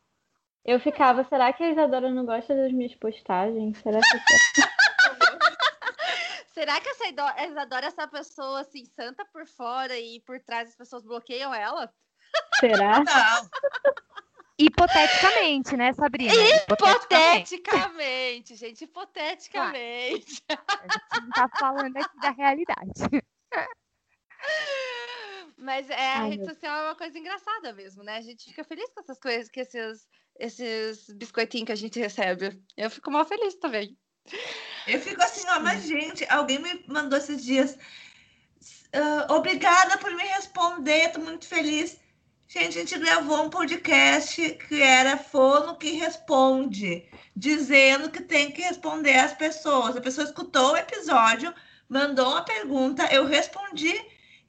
Eu 0.63 0.79
ficava, 0.79 1.23
será 1.25 1.51
que 1.51 1.63
a 1.63 1.71
Isadora 1.71 2.09
não 2.11 2.25
gosta 2.25 2.55
das 2.55 2.71
minhas 2.71 2.95
postagens? 2.95 3.77
Será 3.79 3.99
que 3.99 4.07
Será 6.53 6.79
que 6.79 6.89
essa 6.89 7.07
Isadora 7.07 7.85
é 7.85 7.87
essa 7.87 8.07
pessoa 8.07 8.61
assim, 8.61 8.85
santa 8.85 9.25
por 9.25 9.47
fora 9.47 9.97
e 9.97 10.19
por 10.21 10.39
trás 10.39 10.69
as 10.69 10.75
pessoas 10.75 11.03
bloqueiam 11.03 11.53
ela? 11.53 11.91
será? 12.59 12.99
Não, 13.03 13.49
Hipoteticamente, 14.65 15.77
né, 15.77 15.93
Sabrina? 15.93 16.33
Hipoteticamente, 16.33 18.55
gente, 18.55 18.83
hipoteticamente. 18.83 20.41
A 20.49 20.83
gente 20.83 21.23
não 21.23 21.29
tá 21.31 21.49
falando 21.59 21.97
aqui 21.97 22.19
da 22.19 22.31
realidade. 22.31 22.91
Mas 25.57 25.89
é, 25.89 26.13
a 26.13 26.23
rede 26.23 26.45
social 26.45 26.79
é 26.79 26.83
uma 26.89 26.95
coisa 26.95 27.17
engraçada 27.17 27.73
mesmo, 27.73 28.03
né? 28.03 28.17
A 28.17 28.21
gente 28.21 28.49
fica 28.49 28.63
feliz 28.63 28.89
com 28.93 29.01
essas 29.01 29.19
coisas, 29.19 29.51
com 29.51 29.59
esses, 29.59 30.07
esses 30.39 31.09
biscoitinhos 31.13 31.65
que 31.67 31.71
a 31.71 31.75
gente 31.75 31.99
recebe. 31.99 32.59
Eu 32.75 32.89
fico 32.89 33.11
mal 33.11 33.25
feliz 33.25 33.55
também. 33.55 33.97
eu 34.87 34.99
fico 34.99 35.21
assim, 35.21 35.47
ó, 35.49 35.59
mas 35.59 35.83
gente, 35.83 36.25
alguém 36.29 36.59
me 36.59 36.83
mandou 36.87 37.17
esses 37.17 37.43
dias. 37.43 37.77
"Ah, 38.93 39.27
obrigada 39.35 39.97
por 39.99 40.11
me 40.15 40.23
responder, 40.23 41.11
tô 41.11 41.19
muito 41.19 41.47
feliz. 41.47 41.99
Gente, 42.53 42.77
a 42.77 42.81
gente 42.81 42.99
gravou 42.99 43.45
um 43.45 43.49
podcast 43.49 44.55
que 44.67 44.81
era 44.81 45.15
Fono 45.15 45.77
que 45.77 45.91
Responde, 45.91 47.09
dizendo 47.33 48.11
que 48.11 48.21
tem 48.21 48.51
que 48.51 48.61
responder 48.61 49.17
às 49.17 49.33
pessoas. 49.33 49.95
A 49.95 50.01
pessoa 50.01 50.27
escutou 50.27 50.73
o 50.73 50.75
episódio, 50.75 51.55
mandou 51.87 52.27
uma 52.29 52.43
pergunta, 52.43 53.05
eu 53.05 53.25
respondi, 53.25 53.93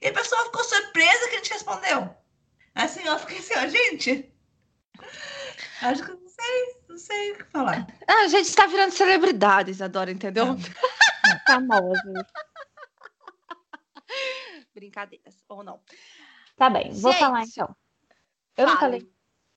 e 0.00 0.09
a 0.09 0.12
pessoa 0.12 0.46
ficou 0.46 0.64
surpresa 0.64 1.28
que 1.28 1.34
a 1.34 1.36
gente 1.36 1.53
respondeu. 1.53 2.12
Assim, 2.74 3.05
eu 3.05 3.16
fiquei 3.20 3.38
assim, 3.38 3.55
ó, 3.55 3.68
gente. 3.68 4.34
Acho 5.82 6.03
que 6.03 6.11
eu 6.11 6.18
não 6.18 6.28
sei, 6.28 6.76
não 6.88 6.98
sei 6.98 7.32
o 7.34 7.38
que 7.38 7.44
falar. 7.53 7.86
Ah, 8.09 8.24
a 8.24 8.28
gente 8.28 8.53
tá 8.53 8.66
virando 8.66 8.90
celebridade, 8.90 9.70
Isadora, 9.70 10.11
entendeu? 10.11 10.46
Famosos. 11.46 12.03
Brincadeiras, 14.74 15.36
ou 15.48 15.62
não. 15.62 15.80
Tá 16.57 16.68
bem, 16.68 16.92
vou 16.94 17.12
Gente, 17.12 17.20
falar 17.20 17.44
então. 17.44 17.76
Eu 18.57 18.66
não 18.66 18.76
Fale. 18.76 19.00
falei. 19.00 19.12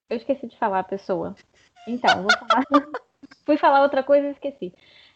Eu 0.10 0.18
esqueci 0.18 0.48
de 0.48 0.58
falar 0.58 0.80
a 0.80 0.84
pessoa. 0.84 1.36
Então, 1.88 2.24
vou 2.24 2.32
falar. 2.32 2.64
Fui 3.46 3.58
falar 3.58 3.82
outra 3.82 4.04
coisa 4.04 4.28
e 4.28 4.32
esqueci. 4.32 4.74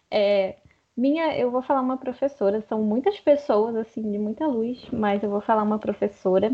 É, 0.10 0.58
minha, 0.98 1.38
eu 1.38 1.52
vou 1.52 1.62
falar 1.62 1.82
uma 1.82 1.98
professora. 1.98 2.62
São 2.68 2.82
muitas 2.84 3.20
pessoas, 3.20 3.76
assim, 3.76 4.12
de 4.12 4.18
muita 4.18 4.46
luz, 4.48 4.86
mas 4.92 5.24
eu 5.24 5.30
vou 5.30 5.42
falar 5.42 5.64
uma 5.64 5.80
professora, 5.80 6.52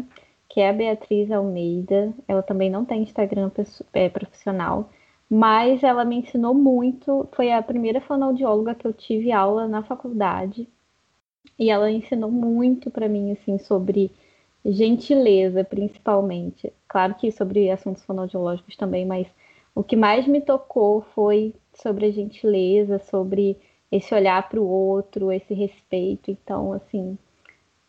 que 0.49 0.61
é 0.61 0.69
a 0.69 0.73
Beatriz 0.73 1.31
Almeida. 1.31 2.13
Ela 2.27 2.43
também 2.43 2.69
não 2.69 2.85
tem 2.85 3.03
Instagram 3.03 3.51
é, 3.93 4.09
profissional, 4.09 4.89
mas 5.29 5.83
ela 5.83 6.05
me 6.05 6.17
ensinou 6.17 6.53
muito. 6.53 7.27
Foi 7.33 7.51
a 7.51 7.63
primeira 7.63 8.01
fonoaudióloga 8.01 8.75
que 8.75 8.85
eu 8.85 8.93
tive 8.93 9.31
aula 9.31 9.67
na 9.67 9.83
faculdade. 9.83 10.69
E 11.57 11.69
ela 11.69 11.89
ensinou 11.89 12.29
muito 12.29 12.91
para 12.91 13.07
mim, 13.07 13.31
assim, 13.31 13.57
sobre 13.57 14.11
gentileza, 14.65 15.63
principalmente. 15.63 16.73
Claro 16.87 17.15
que 17.15 17.31
sobre 17.31 17.69
assuntos 17.69 18.03
fonoaudiológicos 18.03 18.75
também, 18.75 19.05
mas 19.05 19.27
o 19.73 19.83
que 19.83 19.95
mais 19.95 20.25
me 20.25 20.41
tocou 20.41 21.01
foi 21.13 21.53
sobre 21.73 22.05
a 22.05 22.11
gentileza, 22.11 22.97
sobre 22.99 23.57
esse 23.91 24.13
olhar 24.13 24.47
para 24.49 24.59
o 24.59 24.67
outro, 24.67 25.31
esse 25.31 25.53
respeito. 25.53 26.31
Então, 26.31 26.73
assim, 26.73 27.17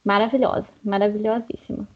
maravilhosa, 0.05 0.68
maravilhosíssima. 0.85 1.89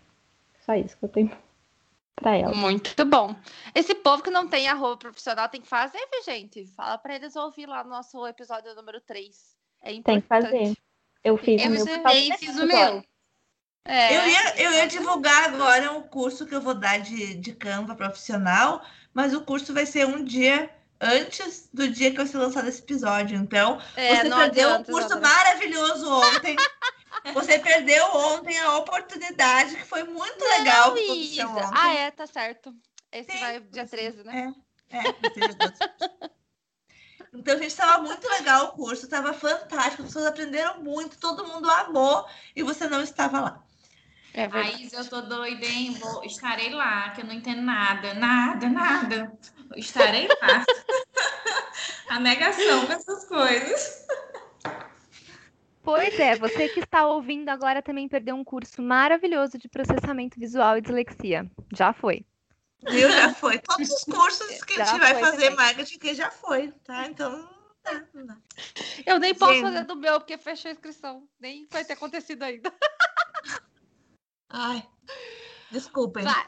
Só 0.65 0.75
isso 0.75 0.97
que 0.97 1.05
eu 1.05 1.09
tenho 1.09 1.31
para 2.17 2.37
ela. 2.37 2.55
Muito 2.55 3.05
bom. 3.05 3.35
Esse 3.75 3.95
povo 3.95 4.23
que 4.23 4.31
não 4.31 4.49
tem 4.49 4.69
arroba 4.69 4.97
profissional 4.97 5.49
tem 5.49 5.61
que 5.61 5.69
fazer, 5.69 5.99
viu, 6.11 6.23
gente? 6.25 6.67
Fala 6.69 6.97
pra 6.97 7.17
eles 7.17 7.37
ouvir 7.37 7.67
lá 7.67 7.85
no 7.85 7.91
nosso 7.91 8.27
episódio 8.27 8.75
número 8.75 9.01
3. 9.01 9.57
É 9.83 9.93
importante. 9.93 10.05
Tem 10.05 10.21
que 10.21 10.29
fazer. 10.29 10.77
Eu 11.23 11.37
fiz 11.37 11.63
Eu 11.63 11.69
o 11.69 11.75
meu. 11.75 11.85
desse 11.85 12.39
fiz 12.39 12.59
o 12.59 12.67
meu. 12.67 13.03
É. 13.85 14.17
Eu 14.17 14.29
ia, 14.29 14.63
eu 14.63 14.73
ia 14.73 14.87
divulgar 14.87 15.45
agora 15.45 15.93
o 15.93 16.03
curso 16.05 16.47
que 16.47 16.55
eu 16.55 16.61
vou 16.61 16.75
dar 16.75 17.01
de, 17.01 17.35
de 17.35 17.53
Canva 17.53 17.95
profissional, 17.95 18.85
mas 19.13 19.35
o 19.35 19.41
curso 19.43 19.73
vai 19.73 19.87
ser 19.87 20.07
um 20.07 20.23
dia 20.25 20.71
antes 21.01 21.69
do 21.73 21.89
dia 21.89 22.11
que 22.11 22.19
vai 22.19 22.27
ser 22.27 22.39
lançado 22.39 22.69
esse 22.69 22.83
episódio. 22.83 23.37
Então, 23.37 23.81
É, 23.97 24.17
você 24.17 24.29
não 24.29 24.39
perdeu 24.39 24.69
um 24.69 24.73
adianta, 24.75 24.93
curso 24.93 25.09
Isadora. 25.09 25.29
maravilhoso 25.35 26.13
ontem. 26.13 26.57
Você 27.35 27.59
perdeu 27.59 28.03
ontem 28.15 28.59
a 28.61 28.79
oportunidade, 28.79 29.77
que 29.77 29.85
foi 29.85 30.05
muito 30.05 30.43
legal. 30.43 30.97
Isa. 30.97 31.47
ontem. 31.49 31.71
Ah, 31.75 31.93
é, 31.93 32.11
tá 32.11 32.27
certo. 32.27 32.75
Esse 33.13 33.33
Sim, 33.33 33.39
vai 33.41 33.61
dia 33.61 33.87
13, 33.87 34.25
né? 34.25 34.55
É, 34.91 34.97
é. 34.97 36.31
Então, 37.33 37.55
gente, 37.59 37.67
estava 37.69 38.03
muito 38.03 38.27
legal 38.29 38.67
o 38.67 38.73
curso, 38.73 39.05
estava 39.05 39.33
fantástico, 39.35 40.03
as 40.03 40.09
pessoas 40.09 40.27
aprenderam 40.27 40.83
muito, 40.83 41.19
todo 41.19 41.47
mundo 41.47 41.71
amou 41.71 42.27
e 42.57 42.63
você 42.63 42.89
não 42.89 43.03
estava 43.03 43.41
lá. 43.41 43.65
É, 44.33 44.47
verdade. 44.47 44.73
Raiz, 44.73 44.93
eu 44.93 45.09
tô 45.09 45.21
doida, 45.23 45.67
hein? 45.67 45.93
Vou, 46.01 46.25
estarei 46.25 46.71
lá, 46.71 47.11
que 47.11 47.23
eu 47.23 47.25
não 47.25 47.35
entendo 47.35 47.63
nada, 47.63 48.15
nada, 48.15 48.69
nada. 48.69 49.33
Estarei 49.77 50.29
lá. 50.29 50.65
A 52.09 52.19
negação 52.21 52.87
dessas 52.87 53.25
coisas. 53.27 54.07
Pois 55.83 56.19
é, 56.19 56.37
você 56.37 56.69
que 56.69 56.81
está 56.81 57.07
ouvindo 57.07 57.49
agora 57.49 57.81
também 57.83 58.09
perdeu 58.09 58.37
um 58.37 58.45
curso 58.45 58.83
maravilhoso 58.83 59.59
de 59.59 59.69
processamento 59.69 60.39
visual 60.39 60.77
e 60.77 60.81
dislexia. 60.81 61.51
Já 61.75 61.93
foi. 61.93 62.25
Viu? 62.89 63.11
Já 63.11 63.35
foi. 63.35 63.59
Todos 63.59 63.91
os 63.91 64.05
cursos 64.05 64.65
que 64.65 64.75
a 64.75 64.85
Já 64.85 64.93
gente 64.93 65.01
vai 65.01 65.15
fazer 65.21 65.51
também. 65.51 65.57
marketing 65.57 65.99
que 65.99 66.15
já 66.15 66.31
foi, 66.31 66.73
tá? 66.85 67.07
Então, 67.07 67.31
não 67.31 67.49
dá, 67.83 68.05
não 68.15 68.27
dá. 68.27 68.37
Eu 69.07 69.19
nem 69.19 69.35
posso 69.35 69.55
Gente. 69.55 69.63
fazer 69.63 69.85
do 69.85 69.97
meu, 69.97 70.21
porque 70.21 70.39
fechou 70.39 70.69
a 70.69 70.73
inscrição. 70.73 71.29
Nem 71.39 71.67
vai 71.71 71.85
ter 71.85 71.95
acontecido 71.95 72.43
ainda. 72.43 72.73
Ai, 74.51 74.83
desculpem. 75.71 76.25
Vai. 76.25 76.47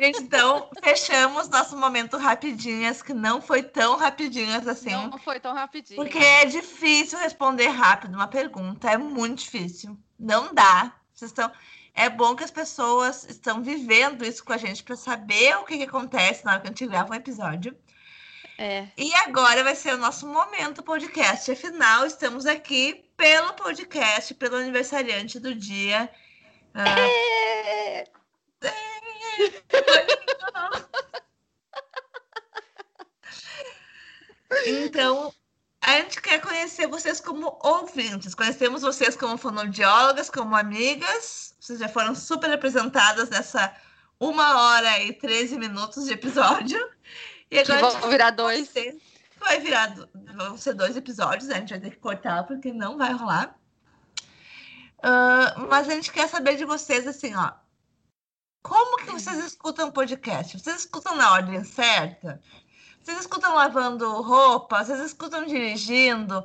Gente, 0.00 0.20
então, 0.22 0.68
fechamos 0.82 1.48
nosso 1.48 1.76
momento 1.76 2.16
rapidinhas, 2.16 3.02
que 3.02 3.14
não 3.14 3.40
foi 3.40 3.62
tão 3.62 3.96
rapidinhas 3.96 4.66
assim. 4.66 4.90
Não 4.90 5.18
foi 5.18 5.38
tão 5.38 5.54
rapidinho. 5.54 5.96
Porque 5.96 6.18
é 6.18 6.44
difícil 6.44 7.18
responder 7.18 7.68
rápido 7.68 8.14
uma 8.14 8.28
pergunta, 8.28 8.90
é 8.90 8.98
muito 8.98 9.40
difícil. 9.40 9.98
Não 10.18 10.52
dá. 10.52 10.94
Vocês 11.14 11.30
estão... 11.30 11.50
É 11.94 12.08
bom 12.08 12.36
que 12.36 12.44
as 12.44 12.50
pessoas 12.50 13.24
estão 13.28 13.60
vivendo 13.60 14.24
isso 14.24 14.44
com 14.44 14.52
a 14.52 14.56
gente 14.56 14.84
para 14.84 14.94
saber 14.94 15.56
o 15.56 15.64
que, 15.64 15.78
que 15.78 15.82
acontece 15.82 16.44
na 16.44 16.52
hora 16.52 16.60
que 16.60 16.68
a 16.68 16.70
gente 16.70 16.86
grava 16.86 17.12
um 17.12 17.16
episódio. 17.16 17.76
É. 18.60 18.88
E 18.96 19.14
agora 19.14 19.62
vai 19.62 19.76
ser 19.76 19.94
o 19.94 19.98
nosso 19.98 20.26
momento 20.26 20.82
podcast. 20.82 21.48
Afinal, 21.52 22.04
estamos 22.04 22.44
aqui 22.44 23.08
pelo 23.16 23.52
podcast, 23.54 24.34
pelo 24.34 24.56
aniversariante 24.56 25.38
do 25.38 25.54
dia. 25.54 26.10
Ah, 26.74 26.96
É. 27.00 28.04
Então, 34.66 35.32
a 35.80 36.00
gente 36.00 36.20
quer 36.20 36.40
conhecer 36.40 36.88
vocês 36.88 37.20
como 37.20 37.58
ouvintes. 37.62 38.34
Conhecemos 38.34 38.82
vocês 38.82 39.14
como 39.14 39.38
fonoaudiólogas, 39.38 40.28
como 40.30 40.56
amigas. 40.56 41.54
Vocês 41.60 41.78
já 41.78 41.88
foram 41.88 42.14
super 42.14 42.50
representadas 42.50 43.28
nessa 43.30 43.72
uma 44.18 44.60
hora 44.60 45.00
e 45.00 45.12
13 45.12 45.56
minutos 45.58 46.06
de 46.06 46.14
episódio. 46.14 46.97
E 47.50 47.58
agora 47.58 47.90
vão 47.90 48.10
virar 48.10 48.30
dois. 48.30 48.72
Vai 49.38 49.60
virar, 49.60 49.94
vão 50.34 50.56
ser 50.56 50.74
dois 50.74 50.96
episódios, 50.96 51.48
né? 51.48 51.56
A 51.56 51.58
gente 51.60 51.70
vai 51.70 51.80
ter 51.80 51.90
que 51.90 51.96
cortar 51.96 52.44
porque 52.44 52.72
não 52.72 52.98
vai 52.98 53.12
rolar. 53.12 53.56
Ah, 55.02 55.54
mas 55.68 55.88
a 55.88 55.94
gente 55.94 56.12
quer 56.12 56.28
saber 56.28 56.56
de 56.56 56.64
vocês 56.64 57.06
assim, 57.06 57.34
ó. 57.34 57.52
Como 58.62 58.98
que 58.98 59.12
vocês 59.12 59.38
escutam 59.38 59.90
podcast? 59.90 60.58
Vocês 60.58 60.80
escutam 60.80 61.16
na 61.16 61.32
ordem 61.32 61.62
certa? 61.64 62.40
Vocês 63.00 63.20
escutam 63.20 63.54
lavando 63.54 64.20
roupa? 64.20 64.84
Vocês 64.84 65.00
escutam 65.00 65.46
dirigindo? 65.46 66.44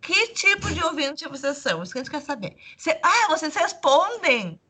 Que 0.00 0.28
tipo 0.34 0.68
de 0.74 0.84
ouvinte 0.84 1.28
vocês 1.28 1.58
são? 1.58 1.82
Isso 1.82 1.92
que 1.92 1.98
a 1.98 2.02
gente 2.02 2.10
quer 2.10 2.20
saber. 2.20 2.56
Cê... 2.76 3.00
Ah, 3.02 3.28
vocês 3.28 3.54
respondem 3.54 4.60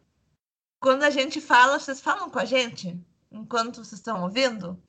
quando 0.79 1.05
a 1.05 1.11
gente 1.11 1.41
fala, 1.41 1.79
vocês 1.79 2.01
falam 2.01 2.29
com 2.29 2.39
a 2.39 2.45
gente 2.45 3.01
enquanto 3.31 3.77
vocês 3.77 3.95
estão 3.95 4.23
ouvindo? 4.23 4.81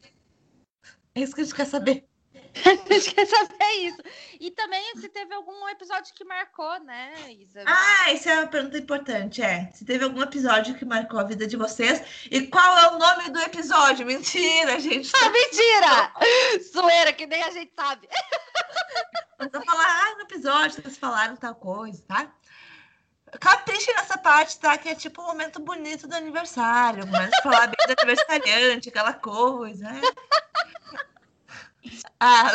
É 1.15 1.21
isso 1.21 1.35
que 1.35 1.41
a 1.41 1.43
gente 1.43 1.55
quer 1.55 1.67
saber. 1.67 2.07
a 2.65 2.93
gente 2.93 3.13
quer 3.13 3.25
saber 3.25 3.71
isso. 3.81 3.97
E 4.39 4.51
também 4.51 4.95
se 4.95 5.09
teve 5.09 5.33
algum 5.33 5.69
episódio 5.69 6.13
que 6.13 6.23
marcou, 6.23 6.79
né, 6.79 7.13
Isa? 7.31 7.63
Ah, 7.67 8.11
isso 8.11 8.29
é 8.29 8.39
uma 8.39 8.47
pergunta 8.47 8.77
importante, 8.77 9.41
é. 9.41 9.69
Se 9.73 9.85
teve 9.85 10.03
algum 10.03 10.21
episódio 10.21 10.75
que 10.75 10.85
marcou 10.85 11.19
a 11.19 11.23
vida 11.23 11.45
de 11.45 11.55
vocês 11.55 12.01
e 12.31 12.47
qual 12.47 12.77
é 12.77 12.87
o 12.89 12.97
nome 12.97 13.29
do 13.29 13.39
episódio? 13.39 14.05
Mentira, 14.05 14.79
gente. 14.79 15.11
Ah, 15.15 15.29
mentira! 15.31 16.13
Zoeira, 16.71 17.13
que 17.13 17.27
nem 17.27 17.43
a 17.43 17.51
gente 17.51 17.73
sabe. 17.75 18.07
Mas 19.37 19.53
eu 19.53 19.63
falar, 19.63 19.85
ah, 19.85 20.15
no 20.15 20.21
episódio 20.21 20.81
vocês 20.81 20.97
falaram 20.97 21.35
tal 21.35 21.55
coisa, 21.55 22.03
tá? 22.07 22.31
Capriche 23.39 23.91
nessa 23.93 24.17
parte, 24.17 24.59
tá? 24.59 24.77
Que 24.77 24.89
é 24.89 24.95
tipo 24.95 25.21
o 25.21 25.25
um 25.25 25.27
momento 25.27 25.59
bonito 25.59 26.07
do 26.07 26.15
aniversário. 26.15 27.05
Mas 27.07 27.31
falar 27.41 27.67
bem 27.67 27.87
do 27.87 27.95
aniversariante, 27.99 28.89
aquela 28.89 29.13
coisa, 29.13 29.89
né? 29.89 30.01
Ah, 32.19 32.51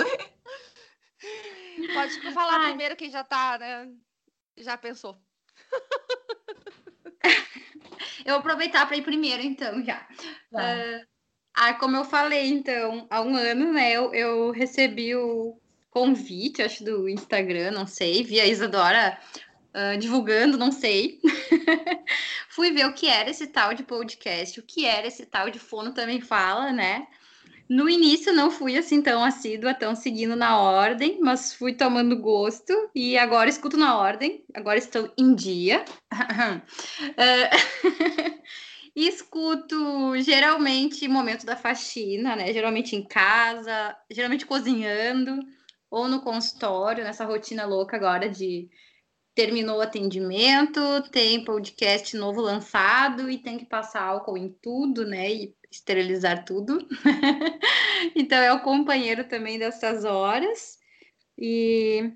Pode 1.95 2.33
falar 2.33 2.61
Ai. 2.61 2.68
primeiro 2.68 2.97
quem 2.97 3.11
já 3.11 3.24
tá, 3.24 3.59
né? 3.59 3.89
Já 4.57 4.76
pensou. 4.76 5.20
eu 8.24 8.35
vou 8.35 8.37
aproveitar 8.37 8.87
para 8.87 8.97
ir 8.97 9.03
primeiro, 9.03 9.43
então, 9.43 9.85
já. 9.85 10.07
Uh, 10.53 11.07
ah, 11.55 11.74
como 11.74 11.97
eu 11.97 12.05
falei, 12.05 12.49
então, 12.49 13.07
há 13.11 13.20
um 13.20 13.37
ano, 13.37 13.72
né, 13.72 13.93
eu, 13.93 14.14
eu 14.14 14.51
recebi 14.51 15.14
o 15.14 15.61
convite, 15.91 16.62
acho, 16.62 16.85
do 16.85 17.09
Instagram, 17.09 17.72
não 17.72 17.87
sei, 17.87 18.22
via 18.22 18.47
Isadora 18.47 19.18
uh, 19.74 19.99
divulgando, 19.99 20.57
não 20.57 20.70
sei. 20.72 21.20
Fui 22.51 22.70
ver 22.70 22.87
o 22.87 22.93
que 22.93 23.09
era 23.09 23.31
esse 23.31 23.47
tal 23.47 23.74
de 23.74 23.83
podcast, 23.83 24.59
o 24.59 24.62
que 24.62 24.85
era 24.85 25.07
esse 25.07 25.26
tal 25.26 25.51
de 25.51 25.59
fono 25.59 25.93
também 25.93 26.20
fala, 26.20 26.72
né? 26.72 27.07
No 27.68 27.88
início 27.88 28.32
não 28.32 28.50
fui 28.50 28.78
assim 28.78 29.02
tão 29.02 29.22
assídua, 29.22 29.74
tão 29.74 29.94
seguindo 29.94 30.34
na 30.34 30.58
ordem, 30.58 31.20
mas 31.20 31.52
fui 31.52 31.74
tomando 31.74 32.18
gosto 32.18 32.72
e 32.94 33.18
agora 33.18 33.50
escuto 33.50 33.76
na 33.76 33.98
ordem, 33.98 34.42
agora 34.54 34.78
estou 34.78 35.12
em 35.18 35.34
dia. 35.34 35.84
e 38.96 39.06
escuto 39.06 40.18
geralmente 40.22 41.06
momento 41.06 41.44
da 41.44 41.56
faxina, 41.56 42.34
né? 42.34 42.54
Geralmente 42.54 42.96
em 42.96 43.06
casa, 43.06 43.94
geralmente 44.10 44.46
cozinhando 44.46 45.38
ou 45.90 46.08
no 46.08 46.22
consultório, 46.22 47.04
nessa 47.04 47.26
rotina 47.26 47.66
louca 47.66 47.96
agora 47.96 48.30
de 48.30 48.70
terminou 49.34 49.78
o 49.78 49.82
atendimento, 49.82 50.80
tem 51.12 51.44
podcast 51.44 52.16
novo 52.16 52.40
lançado 52.40 53.30
e 53.30 53.38
tem 53.38 53.56
que 53.56 53.66
passar 53.66 54.02
álcool 54.02 54.36
em 54.36 54.50
tudo, 54.60 55.06
né? 55.06 55.30
E 55.30 55.57
esterilizar 55.70 56.44
tudo. 56.44 56.86
então 58.14 58.38
é 58.38 58.52
o 58.52 58.60
companheiro 58.60 59.24
também 59.24 59.58
dessas 59.58 60.04
horas. 60.04 60.78
E 61.36 62.12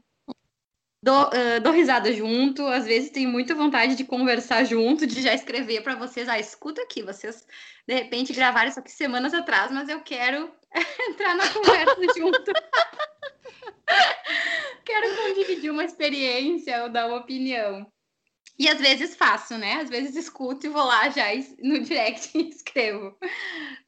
dou, 1.03 1.27
uh, 1.27 1.61
dou, 1.63 1.73
risada 1.73 2.13
junto, 2.13 2.67
às 2.67 2.87
vezes 2.87 3.11
tenho 3.11 3.29
muita 3.29 3.55
vontade 3.55 3.97
de 3.97 4.05
conversar 4.05 4.65
junto, 4.65 5.07
de 5.07 5.23
já 5.23 5.35
escrever 5.35 5.83
para 5.83 5.95
vocês, 5.95 6.29
ah, 6.29 6.39
escuta 6.39 6.83
aqui, 6.83 7.03
vocês 7.03 7.47
de 7.87 7.95
repente 7.95 8.33
gravaram 8.33 8.69
isso 8.69 8.79
aqui 8.79 8.91
semanas 8.91 9.35
atrás, 9.35 9.71
mas 9.71 9.89
eu 9.89 10.01
quero 10.01 10.51
entrar 11.09 11.35
na 11.35 11.49
conversa 11.49 12.01
junto. 12.17 12.53
quero 14.85 15.35
dividir 15.35 15.71
uma 15.71 15.85
experiência 15.85 16.85
ou 16.85 16.89
dar 16.89 17.07
uma 17.07 17.19
opinião. 17.19 17.87
E 18.59 18.69
às 18.69 18.79
vezes 18.79 19.17
faço, 19.17 19.57
né? 19.57 19.81
Às 19.83 19.91
vezes 19.91 20.15
escuto 20.15 20.67
e 20.67 20.71
vou 20.71 20.85
lá 20.85 21.09
já 21.09 21.27
no 21.59 21.81
direct 21.81 22.31
e 22.39 22.49
escrevo. 22.49 23.17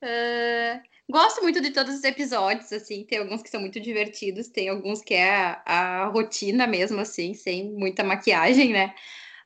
Uh, 0.02 0.80
gosto 1.10 1.42
muito 1.42 1.60
de 1.60 1.70
todos 1.70 1.94
os 1.94 2.04
episódios, 2.04 2.72
assim. 2.72 3.04
Tem 3.04 3.18
alguns 3.18 3.42
que 3.42 3.50
são 3.50 3.60
muito 3.60 3.78
divertidos, 3.80 4.48
tem 4.48 4.68
alguns 4.68 5.02
que 5.02 5.14
é 5.14 5.30
a, 5.30 5.62
a 5.66 6.06
rotina 6.06 6.66
mesmo, 6.66 7.00
assim, 7.00 7.34
sem 7.34 7.70
muita 7.72 8.02
maquiagem, 8.02 8.72
né? 8.72 8.94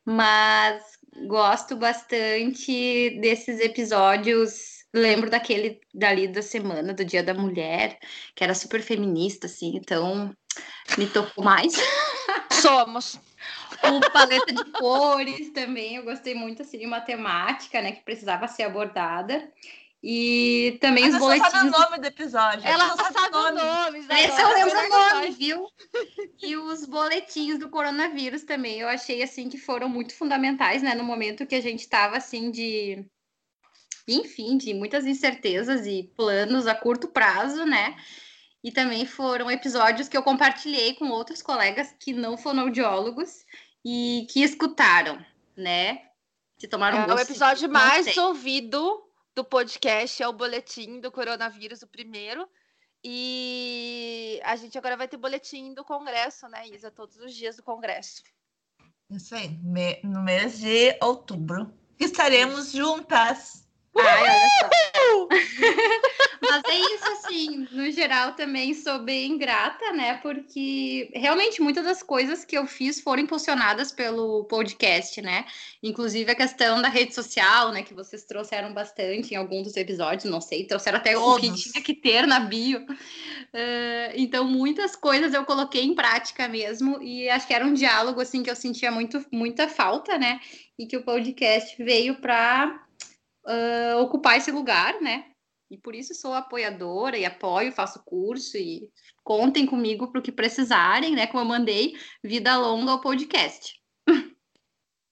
Mas 0.05 0.83
gosto 1.27 1.77
bastante 1.77 3.19
desses 3.21 3.61
episódios. 3.61 4.79
Lembro 4.95 5.29
daquele 5.29 5.81
dali 5.93 6.29
da 6.29 6.41
semana, 6.41 6.95
do 6.95 7.05
Dia 7.05 7.23
da 7.23 7.35
Mulher, 7.35 7.99
que 8.35 8.43
era 8.43 8.55
super 8.55 8.81
feminista, 8.81 9.47
assim, 9.47 9.77
então 9.77 10.35
me 10.97 11.07
tocou 11.07 11.45
mais. 11.45 11.75
Somos 12.51 13.21
o 13.85 14.11
paleta 14.11 14.53
de 14.53 14.65
cores 14.73 15.51
também, 15.51 15.97
eu 15.97 16.05
gostei 16.05 16.35
muito 16.35 16.63
assim 16.63 16.79
de 16.79 16.87
matemática, 16.87 17.81
né, 17.81 17.93
que 17.93 18.03
precisava 18.03 18.49
ser 18.49 18.65
abordada. 18.65 19.53
E 20.03 20.79
também 20.81 21.05
Mas 21.05 21.15
os 21.15 21.21
boletins. 21.21 21.43
Ela 21.43 21.51
sabe 21.51 21.69
o 21.69 21.81
nome 21.81 21.99
do 21.99 22.07
episódio. 22.07 22.67
Ela, 22.69 22.85
Ela 22.85 22.97
sabe, 22.97 23.15
sabe 23.15 23.37
o 23.37 23.53
nome. 23.53 23.99
Esse 23.99 24.41
eu 24.41 24.49
lembro 24.51 24.79
o 24.79 24.89
nome, 24.89 25.31
viu? 25.31 25.69
E 26.41 26.57
os 26.57 26.87
boletins 26.87 27.59
do 27.59 27.69
coronavírus 27.69 28.45
também, 28.45 28.79
eu 28.79 28.89
achei 28.89 29.23
assim 29.23 29.49
que 29.49 29.59
foram 29.59 29.89
muito 29.89 30.15
fundamentais, 30.15 30.83
né, 30.83 30.95
no 30.95 31.03
momento 31.03 31.47
que 31.47 31.57
a 31.57 31.61
gente 31.61 31.81
estava 31.81 32.17
assim 32.17 32.51
de 32.51 33.05
enfim, 34.07 34.57
de 34.57 34.73
muitas 34.73 35.05
incertezas 35.05 35.87
e 35.87 36.11
planos 36.17 36.67
a 36.67 36.75
curto 36.75 37.09
prazo, 37.09 37.67
né? 37.67 37.95
E 38.65 38.73
também 38.73 39.05
foram 39.05 39.51
episódios 39.51 40.09
que 40.09 40.17
eu 40.17 40.23
compartilhei 40.23 40.95
com 40.95 41.11
outros 41.11 41.43
colegas 41.43 41.95
que 41.99 42.13
não 42.13 42.37
fonoaudiólogos 42.37 43.45
e 43.85 44.27
que 44.31 44.43
escutaram, 44.43 45.25
né? 45.57 46.09
Se 46.59 46.67
tomaram 46.67 46.99
é, 46.99 47.15
O 47.15 47.19
episódio 47.19 47.69
mais 47.69 48.17
ouvido 48.17 49.05
do 49.35 49.45
podcast 49.45 50.23
é 50.23 50.29
o 50.29 50.33
boletim 50.33 51.01
do 51.01 51.13
coronavírus, 51.13 51.83
o 51.83 51.87
primeiro. 51.87 52.49
E 53.05 54.41
a 54.43 54.57
gente 54.57 54.77
agora 54.77 54.97
vai 54.97 55.07
ter 55.07 55.17
boletim 55.17 55.73
do 55.73 55.85
Congresso, 55.85 56.49
né, 56.49 56.67
Isa? 56.67 56.91
Todos 56.91 57.17
os 57.19 57.33
dias 57.33 57.57
do 57.57 57.63
Congresso. 57.63 58.23
Isso 59.09 59.35
aí, 59.35 59.57
no 60.03 60.23
mês 60.23 60.59
de 60.59 60.99
outubro. 61.01 61.73
Estaremos 61.99 62.73
juntas 62.73 63.68
Ai, 63.99 64.23
olha 64.23 64.49
só. 64.61 64.89
Mas 66.41 66.63
é 66.65 66.95
isso, 66.95 67.05
assim, 67.13 67.69
no 67.73 67.91
geral 67.91 68.33
também 68.33 68.73
sou 68.73 69.01
bem 69.01 69.37
grata, 69.37 69.93
né? 69.93 70.15
Porque 70.15 71.11
realmente 71.15 71.61
muitas 71.61 71.85
das 71.85 72.03
coisas 72.03 72.45
que 72.45 72.57
eu 72.57 72.67
fiz 72.67 73.01
foram 73.01 73.23
impulsionadas 73.23 73.93
pelo 73.93 74.45
podcast, 74.45 75.21
né? 75.21 75.45
Inclusive 75.83 76.31
a 76.31 76.35
questão 76.35 76.81
da 76.81 76.89
rede 76.89 77.15
social, 77.15 77.73
né? 77.73 77.83
Que 77.83 77.93
vocês 77.93 78.25
trouxeram 78.25 78.73
bastante 78.73 79.35
em 79.35 79.37
algum 79.37 79.63
dos 79.63 79.77
episódios, 79.77 80.31
não 80.31 80.41
sei, 80.41 80.65
trouxeram 80.65 80.99
até 80.99 81.15
Todos. 81.15 81.37
o 81.37 81.41
que 81.41 81.71
tinha 81.71 81.85
que 81.85 81.95
ter 81.95 82.27
na 82.27 82.41
bio. 82.41 82.81
Uh, 82.81 84.15
então, 84.15 84.45
muitas 84.45 84.97
coisas 84.97 85.35
eu 85.35 85.45
coloquei 85.45 85.85
em 85.85 85.95
prática 85.95 86.49
mesmo, 86.49 87.03
e 87.03 87.29
acho 87.29 87.47
que 87.47 87.55
era 87.55 87.67
um 87.67 87.75
diálogo, 87.75 88.21
assim, 88.21 88.43
que 88.43 88.51
eu 88.51 88.57
sentia 88.57 88.91
muito, 88.91 89.25
muita 89.31 89.69
falta, 89.69 90.17
né? 90.17 90.41
E 90.79 90.87
que 90.87 90.97
o 90.97 91.03
podcast 91.03 91.83
veio 91.83 92.17
para 92.17 92.88
uh, 93.49 93.99
ocupar 93.99 94.37
esse 94.37 94.51
lugar, 94.51 95.01
né? 95.01 95.25
E 95.71 95.77
por 95.77 95.95
isso 95.95 96.15
sou 96.15 96.33
apoiadora 96.35 97.19
e 97.19 97.27
apoio, 97.27 97.73
faço 97.73 98.03
curso 98.05 98.57
e 98.57 98.91
contem 99.23 99.67
comigo 99.67 100.11
para 100.11 100.19
o 100.19 100.23
que 100.23 100.33
precisarem, 100.33 101.15
né? 101.15 101.27
Como 101.27 101.43
eu 101.43 101.45
mandei, 101.45 101.99
vida 102.23 102.57
longa 102.57 102.93
ao 102.93 103.01
podcast. 103.01 103.79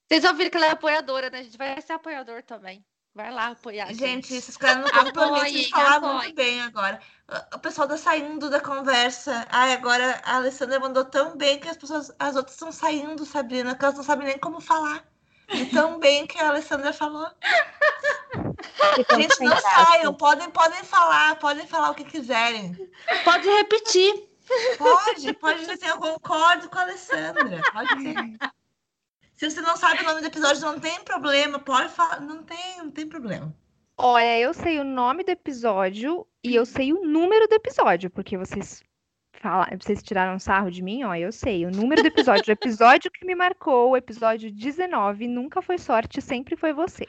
Vocês 0.08 0.24
ouviram 0.24 0.50
que 0.50 0.56
ela 0.56 0.66
é 0.66 0.70
apoiadora, 0.70 1.28
né? 1.28 1.40
A 1.40 1.42
gente 1.42 1.58
vai 1.58 1.80
ser 1.82 1.92
apoiador 1.92 2.42
também. 2.42 2.84
Vai 3.14 3.30
lá 3.32 3.48
apoiar. 3.48 3.86
Gente, 3.88 4.28
gente 4.28 4.34
esses 4.34 4.56
caras 4.58 4.84
não 4.84 5.04
comprometem 5.04 5.52
de 5.54 5.70
falar 5.70 5.96
apoie. 5.96 6.14
muito 6.16 6.34
bem 6.34 6.60
agora. 6.60 7.00
O 7.54 7.58
pessoal 7.58 7.88
tá 7.88 7.96
saindo 7.96 8.50
da 8.50 8.60
conversa. 8.60 9.46
Ai, 9.50 9.72
agora 9.72 10.20
a 10.22 10.36
Alessandra 10.36 10.78
mandou 10.78 11.04
tão 11.04 11.34
bem 11.34 11.58
que 11.58 11.66
as 11.66 11.78
pessoas, 11.78 12.14
as 12.18 12.36
outras 12.36 12.54
estão 12.54 12.70
saindo, 12.70 13.24
Sabrina, 13.24 13.74
que 13.74 13.84
elas 13.84 13.96
não 13.96 14.04
sabem 14.04 14.26
nem 14.26 14.38
como 14.38 14.60
falar. 14.60 15.02
E 15.48 15.66
tão 15.66 15.98
bem 15.98 16.26
que 16.26 16.38
a 16.38 16.48
Alessandra 16.48 16.92
falou. 16.92 17.28
Gente, 19.16 19.40
não 19.40 19.56
saiam, 19.60 20.14
podem, 20.14 20.50
podem 20.50 20.82
falar, 20.82 21.36
podem 21.36 21.66
falar 21.66 21.90
o 21.90 21.94
que 21.94 22.04
quiserem. 22.04 22.74
Pode 23.24 23.48
repetir. 23.48 24.28
Pode, 24.78 25.32
pode 25.34 25.60
dizer 25.60 25.72
assim, 25.72 25.86
eu 25.86 25.98
concordo 25.98 26.68
com 26.68 26.78
a 26.78 26.82
Alessandra. 26.82 27.62
Pode 27.72 27.96
dizer. 27.96 28.38
Se 29.34 29.50
você 29.50 29.60
não 29.60 29.76
sabe 29.76 30.02
o 30.02 30.06
nome 30.06 30.20
do 30.22 30.28
episódio, 30.28 30.62
não 30.62 30.80
tem 30.80 31.02
problema, 31.04 31.58
pode 31.58 31.90
falar, 31.90 32.20
não 32.20 32.42
tem, 32.42 32.78
não 32.78 32.90
tem 32.90 33.06
problema. 33.06 33.54
Olha, 33.98 34.38
eu 34.38 34.54
sei 34.54 34.78
o 34.78 34.84
nome 34.84 35.24
do 35.24 35.30
episódio 35.30 36.26
e 36.42 36.54
eu 36.54 36.64
sei 36.64 36.92
o 36.92 37.04
número 37.04 37.46
do 37.46 37.54
episódio, 37.54 38.10
porque 38.10 38.36
vocês 38.36 38.82
falar, 39.40 39.76
vocês 39.80 40.02
tiraram 40.02 40.38
sarro 40.38 40.70
de 40.70 40.82
mim, 40.82 41.04
ó, 41.04 41.14
eu 41.14 41.32
sei. 41.32 41.66
O 41.66 41.70
número 41.70 42.02
do 42.02 42.08
episódio, 42.08 42.44
o 42.48 42.52
episódio 42.52 43.10
que 43.10 43.24
me 43.24 43.34
marcou, 43.34 43.90
o 43.90 43.96
episódio 43.96 44.50
19, 44.50 45.26
nunca 45.28 45.62
foi 45.62 45.78
sorte, 45.78 46.20
sempre 46.20 46.56
foi 46.56 46.72
você. 46.72 47.06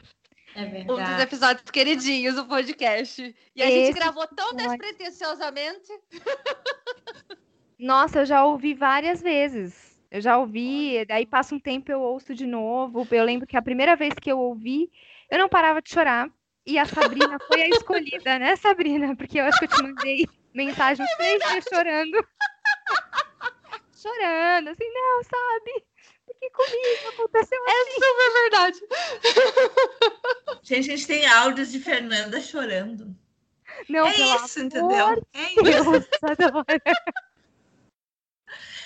É 0.56 0.64
Um 0.64 0.86
dos 0.86 0.98
verdade. 0.98 1.22
episódios 1.22 1.72
queridinhos 1.72 2.36
do 2.36 2.46
podcast. 2.46 3.36
E 3.56 3.62
a 3.62 3.66
gente 3.68 3.90
Esse 3.90 4.00
gravou 4.00 4.28
tão 4.28 4.54
despretensiosamente. 4.54 5.88
Nossa, 7.78 8.20
eu 8.20 8.26
já 8.26 8.44
ouvi 8.44 8.74
várias 8.74 9.22
vezes. 9.22 10.02
Eu 10.10 10.22
já 10.22 10.38
ouvi, 10.38 11.06
daí 11.06 11.26
passa 11.26 11.54
um 11.54 11.60
tempo 11.60 11.92
eu 11.92 12.02
ouço 12.02 12.34
de 12.34 12.48
novo. 12.48 13.08
Eu 13.12 13.24
lembro 13.24 13.46
que 13.46 13.58
a 13.58 13.62
primeira 13.62 13.96
vez 13.96 14.14
que 14.16 14.32
eu 14.32 14.40
ouvi, 14.40 14.90
eu 15.30 15.38
não 15.38 15.50
parava 15.50 15.82
de 15.82 15.90
chorar. 15.90 16.30
E 16.66 16.78
a 16.78 16.86
Sabrina 16.86 17.38
foi 17.48 17.62
a 17.62 17.70
escolhida, 17.70 18.40
né, 18.40 18.56
Sabrina? 18.56 19.16
Porque 19.16 19.40
eu 19.40 19.46
acho 19.46 19.60
que 19.60 19.66
eu 19.66 19.70
te 19.70 19.84
mandei 19.84 20.28
mensagem 20.58 21.06
uns 21.06 21.16
três 21.16 21.40
dias 21.44 21.64
chorando. 21.70 22.18
chorando, 23.96 24.70
assim, 24.70 24.90
não, 24.92 25.24
sabe? 25.24 25.86
Porque 26.26 26.50
comigo 26.50 27.10
aconteceu 27.10 27.60
É 27.68 27.86
super 27.94 28.34
verdade. 28.34 28.80
Gente, 30.64 30.92
a 30.92 30.96
gente 30.96 31.08
tem 31.08 31.26
áudios 31.28 31.72
de 31.72 31.80
Fernanda 31.80 32.42
chorando. 32.42 33.16
Não, 33.88 34.08
é 34.08 34.12
isso, 34.16 34.60
entendeu? 34.60 35.24
É 35.34 35.54
isso. 35.54 36.08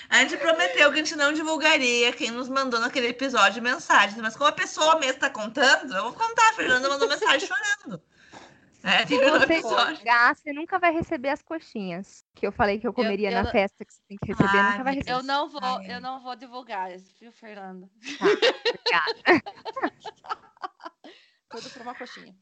A 0.09 0.17
gente 0.19 0.35
prometeu 0.35 0.91
que 0.91 0.99
a 0.99 1.03
gente 1.03 1.15
não 1.15 1.31
divulgaria 1.31 2.11
quem 2.11 2.31
nos 2.31 2.49
mandou 2.49 2.81
naquele 2.81 3.07
episódio 3.07 3.63
mensagens, 3.63 4.19
mas 4.19 4.35
como 4.35 4.49
a 4.49 4.51
pessoa 4.51 4.99
mesmo 4.99 5.13
está 5.13 5.29
contando, 5.29 5.95
eu 5.95 6.03
vou 6.03 6.11
contar. 6.11 6.49
A 6.49 6.53
Fernanda 6.53 6.89
mandou 6.89 7.07
mensagem 7.07 7.47
chorando. 7.47 8.03
É, 8.83 9.05
Se 9.05 9.17
você 9.17 9.61
você 10.35 10.53
nunca 10.53 10.79
vai 10.79 10.91
receber 10.91 11.29
as 11.29 11.41
coxinhas 11.41 12.25
que 12.33 12.47
eu 12.47 12.51
falei 12.51 12.79
que 12.79 12.87
eu 12.87 12.93
comeria 12.93 13.29
eu 13.29 13.33
na 13.35 13.43
não- 13.43 13.51
festa 13.51 13.85
que 13.85 13.93
você 13.93 14.01
tem 14.07 14.17
que 14.17 14.27
receber, 14.27 14.57
Ai, 14.57 14.71
nunca 14.71 14.83
vai 14.83 14.93
receber. 14.95 15.17
Eu 15.19 15.23
não 15.23 15.49
vou, 15.49 15.61
Ai. 15.61 15.95
eu 15.95 16.01
não 16.01 16.19
vou 16.21 16.35
divulgar 16.35 16.91
isso, 16.91 17.13
viu, 17.19 17.31
Fernanda? 17.31 17.87
Obrigada. 18.19 19.21
Tudo 21.51 21.69
por 21.71 21.81
uma 21.81 21.93
coxinha. 21.93 22.33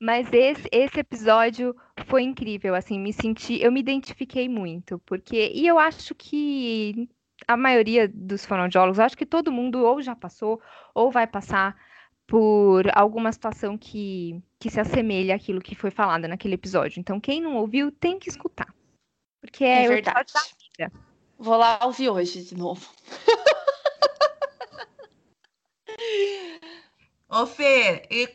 Mas 0.00 0.32
esse, 0.32 0.68
esse 0.72 1.00
episódio 1.00 1.76
foi 2.06 2.22
incrível, 2.22 2.74
assim, 2.74 2.98
me 2.98 3.12
senti, 3.12 3.60
eu 3.60 3.70
me 3.70 3.80
identifiquei 3.80 4.48
muito, 4.48 4.98
porque, 5.00 5.50
e 5.54 5.66
eu 5.66 5.78
acho 5.78 6.14
que 6.14 7.08
a 7.46 7.56
maioria 7.56 8.08
dos 8.08 8.44
fonoaudiólogos, 8.46 8.98
eu 8.98 9.04
acho 9.04 9.16
que 9.16 9.26
todo 9.26 9.52
mundo 9.52 9.84
ou 9.84 10.00
já 10.00 10.16
passou 10.16 10.60
ou 10.94 11.10
vai 11.10 11.26
passar 11.26 11.76
por 12.30 12.86
alguma 12.94 13.32
situação 13.32 13.76
que, 13.76 14.40
que 14.60 14.70
se 14.70 14.78
assemelha 14.78 15.34
àquilo 15.34 15.60
que 15.60 15.74
foi 15.74 15.90
falado 15.90 16.28
naquele 16.28 16.54
episódio. 16.54 17.00
Então, 17.00 17.18
quem 17.18 17.40
não 17.40 17.56
ouviu 17.56 17.90
tem 17.90 18.20
que 18.20 18.28
escutar, 18.28 18.72
porque 19.40 19.64
é, 19.64 19.82
É 19.82 19.88
verdade. 19.88 20.32
da 20.32 20.40
vida. 20.40 20.92
Vou 21.36 21.56
lá 21.56 21.80
ouvir 21.82 22.08
hoje 22.08 22.44
de 22.44 22.56
novo. 22.56 22.88
Ô, 27.28 27.46
Fê, 27.46 28.06
e 28.08 28.28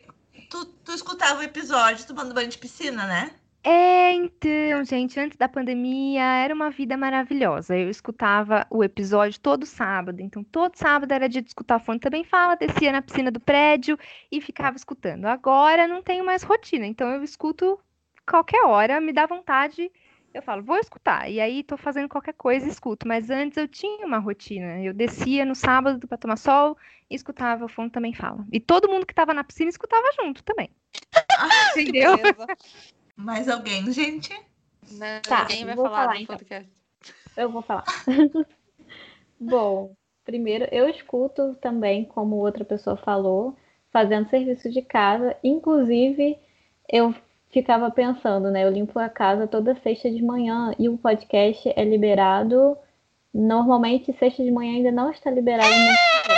tu, 0.49 0.65
tu 0.65 0.91
escutava 0.91 1.39
o 1.39 1.43
episódio 1.43 2.05
tomando 2.05 2.33
banho 2.33 2.49
de 2.49 2.57
piscina, 2.57 3.07
né? 3.07 3.33
É, 3.67 4.13
então, 4.13 4.83
gente, 4.83 5.19
antes 5.19 5.35
da 5.35 5.49
pandemia 5.49 6.21
era 6.21 6.53
uma 6.53 6.69
vida 6.69 6.95
maravilhosa. 6.95 7.75
Eu 7.75 7.89
escutava 7.89 8.67
o 8.69 8.83
episódio 8.83 9.39
todo 9.39 9.65
sábado, 9.65 10.21
então 10.21 10.43
todo 10.43 10.75
sábado 10.75 11.11
era 11.11 11.27
dia 11.27 11.41
de 11.41 11.47
escutar 11.47 11.79
fone 11.79 11.99
também 11.99 12.23
fala, 12.23 12.53
descia 12.53 12.91
na 12.91 13.01
piscina 13.01 13.31
do 13.31 13.39
prédio 13.39 13.97
e 14.31 14.39
ficava 14.39 14.77
escutando. 14.77 15.25
Agora 15.25 15.87
não 15.87 16.03
tenho 16.03 16.23
mais 16.23 16.43
rotina, 16.43 16.85
então 16.85 17.09
eu 17.09 17.23
escuto 17.23 17.79
qualquer 18.23 18.63
hora, 18.65 19.01
me 19.01 19.11
dá 19.11 19.25
vontade, 19.25 19.91
eu 20.31 20.43
falo, 20.43 20.61
vou 20.61 20.77
escutar. 20.77 21.27
E 21.27 21.39
aí 21.39 21.63
tô 21.63 21.75
fazendo 21.75 22.07
qualquer 22.07 22.33
coisa 22.33 22.67
e 22.67 22.69
escuto, 22.69 23.07
mas 23.07 23.31
antes 23.31 23.57
eu 23.57 23.67
tinha 23.67 24.05
uma 24.05 24.19
rotina. 24.19 24.79
Eu 24.83 24.93
descia 24.93 25.43
no 25.43 25.55
sábado 25.55 26.07
para 26.07 26.19
tomar 26.19 26.37
sol 26.37 26.77
e 27.09 27.15
escutava 27.15 27.65
o 27.65 27.69
fone 27.69 27.89
também 27.89 28.13
fala. 28.13 28.45
E 28.51 28.59
todo 28.59 28.87
mundo 28.87 29.07
que 29.07 29.15
tava 29.15 29.33
na 29.33 29.43
piscina 29.43 29.71
escutava 29.71 30.05
junto 30.21 30.43
também. 30.43 30.69
Entendeu? 31.75 32.11
Mais 33.15 33.47
alguém, 33.47 33.91
gente? 33.91 34.33
Né? 34.91 35.21
Tá, 35.21 35.43
Ninguém 35.43 35.65
vai 35.65 35.75
vou 35.75 35.85
falar, 35.85 35.97
falar, 35.97 36.13
no 36.13 36.19
então. 36.21 36.37
podcast. 36.37 36.71
Eu 37.37 37.49
vou 37.49 37.61
falar. 37.61 37.85
Bom, 39.39 39.93
primeiro 40.23 40.67
eu 40.71 40.89
escuto 40.89 41.55
também, 41.61 42.05
como 42.05 42.37
outra 42.37 42.63
pessoa 42.63 42.97
falou, 42.97 43.55
fazendo 43.91 44.29
serviço 44.29 44.69
de 44.69 44.81
casa. 44.81 45.35
Inclusive, 45.43 46.37
eu 46.89 47.13
ficava 47.51 47.89
pensando, 47.89 48.51
né? 48.51 48.63
Eu 48.63 48.71
limpo 48.71 48.99
a 48.99 49.09
casa 49.09 49.47
toda 49.47 49.79
sexta 49.81 50.09
de 50.11 50.21
manhã 50.21 50.73
e 50.77 50.89
o 50.89 50.97
podcast 50.97 51.71
é 51.75 51.83
liberado. 51.83 52.77
Normalmente, 53.33 54.15
sexta 54.17 54.43
de 54.43 54.51
manhã 54.51 54.77
ainda 54.77 54.91
não 54.91 55.11
está 55.11 55.29
liberado. 55.29 55.69
É, 55.69 56.35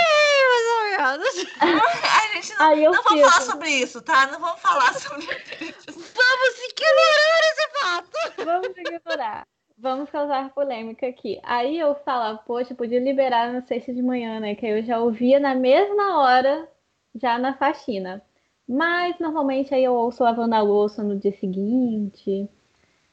mais 0.48 1.18
ou 1.18 1.18
menos. 1.18 2.04
Gente 2.40 2.56
não, 2.56 2.66
Aí 2.66 2.84
eu 2.84 2.92
não 2.92 3.02
vamos 3.02 3.20
falar 3.20 3.40
sobre 3.42 3.68
isso, 3.68 4.00
tá? 4.00 4.26
Não 4.28 4.38
vamos 4.38 4.60
falar 4.60 4.94
sobre 4.98 5.26
Vamos 5.26 6.58
ignorar 6.70 7.40
esse 7.50 7.68
fato. 7.80 8.44
vamos 8.44 8.76
ignorar. 8.76 9.46
Vamos 9.76 10.10
causar 10.10 10.50
polêmica 10.50 11.06
aqui. 11.06 11.40
Aí 11.42 11.78
eu 11.78 11.94
falo, 11.96 12.38
poxa, 12.38 12.74
podia 12.74 13.00
liberar 13.00 13.52
na 13.52 13.62
sexta 13.62 13.92
de 13.92 14.02
manhã, 14.02 14.38
né? 14.40 14.54
Que 14.54 14.66
aí 14.66 14.78
eu 14.78 14.84
já 14.84 15.00
ouvia 15.00 15.40
na 15.40 15.54
mesma 15.54 16.18
hora, 16.20 16.68
já 17.14 17.38
na 17.38 17.54
faxina. 17.54 18.22
Mas 18.68 19.18
normalmente 19.18 19.74
aí 19.74 19.82
eu 19.82 19.94
ouço 19.94 20.22
lavando 20.22 20.54
a 20.54 20.60
louça 20.60 21.02
no 21.02 21.16
dia 21.18 21.32
seguinte, 21.32 22.48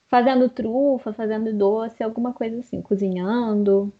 fazendo 0.07 0.49
trufa, 0.49 1.13
fazendo 1.13 1.53
doce, 1.53 2.03
alguma 2.03 2.33
coisa 2.33 2.59
assim, 2.59 2.81
cozinhando. 2.81 3.91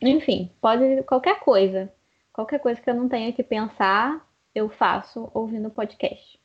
Enfim, 0.00 0.50
pode 0.60 1.02
qualquer 1.04 1.40
coisa. 1.40 1.92
Qualquer 2.32 2.60
coisa 2.60 2.80
que 2.80 2.88
eu 2.88 2.94
não 2.94 3.08
tenha 3.08 3.32
que 3.32 3.42
pensar, 3.42 4.26
eu 4.54 4.68
faço 4.68 5.30
ouvindo 5.34 5.70
podcast. 5.70 6.40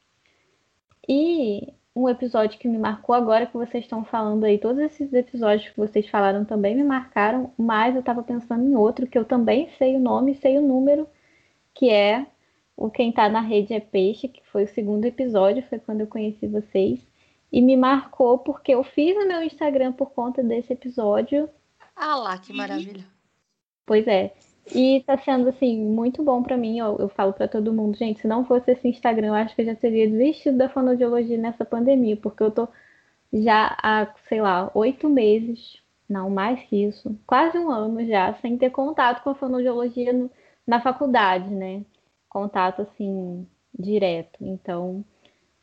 E 1.08 1.74
um 1.96 2.08
episódio 2.08 2.60
que 2.60 2.68
me 2.68 2.78
marcou 2.78 3.16
agora 3.16 3.48
que 3.48 3.54
vocês 3.54 3.84
estão 3.84 4.04
falando 4.04 4.44
aí, 4.44 4.60
todos 4.60 4.80
esses 4.80 5.12
episódios 5.14 5.70
que 5.70 5.78
vocês 5.78 6.08
falaram 6.08 6.46
também 6.46 6.76
me 6.76 6.84
marcaram, 6.84 7.52
mas 7.58 7.96
eu 7.96 8.04
tava 8.04 8.22
pensando 8.22 8.66
em 8.68 8.76
outro 8.76 9.08
que 9.08 9.18
eu 9.18 9.26
também 9.26 9.70
sei 9.78 9.96
o 9.96 10.00
nome, 10.00 10.36
sei 10.36 10.58
o 10.60 10.62
número, 10.62 11.08
que 11.74 11.90
é 11.90 12.28
o 12.76 12.92
Quem 12.92 13.12
Tá 13.12 13.28
na 13.28 13.42
Rede 13.42 13.74
é 13.74 13.80
Peixe, 13.80 14.28
que 14.28 14.46
foi 14.52 14.66
o 14.66 14.68
segundo 14.68 15.06
episódio, 15.06 15.64
foi 15.68 15.80
quando 15.80 16.02
eu 16.02 16.08
conheci 16.08 16.46
vocês. 16.48 17.00
E 17.52 17.62
me 17.62 17.76
marcou 17.76 18.38
porque 18.38 18.74
eu 18.74 18.84
fiz 18.84 19.16
no 19.16 19.28
meu 19.28 19.42
Instagram 19.42 19.94
por 19.94 20.12
conta 20.12 20.44
desse 20.44 20.74
episódio. 20.74 21.50
Ah 21.96 22.16
lá, 22.16 22.38
que 22.38 22.54
maravilha. 22.54 23.06
Pois 23.86 24.06
é. 24.06 24.36
E 24.74 25.02
tá 25.06 25.18
sendo, 25.18 25.48
assim, 25.50 25.78
muito 25.86 26.24
bom 26.24 26.44
pra 26.44 26.58
mim. 26.58 26.78
Eu, 26.80 26.98
eu 27.00 27.10
falo 27.10 27.34
pra 27.34 27.48
todo 27.48 27.74
mundo, 27.74 27.98
gente, 27.98 28.20
se 28.22 28.28
não 28.28 28.46
fosse 28.46 28.72
esse 28.72 28.88
Instagram, 28.88 29.28
eu 29.28 29.34
acho 29.34 29.56
que 29.56 29.62
eu 29.62 29.66
já 29.66 29.76
teria 29.76 30.10
desistido 30.10 30.58
da 30.58 30.70
fonoaudiologia 30.70 31.38
nessa 31.38 31.64
pandemia, 31.66 32.18
porque 32.18 32.44
eu 32.44 32.52
tô 32.52 32.68
já 33.34 33.78
há, 33.84 34.14
sei 34.30 34.42
lá, 34.42 34.72
oito 34.76 35.10
meses, 35.10 35.82
não 36.10 36.30
mais 36.30 36.62
que 36.64 36.86
isso, 36.86 37.20
quase 37.28 37.58
um 37.60 37.72
ano 37.72 38.06
já, 38.08 38.34
sem 38.36 38.58
ter 38.58 38.72
contato 38.72 39.24
com 39.24 39.32
a 39.32 39.36
fonoaudiologia 39.36 40.14
no- 40.14 40.32
na 40.68 40.82
faculdade, 40.82 41.50
né? 41.54 41.84
Contato, 42.30 42.82
assim, 42.84 43.48
direto. 43.78 44.38
Então, 44.42 45.06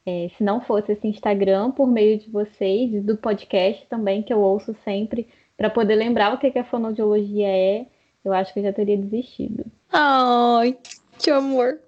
é, 0.07 0.28
se 0.36 0.44
não 0.44 0.61
fosse 0.61 0.92
esse 0.92 1.07
Instagram, 1.09 1.70
por 1.72 1.86
meio 1.86 2.18
de 2.18 2.30
vocês 2.30 3.02
do 3.05 3.16
podcast 3.16 3.86
também, 3.88 4.22
que 4.22 4.32
eu 4.32 4.40
ouço 4.40 4.74
sempre, 4.84 5.28
para 5.57 5.70
poder 5.70 5.94
lembrar 5.96 6.34
o 6.34 6.38
que 6.38 6.50
que 6.50 6.59
a 6.59 6.64
fonoaudiologia 6.64 7.48
é, 7.48 7.86
eu 8.25 8.33
acho 8.33 8.53
que 8.53 8.61
eu 8.61 8.64
já 8.64 8.72
teria 8.72 8.97
desistido. 8.97 9.64
Ai, 9.93 10.79
que 11.18 11.31
amor. 11.31 11.81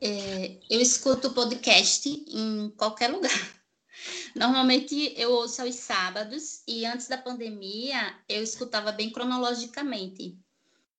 É, 0.00 0.56
eu 0.68 0.80
escuto 0.80 1.32
podcast 1.32 2.08
em 2.08 2.70
qualquer 2.76 3.08
lugar. 3.08 3.30
Normalmente 4.34 5.14
eu 5.16 5.30
ouço 5.30 5.62
aos 5.62 5.76
sábados 5.76 6.62
e 6.66 6.84
antes 6.84 7.06
da 7.06 7.16
pandemia 7.16 8.16
eu 8.28 8.42
escutava 8.42 8.90
bem 8.90 9.10
cronologicamente. 9.10 10.36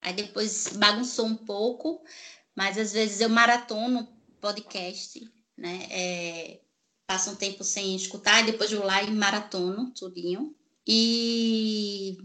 Aí 0.01 0.13
depois 0.13 0.67
bagunçou 0.77 1.25
um 1.25 1.35
pouco, 1.35 2.01
mas 2.55 2.77
às 2.77 2.93
vezes 2.93 3.19
eu 3.19 3.29
maratono 3.29 4.07
podcast, 4.39 5.29
né? 5.57 5.87
É, 5.89 6.61
passo 7.05 7.31
um 7.31 7.35
tempo 7.35 7.63
sem 7.63 7.95
escutar 7.95 8.41
e 8.41 8.51
depois 8.51 8.71
vou 8.71 8.85
lá 8.85 9.03
e 9.03 9.11
maratono 9.11 9.91
tudinho. 9.91 10.55
E 10.87 12.17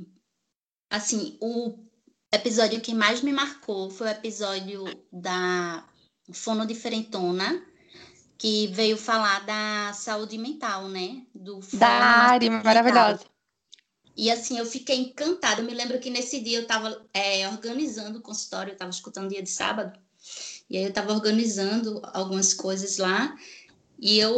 assim, 0.91 1.37
o 1.41 1.88
episódio 2.33 2.81
que 2.81 2.95
mais 2.95 3.23
me 3.23 3.33
marcou 3.33 3.91
foi 3.91 4.09
o 4.09 4.11
episódio 4.11 4.85
da 5.13 5.85
Fono 6.33 6.67
Diferentona, 6.67 7.65
que 8.37 8.69
veio 8.69 8.97
falar 8.97 9.45
da 9.45 9.93
saúde 9.95 10.39
mental, 10.39 10.89
né? 10.89 11.23
Do 11.35 11.61
fono 11.61 11.81
Da 11.81 12.39
mental. 12.41 12.63
maravilhosa. 12.65 13.25
E 14.17 14.31
assim, 14.31 14.59
eu 14.59 14.67
fiquei 14.67 14.97
encantada. 14.99 15.61
Eu 15.61 15.65
me 15.65 15.73
lembro 15.73 15.99
que 16.01 16.11
nesse 16.11 16.41
dia 16.41 16.59
eu 16.59 16.63
estava 16.63 17.05
organizando 17.53 18.19
o 18.19 18.23
consultório, 18.23 18.71
eu 18.71 18.75
estava 18.75 18.91
escutando 18.91 19.29
dia 19.29 19.43
de 19.43 19.51
sábado, 19.51 19.99
e 20.69 20.77
aí 20.77 20.83
eu 20.83 20.89
estava 20.89 21.13
organizando 21.13 22.01
algumas 22.13 22.53
coisas 22.53 22.99
lá, 22.99 23.37
e 23.99 24.19
eu 24.19 24.37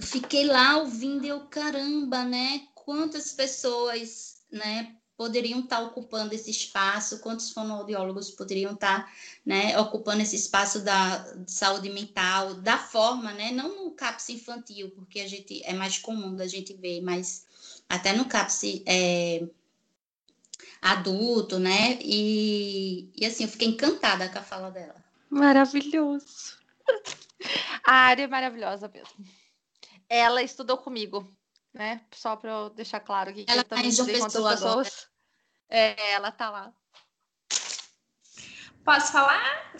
fiquei 0.00 0.46
lá 0.46 0.78
ouvindo, 0.78 1.24
e 1.24 1.28
eu, 1.28 1.40
caramba, 1.46 2.24
né? 2.24 2.62
Quantas 2.74 3.32
pessoas, 3.32 4.36
né, 4.50 4.96
poderiam 5.18 5.58
estar 5.58 5.80
ocupando 5.80 6.32
esse 6.32 6.48
espaço, 6.48 7.18
quantos 7.18 7.50
fonoaudiólogos 7.50 8.30
poderiam 8.30 8.72
estar 8.72 9.12
né, 9.44 9.76
ocupando 9.76 10.22
esse 10.22 10.36
espaço 10.36 10.80
da 10.80 11.36
saúde 11.44 11.90
mental, 11.90 12.54
da 12.54 12.78
forma, 12.78 13.32
né, 13.32 13.50
não 13.50 13.84
no 13.84 13.90
CAPS 13.90 14.28
infantil, 14.28 14.90
porque 14.92 15.18
a 15.18 15.26
gente 15.26 15.60
é 15.64 15.72
mais 15.72 15.98
comum 15.98 16.36
da 16.36 16.46
gente 16.46 16.72
ver, 16.72 17.00
mas 17.00 17.44
até 17.88 18.12
no 18.12 18.26
CAPS 18.26 18.80
é, 18.86 19.44
adulto, 20.80 21.58
né? 21.58 21.98
E, 22.00 23.10
e 23.16 23.26
assim, 23.26 23.42
eu 23.42 23.50
fiquei 23.50 23.66
encantada 23.66 24.28
com 24.28 24.38
a 24.38 24.42
fala 24.42 24.70
dela. 24.70 25.04
Maravilhoso. 25.28 26.56
A 27.84 27.92
área 27.92 28.22
é 28.22 28.28
maravilhosa 28.28 28.88
mesmo. 28.88 29.24
Ela 30.08 30.42
estudou 30.42 30.78
comigo, 30.78 31.28
né? 31.72 32.00
Só 32.12 32.36
para 32.36 32.50
eu 32.50 32.70
deixar 32.70 33.00
claro 33.00 33.30
aqui 33.30 33.44
que 33.44 33.50
ela 33.50 33.60
eu 33.60 33.64
também 33.64 33.94
tá 33.94 34.02
outras 34.02 34.24
Pessoa 34.24 34.50
pessoas. 34.50 35.08
É, 35.68 36.12
ela 36.12 36.32
tá 36.32 36.50
lá. 36.50 36.72
Posso 38.84 39.12
falar? 39.12 39.72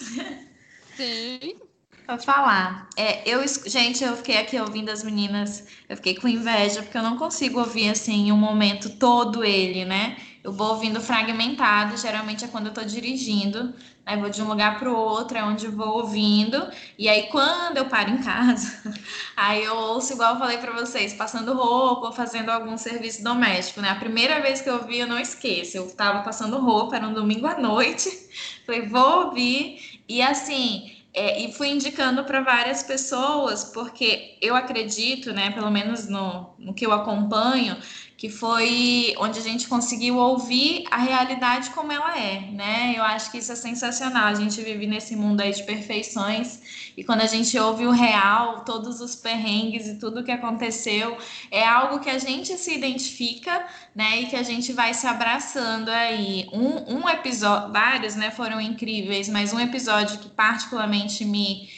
Sim. 0.96 1.58
Vou 2.06 2.18
falar. 2.18 2.88
É, 2.96 3.28
eu, 3.28 3.46
gente, 3.66 4.02
eu 4.02 4.16
fiquei 4.16 4.38
aqui 4.38 4.58
ouvindo 4.58 4.90
as 4.90 5.04
meninas, 5.04 5.66
eu 5.88 5.96
fiquei 5.96 6.14
com 6.14 6.26
inveja, 6.26 6.82
porque 6.82 6.96
eu 6.96 7.02
não 7.02 7.18
consigo 7.18 7.60
ouvir 7.60 7.90
assim 7.90 8.32
um 8.32 8.36
momento 8.36 8.96
todo 8.96 9.44
ele, 9.44 9.84
né? 9.84 10.16
Eu 10.42 10.52
vou 10.52 10.68
ouvindo 10.68 11.00
fragmentado, 11.00 11.96
geralmente 11.98 12.44
é 12.44 12.48
quando 12.48 12.68
eu 12.68 12.74
tô 12.74 12.82
dirigindo, 12.82 13.74
aí 14.08 14.18
vou 14.18 14.30
de 14.30 14.42
um 14.42 14.48
lugar 14.48 14.78
para 14.78 14.90
o 14.90 14.96
outro, 14.96 15.36
é 15.36 15.44
onde 15.44 15.68
vou 15.68 15.98
ouvindo, 15.98 16.66
e 16.96 17.10
aí 17.10 17.24
quando 17.24 17.76
eu 17.76 17.84
paro 17.84 18.10
em 18.10 18.22
casa, 18.22 18.94
aí 19.36 19.62
eu 19.62 19.76
ouço 19.76 20.14
igual 20.14 20.32
eu 20.32 20.38
falei 20.38 20.56
para 20.56 20.72
vocês, 20.72 21.12
passando 21.12 21.52
roupa 21.52 22.06
ou 22.06 22.12
fazendo 22.12 22.48
algum 22.48 22.78
serviço 22.78 23.22
doméstico, 23.22 23.82
né? 23.82 23.90
A 23.90 23.96
primeira 23.96 24.40
vez 24.40 24.62
que 24.62 24.70
eu 24.70 24.76
ouvi, 24.76 24.98
eu 24.98 25.06
não 25.06 25.18
esqueço, 25.18 25.76
eu 25.76 25.90
tava 25.94 26.22
passando 26.22 26.58
roupa, 26.58 26.96
era 26.96 27.06
um 27.06 27.12
domingo 27.12 27.46
à 27.46 27.58
noite, 27.58 28.08
falei, 28.64 28.88
vou 28.88 29.26
ouvir, 29.26 30.00
e 30.08 30.22
assim, 30.22 30.90
é, 31.12 31.42
e 31.42 31.52
fui 31.52 31.68
indicando 31.68 32.24
para 32.24 32.40
várias 32.40 32.82
pessoas, 32.82 33.62
porque 33.64 34.38
eu 34.40 34.56
acredito, 34.56 35.34
né, 35.34 35.50
pelo 35.50 35.70
menos 35.70 36.08
no, 36.08 36.54
no 36.58 36.72
que 36.72 36.86
eu 36.86 36.92
acompanho, 36.92 37.76
que 38.18 38.28
foi 38.28 39.14
onde 39.18 39.38
a 39.38 39.42
gente 39.42 39.68
conseguiu 39.68 40.16
ouvir 40.16 40.82
a 40.90 40.96
realidade 40.96 41.70
como 41.70 41.92
ela 41.92 42.18
é, 42.18 42.40
né? 42.50 42.94
Eu 42.96 43.04
acho 43.04 43.30
que 43.30 43.38
isso 43.38 43.52
é 43.52 43.54
sensacional. 43.54 44.26
A 44.26 44.34
gente 44.34 44.60
vive 44.60 44.88
nesse 44.88 45.14
mundo 45.14 45.40
aí 45.40 45.52
de 45.52 45.62
perfeições 45.62 46.92
e 46.96 47.04
quando 47.04 47.20
a 47.20 47.26
gente 47.26 47.56
ouve 47.56 47.86
o 47.86 47.92
real, 47.92 48.64
todos 48.64 49.00
os 49.00 49.14
perrengues 49.14 49.86
e 49.86 50.00
tudo 50.00 50.24
que 50.24 50.32
aconteceu, 50.32 51.16
é 51.48 51.64
algo 51.64 52.00
que 52.00 52.10
a 52.10 52.18
gente 52.18 52.58
se 52.58 52.74
identifica, 52.74 53.64
né? 53.94 54.22
E 54.22 54.26
que 54.26 54.34
a 54.34 54.42
gente 54.42 54.72
vai 54.72 54.92
se 54.94 55.06
abraçando 55.06 55.88
aí. 55.88 56.48
Um, 56.52 56.96
um 56.96 57.08
episódio, 57.08 57.72
vários, 57.72 58.16
né, 58.16 58.32
foram 58.32 58.60
incríveis, 58.60 59.28
mas 59.28 59.52
um 59.52 59.60
episódio 59.60 60.18
que 60.18 60.28
particularmente 60.28 61.24
me 61.24 61.68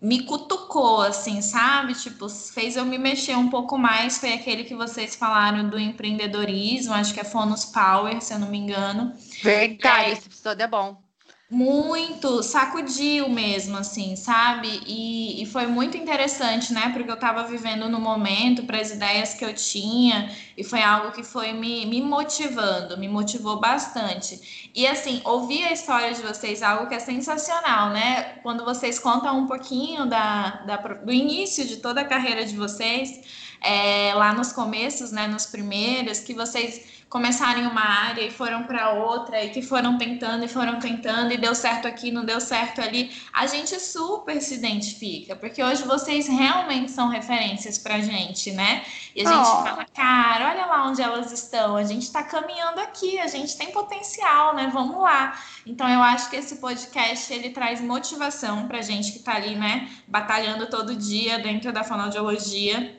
me 0.00 0.24
cutucou, 0.24 1.02
assim, 1.02 1.42
sabe? 1.42 1.94
Tipo, 1.94 2.28
fez 2.28 2.76
eu 2.76 2.84
me 2.84 2.98
mexer 2.98 3.36
um 3.36 3.48
pouco 3.50 3.76
mais. 3.78 4.18
Foi 4.18 4.32
aquele 4.32 4.64
que 4.64 4.74
vocês 4.74 5.14
falaram 5.14 5.68
do 5.68 5.78
empreendedorismo, 5.78 6.94
acho 6.94 7.12
que 7.14 7.20
é 7.20 7.24
Fonus 7.24 7.64
Power, 7.66 8.20
se 8.22 8.32
eu 8.34 8.38
não 8.38 8.48
me 8.48 8.58
engano. 8.58 9.14
Verdade, 9.42 10.10
É. 10.10 10.12
esse 10.12 10.26
episódio 10.26 10.62
é 10.64 10.66
bom. 10.68 11.09
Muito, 11.52 12.44
sacudiu 12.44 13.28
mesmo, 13.28 13.76
assim, 13.76 14.14
sabe? 14.14 14.68
E, 14.86 15.42
e 15.42 15.46
foi 15.46 15.66
muito 15.66 15.96
interessante, 15.96 16.72
né? 16.72 16.90
Porque 16.92 17.10
eu 17.10 17.16
estava 17.16 17.42
vivendo 17.42 17.88
no 17.88 17.98
momento, 18.00 18.62
para 18.62 18.78
as 18.80 18.92
ideias 18.92 19.34
que 19.34 19.44
eu 19.44 19.52
tinha, 19.52 20.30
e 20.56 20.62
foi 20.62 20.80
algo 20.80 21.10
que 21.10 21.24
foi 21.24 21.52
me, 21.52 21.84
me 21.86 22.00
motivando, 22.02 22.96
me 22.96 23.08
motivou 23.08 23.58
bastante. 23.58 24.70
E 24.72 24.86
assim, 24.86 25.20
ouvir 25.24 25.64
a 25.64 25.72
história 25.72 26.14
de 26.14 26.22
vocês 26.22 26.62
é 26.62 26.66
algo 26.66 26.86
que 26.88 26.94
é 26.94 27.00
sensacional, 27.00 27.90
né? 27.90 28.38
Quando 28.44 28.64
vocês 28.64 29.00
contam 29.00 29.36
um 29.40 29.46
pouquinho 29.48 30.06
da, 30.06 30.50
da- 30.64 30.76
do 30.76 31.12
início 31.12 31.66
de 31.66 31.78
toda 31.78 32.02
a 32.02 32.04
carreira 32.04 32.44
de 32.46 32.54
vocês, 32.54 33.20
é, 33.60 34.14
lá 34.14 34.32
nos 34.32 34.52
começos, 34.52 35.10
né? 35.10 35.26
Nos 35.26 35.46
primeiros, 35.46 36.20
que 36.20 36.32
vocês 36.32 36.99
começaram 37.10 37.60
em 37.60 37.66
uma 37.66 37.82
área 37.84 38.22
e 38.22 38.30
foram 38.30 38.62
para 38.62 38.92
outra, 38.92 39.42
e 39.44 39.50
que 39.50 39.60
foram 39.60 39.98
tentando 39.98 40.44
e 40.44 40.48
foram 40.48 40.78
tentando, 40.78 41.32
e 41.32 41.36
deu 41.36 41.56
certo 41.56 41.88
aqui, 41.88 42.12
não 42.12 42.24
deu 42.24 42.40
certo 42.40 42.80
ali. 42.80 43.10
A 43.32 43.48
gente 43.48 43.78
super 43.80 44.40
se 44.40 44.54
identifica, 44.54 45.34
porque 45.34 45.62
hoje 45.62 45.82
vocês 45.82 46.28
realmente 46.28 46.92
são 46.92 47.08
referências 47.08 47.76
pra 47.78 47.98
gente, 47.98 48.52
né? 48.52 48.84
E 49.14 49.22
a 49.22 49.28
gente 49.28 49.48
Oh. 49.48 49.62
fala, 49.64 49.84
cara, 49.92 50.50
olha 50.50 50.66
lá 50.66 50.88
onde 50.88 51.02
elas 51.02 51.32
estão, 51.32 51.76
a 51.76 51.82
gente 51.82 52.02
está 52.04 52.22
caminhando 52.22 52.78
aqui, 52.80 53.18
a 53.18 53.26
gente 53.26 53.56
tem 53.56 53.72
potencial, 53.72 54.54
né? 54.54 54.70
Vamos 54.72 54.98
lá. 55.02 55.36
Então 55.66 55.88
eu 55.88 56.00
acho 56.02 56.30
que 56.30 56.36
esse 56.36 56.56
podcast 56.56 57.32
ele 57.32 57.50
traz 57.50 57.80
motivação 57.80 58.68
pra 58.68 58.80
gente 58.82 59.10
que 59.12 59.18
tá 59.18 59.34
ali, 59.34 59.56
né, 59.56 59.90
batalhando 60.06 60.68
todo 60.70 60.94
dia 60.94 61.40
dentro 61.40 61.72
da 61.72 61.82
fonoaudiologia, 61.82 62.96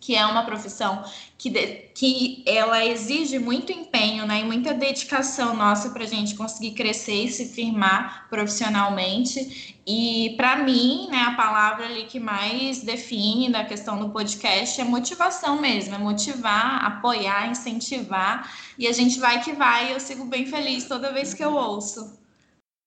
que 0.00 0.16
é 0.16 0.24
uma 0.24 0.44
profissão 0.44 1.04
que, 1.40 1.48
de- 1.48 1.88
que 1.94 2.44
ela 2.46 2.84
exige 2.84 3.38
muito 3.38 3.72
empenho, 3.72 4.26
né, 4.26 4.40
e 4.40 4.44
muita 4.44 4.74
dedicação 4.74 5.56
nossa 5.56 5.88
para 5.88 6.04
a 6.04 6.06
gente 6.06 6.34
conseguir 6.34 6.72
crescer 6.72 7.24
e 7.24 7.32
se 7.32 7.46
firmar 7.48 8.28
profissionalmente. 8.28 9.80
E 9.86 10.34
para 10.36 10.56
mim, 10.56 11.08
né, 11.10 11.22
a 11.22 11.34
palavra 11.34 11.86
ali 11.86 12.04
que 12.04 12.20
mais 12.20 12.82
define 12.82 13.48
da 13.50 13.64
questão 13.64 13.98
do 13.98 14.10
podcast 14.10 14.78
é 14.78 14.84
motivação 14.84 15.58
mesmo, 15.58 15.94
é 15.94 15.98
motivar, 15.98 16.84
apoiar, 16.84 17.50
incentivar. 17.50 18.54
E 18.78 18.86
a 18.86 18.92
gente 18.92 19.18
vai 19.18 19.42
que 19.42 19.54
vai. 19.54 19.88
e 19.88 19.92
Eu 19.92 20.00
sigo 20.00 20.26
bem 20.26 20.44
feliz 20.44 20.84
toda 20.84 21.10
vez 21.10 21.32
que 21.32 21.42
eu 21.42 21.54
ouço. 21.54 22.20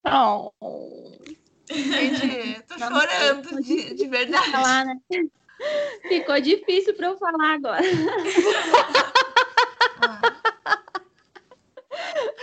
Não. 0.06 0.51
Gente, 1.72 2.62
tô 2.68 2.78
chorando 2.78 3.64
de, 3.64 3.95
de 3.95 4.08
verdade. 4.08 4.51
falar, 4.51 4.86
né? 4.86 4.95
Ficou 6.07 6.39
difícil 6.39 6.93
para 6.95 7.07
eu 7.07 7.18
falar 7.18 7.53
agora. 7.53 7.82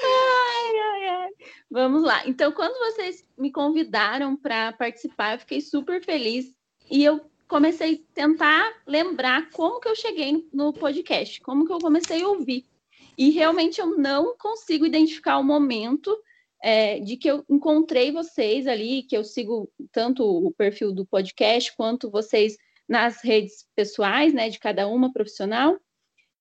Ai, 0.02 0.78
ai, 0.78 1.08
ai. 1.08 1.30
Vamos 1.70 2.02
lá. 2.02 2.26
Então, 2.26 2.52
quando 2.52 2.78
vocês 2.78 3.24
me 3.36 3.50
convidaram 3.50 4.36
para 4.36 4.72
participar, 4.72 5.34
eu 5.34 5.38
fiquei 5.40 5.60
super 5.60 6.04
feliz 6.04 6.52
e 6.90 7.04
eu 7.04 7.20
comecei 7.46 7.94
a 7.94 8.14
tentar 8.14 8.72
lembrar 8.86 9.50
como 9.50 9.80
que 9.80 9.88
eu 9.88 9.96
cheguei 9.96 10.48
no 10.52 10.72
podcast, 10.72 11.40
como 11.40 11.66
que 11.66 11.72
eu 11.72 11.78
comecei 11.78 12.22
a 12.22 12.28
ouvir. 12.28 12.64
E 13.18 13.30
realmente 13.30 13.80
eu 13.80 13.98
não 13.98 14.36
consigo 14.38 14.86
identificar 14.86 15.38
o 15.38 15.44
momento 15.44 16.16
é, 16.62 17.00
de 17.00 17.16
que 17.16 17.28
eu 17.28 17.44
encontrei 17.48 18.12
vocês 18.12 18.66
ali, 18.66 19.02
que 19.02 19.16
eu 19.16 19.24
sigo 19.24 19.70
tanto 19.90 20.24
o 20.24 20.52
perfil 20.52 20.92
do 20.92 21.04
podcast 21.04 21.74
quanto 21.76 22.10
vocês 22.10 22.56
nas 22.90 23.22
redes 23.22 23.64
pessoais, 23.76 24.34
né, 24.34 24.48
de 24.50 24.58
cada 24.58 24.88
uma 24.88 25.12
profissional. 25.12 25.78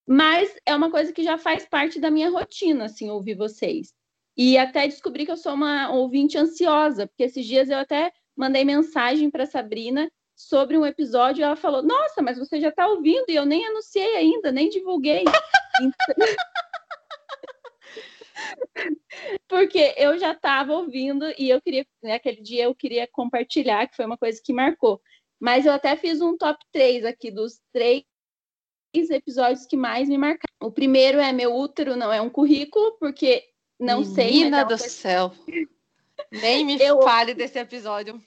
Mas 0.07 0.51
é 0.65 0.75
uma 0.75 0.89
coisa 0.89 1.13
que 1.13 1.21
já 1.21 1.37
faz 1.37 1.67
parte 1.67 1.99
da 1.99 2.09
minha 2.09 2.31
rotina, 2.31 2.85
assim, 2.85 3.07
ouvir 3.11 3.35
vocês. 3.35 3.93
E 4.35 4.57
até 4.57 4.87
descobri 4.87 5.25
que 5.25 5.31
eu 5.31 5.37
sou 5.37 5.53
uma 5.53 5.91
ouvinte 5.91 6.39
ansiosa, 6.39 7.05
porque 7.05 7.21
esses 7.23 7.45
dias 7.45 7.69
eu 7.69 7.77
até 7.77 8.11
mandei 8.35 8.65
mensagem 8.65 9.29
para 9.29 9.45
Sabrina 9.45 10.11
sobre 10.35 10.75
um 10.75 10.85
episódio 10.85 11.41
e 11.41 11.43
ela 11.43 11.55
falou: 11.55 11.83
Nossa, 11.83 12.21
mas 12.23 12.39
você 12.39 12.59
já 12.59 12.69
está 12.69 12.87
ouvindo 12.87 13.25
e 13.29 13.35
eu 13.35 13.45
nem 13.45 13.67
anunciei 13.67 14.15
ainda, 14.15 14.51
nem 14.51 14.69
divulguei. 14.69 15.23
Então- 15.81 16.15
Porque 19.47 19.93
eu 19.97 20.17
já 20.17 20.31
estava 20.31 20.73
ouvindo 20.73 21.25
e 21.37 21.49
eu 21.49 21.61
queria, 21.61 21.85
naquele 22.01 22.41
dia 22.41 22.63
eu 22.63 22.75
queria 22.75 23.07
compartilhar, 23.07 23.87
que 23.87 23.95
foi 23.95 24.05
uma 24.05 24.17
coisa 24.17 24.41
que 24.43 24.51
marcou. 24.51 25.01
Mas 25.39 25.65
eu 25.65 25.71
até 25.71 25.95
fiz 25.95 26.19
um 26.21 26.37
top 26.37 26.59
3 26.71 27.05
aqui 27.05 27.31
dos 27.31 27.59
três 27.71 28.03
episódios 28.93 29.65
que 29.65 29.77
mais 29.77 30.09
me 30.09 30.17
marcaram. 30.17 30.53
O 30.61 30.71
primeiro 30.71 31.19
é 31.19 31.31
Meu 31.31 31.55
Útero 31.55 31.95
Não 31.95 32.11
É 32.11 32.21
um 32.21 32.29
Currículo, 32.29 32.97
porque 32.99 33.43
não 33.79 34.03
sei. 34.03 34.25
mas 34.25 34.33
é 34.33 34.37
Menina 34.37 34.63
do 34.63 34.69
coisa- 34.69 34.89
céu. 34.89 35.31
Nem 36.31 36.65
me 36.65 36.77
Eu- 36.81 37.01
fale 37.01 37.33
desse 37.33 37.57
episódio. 37.59 38.21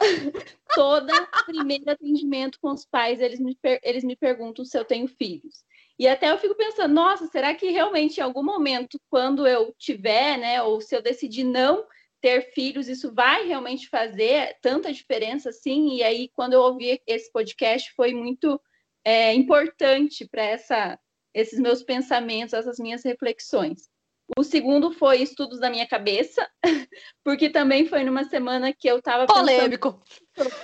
toda 0.74 1.12
primeiro 1.46 1.90
atendimento 1.90 2.58
com 2.60 2.70
os 2.70 2.84
pais, 2.84 3.20
eles 3.20 3.40
me, 3.40 3.54
per- 3.56 3.80
eles 3.82 4.04
me 4.04 4.16
perguntam 4.16 4.64
se 4.64 4.78
eu 4.78 4.84
tenho 4.84 5.06
filhos. 5.08 5.64
E 5.98 6.06
até 6.06 6.30
eu 6.30 6.38
fico 6.38 6.54
pensando, 6.54 6.94
nossa, 6.94 7.26
será 7.26 7.54
que 7.54 7.70
realmente 7.70 8.18
em 8.18 8.22
algum 8.22 8.42
momento, 8.44 9.00
quando 9.10 9.46
eu 9.46 9.74
tiver, 9.76 10.38
né, 10.38 10.62
ou 10.62 10.80
se 10.80 10.94
eu 10.94 11.02
decidir 11.02 11.42
não 11.44 11.84
ter 12.20 12.52
filhos, 12.52 12.88
isso 12.88 13.12
vai 13.12 13.46
realmente 13.46 13.88
fazer 13.88 14.56
tanta 14.60 14.92
diferença 14.92 15.50
assim? 15.50 15.94
E 15.94 16.02
aí, 16.02 16.28
quando 16.34 16.54
eu 16.54 16.60
ouvi 16.60 17.00
esse 17.06 17.30
podcast, 17.32 17.92
foi 17.94 18.12
muito 18.12 18.60
é, 19.04 19.32
importante 19.34 20.26
para 20.28 20.98
esses 21.34 21.58
meus 21.58 21.82
pensamentos, 21.82 22.54
essas 22.54 22.78
minhas 22.78 23.04
reflexões. 23.04 23.88
O 24.36 24.44
segundo 24.44 24.92
foi 24.92 25.22
estudos 25.22 25.58
da 25.58 25.70
minha 25.70 25.86
cabeça, 25.86 26.46
porque 27.24 27.48
também 27.48 27.86
foi 27.86 28.04
numa 28.04 28.24
semana 28.24 28.74
que 28.74 28.88
eu 28.88 28.98
estava 28.98 29.26
pensando 29.26 29.46
Polêmico. 29.46 30.02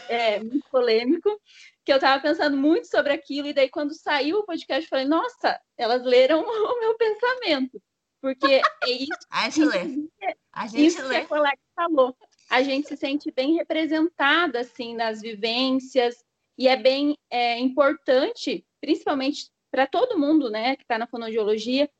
é, 0.08 0.38
muito 0.40 0.68
polêmico, 0.70 1.40
que 1.84 1.92
eu 1.92 1.96
estava 1.96 2.20
pensando 2.20 2.56
muito 2.56 2.86
sobre 2.88 3.12
aquilo, 3.12 3.48
e 3.48 3.54
daí 3.54 3.70
quando 3.70 3.94
saiu 3.94 4.38
o 4.38 4.44
podcast, 4.44 4.84
eu 4.84 4.88
falei, 4.88 5.06
nossa, 5.06 5.58
elas 5.78 6.02
leram 6.02 6.40
o 6.44 6.80
meu 6.80 6.94
pensamento. 6.96 7.80
Porque 8.24 8.62
é 8.82 8.90
isso, 8.90 9.10
A 9.28 9.50
gente. 9.50 10.10
A 10.50 10.66
gente 10.66 10.86
isso 10.86 10.96
que 10.96 11.02
lê. 11.02 11.16
a 11.18 11.26
colega 11.26 11.58
falou. 11.76 12.16
A 12.48 12.62
gente 12.62 12.88
se 12.88 12.96
sente 12.96 13.30
bem 13.30 13.52
representada, 13.52 14.60
assim, 14.60 14.94
nas 14.94 15.20
vivências, 15.20 16.24
e 16.56 16.66
é 16.66 16.74
bem 16.74 17.18
é, 17.28 17.58
importante, 17.58 18.64
principalmente 18.80 19.50
para 19.70 19.86
todo 19.86 20.18
mundo, 20.18 20.48
né, 20.48 20.74
que 20.74 20.84
está 20.84 20.96
na 20.96 21.06
fonoaudiologia, 21.06 21.90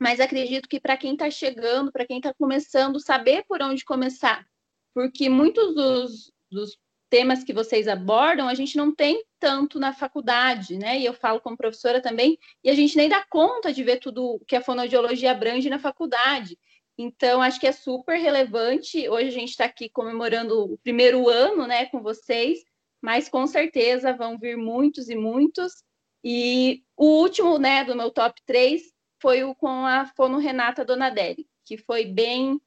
mas 0.00 0.20
acredito 0.20 0.68
que 0.70 0.80
para 0.80 0.96
quem 0.96 1.12
está 1.12 1.30
chegando, 1.30 1.92
para 1.92 2.06
quem 2.06 2.16
está 2.16 2.32
começando, 2.32 2.98
saber 2.98 3.44
por 3.46 3.60
onde 3.60 3.84
começar, 3.84 4.46
porque 4.94 5.28
muitos 5.28 5.74
dos, 5.74 6.32
dos 6.50 6.78
temas 7.08 7.42
que 7.44 7.52
vocês 7.52 7.88
abordam 7.88 8.48
a 8.48 8.54
gente 8.54 8.76
não 8.76 8.94
tem 8.94 9.24
tanto 9.38 9.78
na 9.78 9.92
faculdade, 9.92 10.76
né? 10.76 10.98
E 10.98 11.04
eu 11.04 11.14
falo 11.14 11.40
como 11.40 11.56
professora 11.56 12.00
também, 12.00 12.38
e 12.62 12.70
a 12.70 12.74
gente 12.74 12.96
nem 12.96 13.08
dá 13.08 13.24
conta 13.28 13.72
de 13.72 13.82
ver 13.82 13.98
tudo 13.98 14.40
que 14.46 14.56
a 14.56 14.60
fonoaudiologia 14.60 15.30
abrange 15.30 15.70
na 15.70 15.78
faculdade. 15.78 16.58
Então, 16.98 17.40
acho 17.40 17.60
que 17.60 17.66
é 17.66 17.72
super 17.72 18.18
relevante. 18.18 19.08
Hoje 19.08 19.28
a 19.28 19.32
gente 19.32 19.50
está 19.50 19.64
aqui 19.64 19.88
comemorando 19.88 20.72
o 20.72 20.78
primeiro 20.78 21.28
ano, 21.28 21.66
né, 21.66 21.86
com 21.86 22.02
vocês, 22.02 22.58
mas 23.00 23.28
com 23.28 23.46
certeza 23.46 24.12
vão 24.12 24.36
vir 24.36 24.56
muitos 24.56 25.08
e 25.08 25.14
muitos. 25.14 25.84
E 26.24 26.82
o 26.96 27.06
último, 27.06 27.58
né, 27.58 27.84
do 27.84 27.94
meu 27.94 28.10
top 28.10 28.40
3 28.44 28.82
foi 29.20 29.44
o 29.44 29.54
com 29.54 29.86
a 29.86 30.06
fono 30.16 30.38
Renata 30.38 30.84
Donadelli, 30.84 31.46
que 31.64 31.78
foi 31.78 32.04
bem 32.04 32.60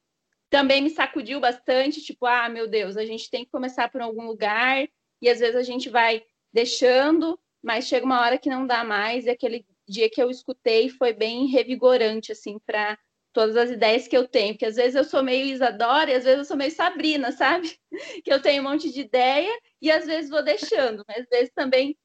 também 0.51 0.81
me 0.81 0.89
sacudiu 0.89 1.39
bastante, 1.39 2.01
tipo, 2.01 2.25
ah, 2.25 2.49
meu 2.49 2.67
Deus, 2.67 2.97
a 2.97 3.05
gente 3.05 3.31
tem 3.31 3.45
que 3.45 3.49
começar 3.49 3.89
por 3.89 4.01
algum 4.01 4.27
lugar, 4.27 4.85
e 5.21 5.29
às 5.29 5.39
vezes 5.39 5.55
a 5.55 5.63
gente 5.63 5.89
vai 5.89 6.21
deixando, 6.53 7.39
mas 7.63 7.87
chega 7.87 8.05
uma 8.05 8.19
hora 8.19 8.37
que 8.37 8.49
não 8.49 8.67
dá 8.67 8.83
mais, 8.83 9.25
e 9.25 9.29
aquele 9.29 9.65
dia 9.87 10.09
que 10.09 10.21
eu 10.21 10.29
escutei 10.29 10.89
foi 10.89 11.13
bem 11.13 11.47
revigorante, 11.47 12.33
assim, 12.33 12.59
para 12.59 12.99
todas 13.31 13.55
as 13.55 13.69
ideias 13.71 14.09
que 14.09 14.17
eu 14.17 14.27
tenho, 14.27 14.53
porque 14.53 14.65
às 14.65 14.75
vezes 14.75 14.95
eu 14.95 15.05
sou 15.05 15.23
meio 15.23 15.45
Isadora 15.45 16.11
e 16.11 16.15
às 16.15 16.25
vezes 16.25 16.39
eu 16.39 16.45
sou 16.45 16.57
meio 16.57 16.71
Sabrina, 16.71 17.31
sabe? 17.31 17.79
Que 18.21 18.33
eu 18.33 18.41
tenho 18.41 18.61
um 18.61 18.69
monte 18.69 18.91
de 18.91 18.99
ideia 18.99 19.57
e 19.81 19.89
às 19.89 20.05
vezes 20.05 20.29
vou 20.29 20.43
deixando, 20.43 21.05
mas 21.07 21.19
às 21.19 21.29
vezes 21.29 21.51
também, 21.55 21.97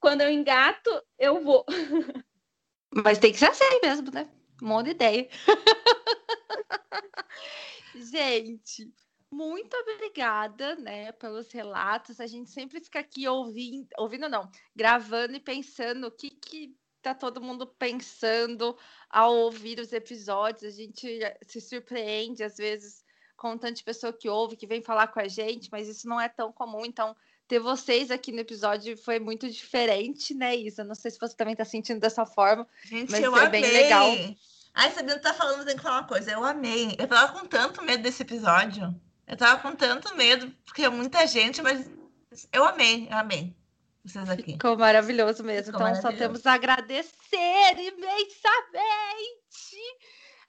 quando 0.00 0.22
eu 0.22 0.30
engato, 0.30 0.90
eu 1.18 1.44
vou. 1.44 1.66
Mas 2.92 3.18
tem 3.18 3.30
que 3.30 3.38
ser 3.38 3.50
assim 3.50 3.78
mesmo, 3.84 4.10
né? 4.10 4.28
De 4.60 4.90
ideia. 4.90 5.28
Gente, 7.94 8.92
muito 9.30 9.76
obrigada, 9.76 10.74
né, 10.76 11.12
pelos 11.12 11.50
relatos. 11.52 12.20
A 12.20 12.26
gente 12.26 12.50
sempre 12.50 12.80
fica 12.80 13.00
aqui 13.00 13.28
ouvindo, 13.28 13.88
ouvindo 13.98 14.28
não, 14.28 14.50
gravando 14.74 15.36
e 15.36 15.40
pensando 15.40 16.06
o 16.06 16.10
que 16.10 16.30
que 16.30 16.74
tá 17.00 17.14
todo 17.14 17.40
mundo 17.40 17.66
pensando 17.66 18.76
ao 19.08 19.34
ouvir 19.34 19.78
os 19.78 19.92
episódios. 19.92 20.64
A 20.64 20.76
gente 20.76 21.20
se 21.46 21.60
surpreende 21.60 22.42
às 22.42 22.56
vezes 22.56 23.04
com 23.36 23.56
tanta 23.56 23.82
pessoa 23.82 24.12
que 24.12 24.28
ouve, 24.28 24.56
que 24.56 24.66
vem 24.66 24.82
falar 24.82 25.08
com 25.08 25.20
a 25.20 25.28
gente, 25.28 25.68
mas 25.72 25.88
isso 25.88 26.08
não 26.08 26.20
é 26.20 26.28
tão 26.28 26.52
comum. 26.52 26.84
Então, 26.84 27.16
ter 27.48 27.58
vocês 27.58 28.10
aqui 28.10 28.32
no 28.32 28.40
episódio 28.40 28.96
foi 28.98 29.18
muito 29.18 29.48
diferente, 29.48 30.34
né, 30.34 30.54
Isa? 30.54 30.84
Não 30.84 30.94
sei 30.94 31.10
se 31.10 31.18
você 31.18 31.34
também 31.34 31.56
tá 31.56 31.64
sentindo 31.64 31.98
dessa 31.98 32.26
forma, 32.26 32.68
Gente, 32.84 33.10
mas 33.10 33.24
foi 33.24 33.46
amei. 33.46 33.62
bem 33.62 33.72
legal. 33.72 34.10
Ai, 34.74 34.90
Sabrina 34.92 35.18
tá 35.18 35.34
falando, 35.34 35.64
tenho 35.64 35.76
que 35.76 35.82
falar 35.82 36.00
uma 36.00 36.08
coisa. 36.08 36.30
Eu 36.30 36.44
amei. 36.44 36.96
Eu 36.98 37.06
tava 37.06 37.32
com 37.32 37.46
tanto 37.46 37.82
medo 37.82 38.02
desse 38.02 38.22
episódio. 38.22 38.94
Eu 39.26 39.36
tava 39.36 39.60
com 39.60 39.74
tanto 39.74 40.14
medo, 40.16 40.50
porque 40.64 40.82
é 40.82 40.88
muita 40.88 41.26
gente, 41.26 41.62
mas 41.62 41.88
eu 42.52 42.64
amei, 42.64 43.08
eu 43.10 43.16
amei 43.16 43.56
vocês 44.04 44.28
aqui. 44.28 44.52
Ficou 44.52 44.76
maravilhoso 44.76 45.44
mesmo. 45.44 45.72
Ficou 45.72 45.86
então, 45.86 45.94
só 45.96 46.02
maravilhoso. 46.04 46.42
temos 46.42 46.46
a 46.46 46.54
agradecer 46.54 47.78
imensamente 47.78 49.20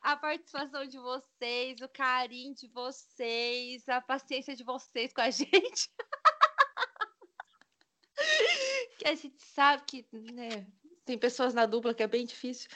a 0.02 0.16
participação 0.16 0.86
de 0.88 0.98
vocês, 0.98 1.82
o 1.82 1.90
carinho 1.90 2.56
de 2.56 2.68
vocês, 2.70 3.88
a 3.88 4.02
paciência 4.02 4.56
de 4.56 4.64
vocês 4.64 5.14
com 5.14 5.22
a 5.22 5.30
gente. 5.32 5.92
que 8.98 9.08
a 9.08 9.16
gente 9.16 9.44
sabe 9.44 9.84
que 9.86 10.06
né, 10.12 10.66
tem 11.06 11.18
pessoas 11.18 11.54
na 11.54 11.66
dupla 11.66 11.94
que 11.94 12.04
é 12.04 12.08
bem 12.08 12.26
difícil. 12.26 12.70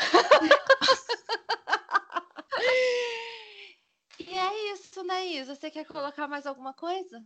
e 4.18 4.38
é 4.38 4.72
isso, 4.72 5.04
né, 5.04 5.26
Isa? 5.26 5.54
Você 5.54 5.70
quer 5.70 5.84
colocar 5.84 6.26
mais 6.26 6.46
alguma 6.46 6.72
coisa? 6.72 7.22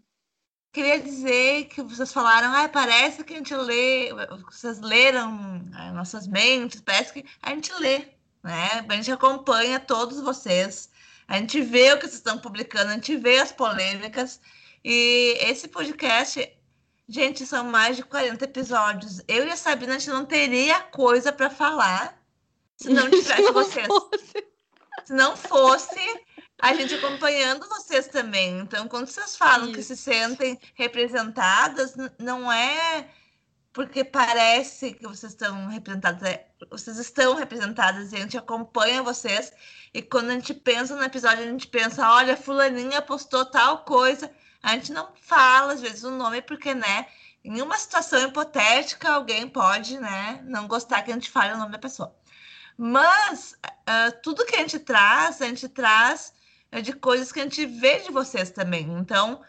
Queria 0.72 1.00
dizer 1.00 1.66
que 1.66 1.80
vocês 1.82 2.12
falaram, 2.12 2.52
ah, 2.52 2.68
parece 2.68 3.22
que 3.22 3.34
a 3.34 3.36
gente 3.36 3.54
lê, 3.54 4.08
vocês 4.50 4.80
leram 4.80 5.64
ah, 5.72 5.92
nossas 5.92 6.26
mentes, 6.26 6.80
parece 6.80 7.12
que 7.12 7.24
a 7.40 7.50
gente 7.50 7.72
lê, 7.74 8.08
né? 8.42 8.84
A 8.88 8.94
gente 8.96 9.12
acompanha 9.12 9.78
todos 9.78 10.20
vocês, 10.20 10.90
a 11.28 11.38
gente 11.38 11.60
vê 11.60 11.92
o 11.92 11.96
que 11.96 12.06
vocês 12.06 12.16
estão 12.16 12.38
publicando, 12.38 12.90
a 12.90 12.94
gente 12.94 13.16
vê 13.16 13.38
as 13.38 13.52
polêmicas, 13.52 14.40
e 14.84 15.38
esse 15.40 15.68
podcast, 15.68 16.52
gente, 17.08 17.46
são 17.46 17.64
mais 17.64 17.96
de 17.96 18.02
40 18.02 18.44
episódios. 18.44 19.22
Eu 19.28 19.46
e 19.46 19.50
a 19.52 19.56
Sabrina, 19.56 19.94
a 19.94 19.98
gente 19.98 20.10
não 20.10 20.26
teria 20.26 20.80
coisa 20.80 21.32
para 21.32 21.48
falar 21.48 22.20
se 22.76 22.90
não 22.90 23.10
tivesse 23.10 23.42
não 23.42 23.52
vocês. 23.52 23.86
fosse. 23.86 24.46
Se 25.04 25.12
não 25.12 25.36
fosse 25.36 26.24
a 26.60 26.72
gente 26.72 26.94
acompanhando 26.94 27.68
vocês 27.68 28.06
também. 28.08 28.60
Então, 28.60 28.88
quando 28.88 29.06
vocês 29.06 29.36
falam 29.36 29.72
que 29.72 29.82
se 29.82 29.92
Isso. 29.92 30.04
sentem 30.04 30.58
representadas, 30.74 31.94
não 32.18 32.50
é 32.50 33.08
porque 33.74 34.04
parece 34.04 34.92
que 34.94 35.06
vocês 35.06 35.32
estão 35.32 35.66
representadas, 35.66 36.22
é, 36.22 36.46
vocês 36.70 36.96
estão 36.96 37.34
representadas 37.34 38.12
e 38.12 38.16
a 38.16 38.20
gente 38.20 38.38
acompanha 38.38 39.02
vocês. 39.02 39.52
E 39.92 40.00
quando 40.00 40.30
a 40.30 40.34
gente 40.34 40.54
pensa 40.54 40.94
no 40.94 41.02
episódio, 41.02 41.42
a 41.42 41.48
gente 41.48 41.66
pensa, 41.66 42.08
olha, 42.08 42.36
fulaninha 42.36 43.02
postou 43.02 43.44
tal 43.44 43.84
coisa. 43.84 44.30
A 44.62 44.74
gente 44.74 44.92
não 44.92 45.08
fala, 45.20 45.72
às 45.72 45.80
vezes, 45.80 46.04
o 46.04 46.10
nome, 46.12 46.40
porque, 46.40 46.72
né, 46.72 47.06
em 47.44 47.60
uma 47.60 47.76
situação 47.76 48.28
hipotética, 48.28 49.12
alguém 49.12 49.48
pode, 49.48 49.98
né, 49.98 50.40
não 50.44 50.68
gostar 50.68 51.02
que 51.02 51.10
a 51.10 51.14
gente 51.14 51.30
fale 51.30 51.52
o 51.52 51.58
nome 51.58 51.72
da 51.72 51.78
pessoa. 51.78 52.14
Mas 52.76 53.56
ah, 53.86 54.10
tudo 54.22 54.44
que 54.44 54.56
a 54.56 54.58
gente 54.60 54.78
traz, 54.78 55.40
a 55.40 55.46
gente 55.46 55.68
traz 55.68 56.32
é 56.72 56.80
de 56.80 56.92
coisas 56.92 57.30
que 57.30 57.40
a 57.40 57.44
gente 57.44 57.64
vê 57.66 58.00
de 58.00 58.10
vocês 58.10 58.50
também. 58.50 58.82
Então, 58.98 59.40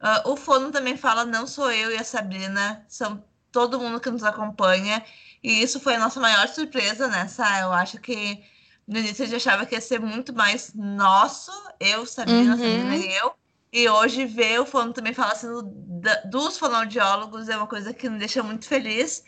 ah, 0.00 0.22
o 0.26 0.36
Fono 0.36 0.70
também 0.70 0.96
fala, 0.96 1.24
não 1.24 1.46
sou 1.46 1.70
eu 1.70 1.90
e 1.92 1.96
a 1.98 2.04
Sabrina, 2.04 2.84
são 2.88 3.22
todo 3.52 3.78
mundo 3.80 4.00
que 4.00 4.10
nos 4.10 4.22
acompanha. 4.24 5.04
E 5.42 5.62
isso 5.62 5.80
foi 5.80 5.94
a 5.96 5.98
nossa 5.98 6.20
maior 6.20 6.48
surpresa 6.48 7.08
nessa. 7.08 7.44
Eu 7.60 7.72
acho 7.72 7.98
que 7.98 8.42
no 8.86 8.98
início 8.98 9.24
a 9.24 9.26
gente 9.26 9.36
achava 9.36 9.66
que 9.66 9.74
ia 9.74 9.80
ser 9.80 10.00
muito 10.00 10.34
mais 10.34 10.72
nosso, 10.74 11.52
eu, 11.78 12.06
Sabrina, 12.06 12.52
Uhum. 12.52 12.58
Sabrina 12.58 12.96
e 12.96 13.12
eu. 13.16 13.34
E 13.72 13.88
hoje 13.88 14.24
ver 14.26 14.60
o 14.60 14.66
Fono 14.66 14.92
também 14.92 15.14
falar 15.14 15.36
sendo 15.36 15.62
da- 15.62 16.22
dos 16.22 16.58
fonoaudiólogos 16.58 17.48
é 17.48 17.56
uma 17.56 17.68
coisa 17.68 17.94
que 17.94 18.08
me 18.10 18.18
deixa 18.18 18.42
muito 18.42 18.66
feliz. 18.66 19.22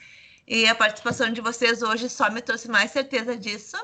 E 0.47 0.66
a 0.66 0.74
participação 0.74 1.32
de 1.32 1.40
vocês 1.40 1.82
hoje 1.82 2.09
só 2.09 2.30
me 2.30 2.40
trouxe 2.40 2.68
mais 2.68 2.90
certeza 2.90 3.36
disso. 3.36 3.76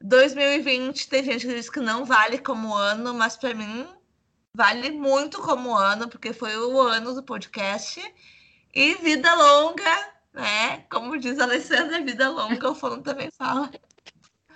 2020 0.00 1.08
tem 1.08 1.22
gente 1.22 1.46
que 1.46 1.54
diz 1.54 1.70
que 1.70 1.80
não 1.80 2.04
vale 2.04 2.38
como 2.38 2.74
ano, 2.74 3.14
mas 3.14 3.36
para 3.36 3.54
mim 3.54 3.86
vale 4.54 4.90
muito 4.90 5.40
como 5.40 5.74
ano, 5.74 6.08
porque 6.08 6.32
foi 6.32 6.56
o 6.56 6.80
ano 6.80 7.14
do 7.14 7.22
podcast. 7.22 8.02
E 8.74 8.94
vida 8.96 9.34
longa, 9.34 10.12
né? 10.32 10.84
Como 10.90 11.18
diz 11.18 11.38
a 11.38 11.44
Alessandra, 11.44 12.02
vida 12.02 12.30
longa, 12.30 12.70
o 12.70 12.74
Fono 12.74 13.02
também 13.02 13.30
fala. 13.30 13.70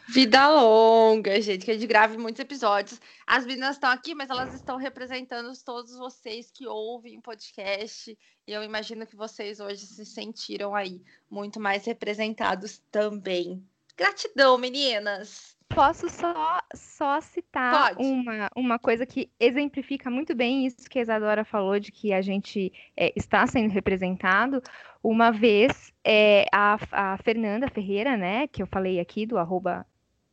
Vida 0.06 0.48
longa, 0.48 1.40
gente, 1.40 1.64
que 1.64 1.70
a 1.70 1.74
gente 1.74 1.86
grave 1.86 2.18
muitos 2.18 2.38
episódios. 2.38 3.00
As 3.26 3.46
meninas 3.46 3.76
estão 3.76 3.90
aqui, 3.90 4.14
mas 4.14 4.28
elas 4.28 4.52
estão 4.52 4.76
representando 4.76 5.50
todos 5.64 5.96
vocês 5.96 6.50
que 6.50 6.66
ouvem 6.66 7.18
o 7.18 7.22
podcast. 7.22 8.16
E 8.46 8.52
eu 8.52 8.62
imagino 8.62 9.06
que 9.06 9.16
vocês 9.16 9.60
hoje 9.60 9.86
se 9.86 10.04
sentiram 10.04 10.74
aí 10.74 11.00
muito 11.30 11.58
mais 11.58 11.86
representados 11.86 12.82
também. 12.90 13.66
Gratidão, 13.96 14.58
meninas! 14.58 15.56
Posso 15.68 16.08
só, 16.10 16.60
só 16.74 17.20
citar 17.20 17.94
Pode. 17.94 18.06
uma, 18.06 18.50
uma 18.54 18.78
coisa 18.78 19.06
que 19.06 19.30
exemplifica 19.40 20.10
muito 20.10 20.34
bem 20.34 20.66
isso 20.66 20.88
que 20.88 20.98
a 20.98 21.02
Isadora 21.02 21.44
falou, 21.44 21.80
de 21.80 21.90
que 21.90 22.12
a 22.12 22.20
gente 22.20 22.72
é, 22.96 23.12
está 23.16 23.46
sendo 23.46 23.72
representado. 23.72 24.62
Uma 25.02 25.30
vez, 25.30 25.92
é, 26.04 26.46
a, 26.52 26.78
a 26.92 27.16
Fernanda 27.18 27.68
Ferreira, 27.68 28.16
né, 28.16 28.46
que 28.46 28.62
eu 28.62 28.66
falei 28.66 29.00
aqui, 29.00 29.26
do 29.26 29.38
arroba 29.38 29.86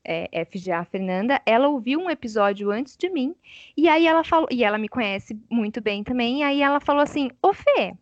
é, 0.04 0.46
FGA 0.46 0.84
Fernanda, 0.86 1.42
ela 1.46 1.68
ouviu 1.68 2.00
um 2.00 2.10
episódio 2.10 2.72
antes 2.72 2.98
de 2.98 3.10
mim, 3.10 3.36
e 3.76 3.88
aí 3.88 4.08
ela 4.08 4.24
falou, 4.24 4.48
e 4.52 4.64
ela 4.64 4.78
me 4.78 4.90
conhece 4.90 5.40
muito 5.50 5.82
bem 5.82 6.04
também, 6.04 6.40
e 6.40 6.44
aí 6.44 6.62
ela 6.62 6.80
falou 6.80 7.02
assim, 7.02 7.30
ô 7.42 7.54
Fê, 7.54 7.96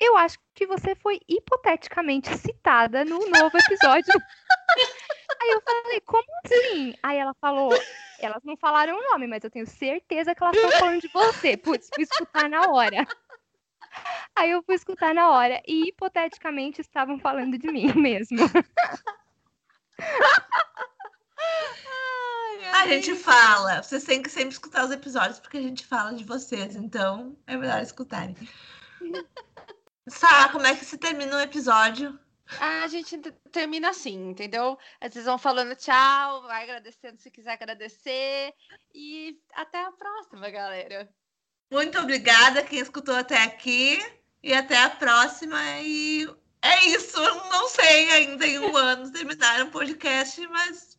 eu 0.00 0.16
acho 0.16 0.38
que 0.54 0.66
você 0.66 0.94
foi 0.94 1.20
hipoteticamente 1.28 2.36
citada 2.36 3.04
no 3.04 3.18
novo 3.18 3.56
episódio. 3.56 4.12
Aí 5.40 5.50
eu 5.50 5.62
falei, 5.62 6.00
como 6.00 6.24
assim? 6.44 6.94
Aí 7.02 7.18
ela 7.18 7.34
falou, 7.34 7.70
elas 8.18 8.42
não 8.44 8.56
falaram 8.56 8.96
o 8.96 9.10
nome, 9.10 9.26
mas 9.26 9.44
eu 9.44 9.50
tenho 9.50 9.66
certeza 9.66 10.34
que 10.34 10.42
elas 10.42 10.56
estão 10.56 10.70
falando 10.72 11.00
de 11.00 11.08
você. 11.08 11.56
Putz, 11.56 11.88
fui 11.94 12.04
escutar 12.04 12.48
na 12.48 12.70
hora. 12.70 13.06
Aí 14.34 14.50
eu 14.50 14.62
fui 14.62 14.74
escutar 14.74 15.14
na 15.14 15.30
hora 15.30 15.62
e 15.66 15.88
hipoteticamente 15.88 16.80
estavam 16.80 17.18
falando 17.18 17.58
de 17.58 17.70
mim 17.70 17.92
mesmo. 17.94 18.38
A 22.74 22.88
gente 22.88 23.14
fala. 23.14 23.80
Vocês 23.80 24.02
têm 24.02 24.20
que 24.20 24.28
sempre 24.28 24.50
escutar 24.50 24.84
os 24.84 24.90
episódios 24.90 25.38
porque 25.38 25.58
a 25.58 25.62
gente 25.62 25.86
fala 25.86 26.12
de 26.12 26.24
vocês. 26.24 26.74
Então 26.74 27.38
é 27.46 27.56
melhor 27.56 27.80
escutarem. 27.80 28.36
Sá, 30.08 30.48
como 30.48 30.66
é 30.66 30.74
que 30.74 30.84
se 30.84 30.98
termina 30.98 31.36
um 31.36 31.40
episódio? 31.40 32.18
A 32.60 32.88
gente 32.88 33.16
termina 33.52 33.90
assim, 33.90 34.30
entendeu? 34.30 34.76
Vocês 35.00 35.24
vão 35.24 35.38
falando 35.38 35.76
tchau, 35.76 36.42
vai 36.42 36.64
agradecendo 36.64 37.16
se 37.16 37.30
quiser 37.30 37.52
agradecer. 37.52 38.52
E 38.92 39.38
até 39.54 39.84
a 39.84 39.92
próxima, 39.92 40.50
galera. 40.50 41.08
Muito 41.70 41.96
obrigada 42.00 42.64
quem 42.64 42.80
escutou 42.80 43.14
até 43.14 43.40
aqui. 43.44 44.00
E 44.42 44.52
até 44.52 44.82
a 44.82 44.90
próxima. 44.90 45.60
E 45.80 46.28
é 46.60 46.86
isso. 46.86 47.18
Eu 47.18 47.36
não 47.36 47.68
sei 47.68 48.10
ainda 48.10 48.44
em 48.44 48.58
um 48.58 48.76
ano 48.76 49.12
terminar 49.12 49.62
um 49.62 49.70
podcast, 49.70 50.44
mas 50.48 50.98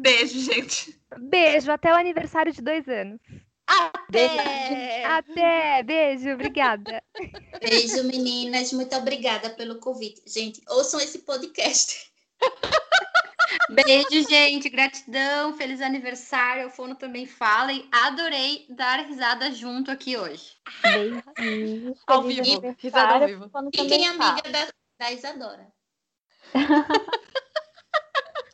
beijo, 0.00 0.40
gente. 0.40 1.00
Beijo, 1.18 1.70
até 1.70 1.92
o 1.92 1.96
aniversário 1.96 2.52
de 2.52 2.62
dois 2.62 2.88
anos. 2.88 3.20
Até! 3.66 5.04
Até, 5.04 5.82
beijo, 5.84 6.30
obrigada. 6.30 7.02
Beijo, 7.60 8.02
meninas. 8.04 8.72
Muito 8.72 8.96
obrigada 8.96 9.50
pelo 9.50 9.78
convite. 9.78 10.22
Gente, 10.26 10.60
ouçam 10.68 11.00
esse 11.00 11.20
podcast. 11.20 12.10
Beijo, 13.70 14.28
gente. 14.28 14.68
Gratidão. 14.68 15.56
Feliz 15.56 15.80
aniversário. 15.80 16.66
O 16.66 16.70
Fono 16.70 16.96
também 16.96 17.26
fala. 17.26 17.72
E 17.72 17.86
adorei 17.92 18.66
dar 18.70 19.06
risada 19.06 19.52
junto 19.52 19.90
aqui 19.90 20.16
hoje. 20.16 20.56
Beijinhos. 20.82 21.98
Ao 22.06 22.22
vivo, 22.22 22.76
risada 22.78 23.14
ao 23.14 23.26
vivo. 23.26 23.50
Fiquem 23.72 24.08
fala. 24.08 24.30
amiga 24.30 24.50
da, 24.50 24.68
da 24.98 25.12
Isadora. 25.12 25.72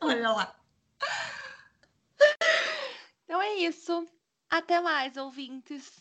Olha 0.01 0.29
lá. 0.29 0.56
Então 3.27 3.41
é 3.41 3.55
isso. 3.55 4.07
Até 4.49 4.79
mais, 4.79 5.17
ouvintes. 5.17 5.91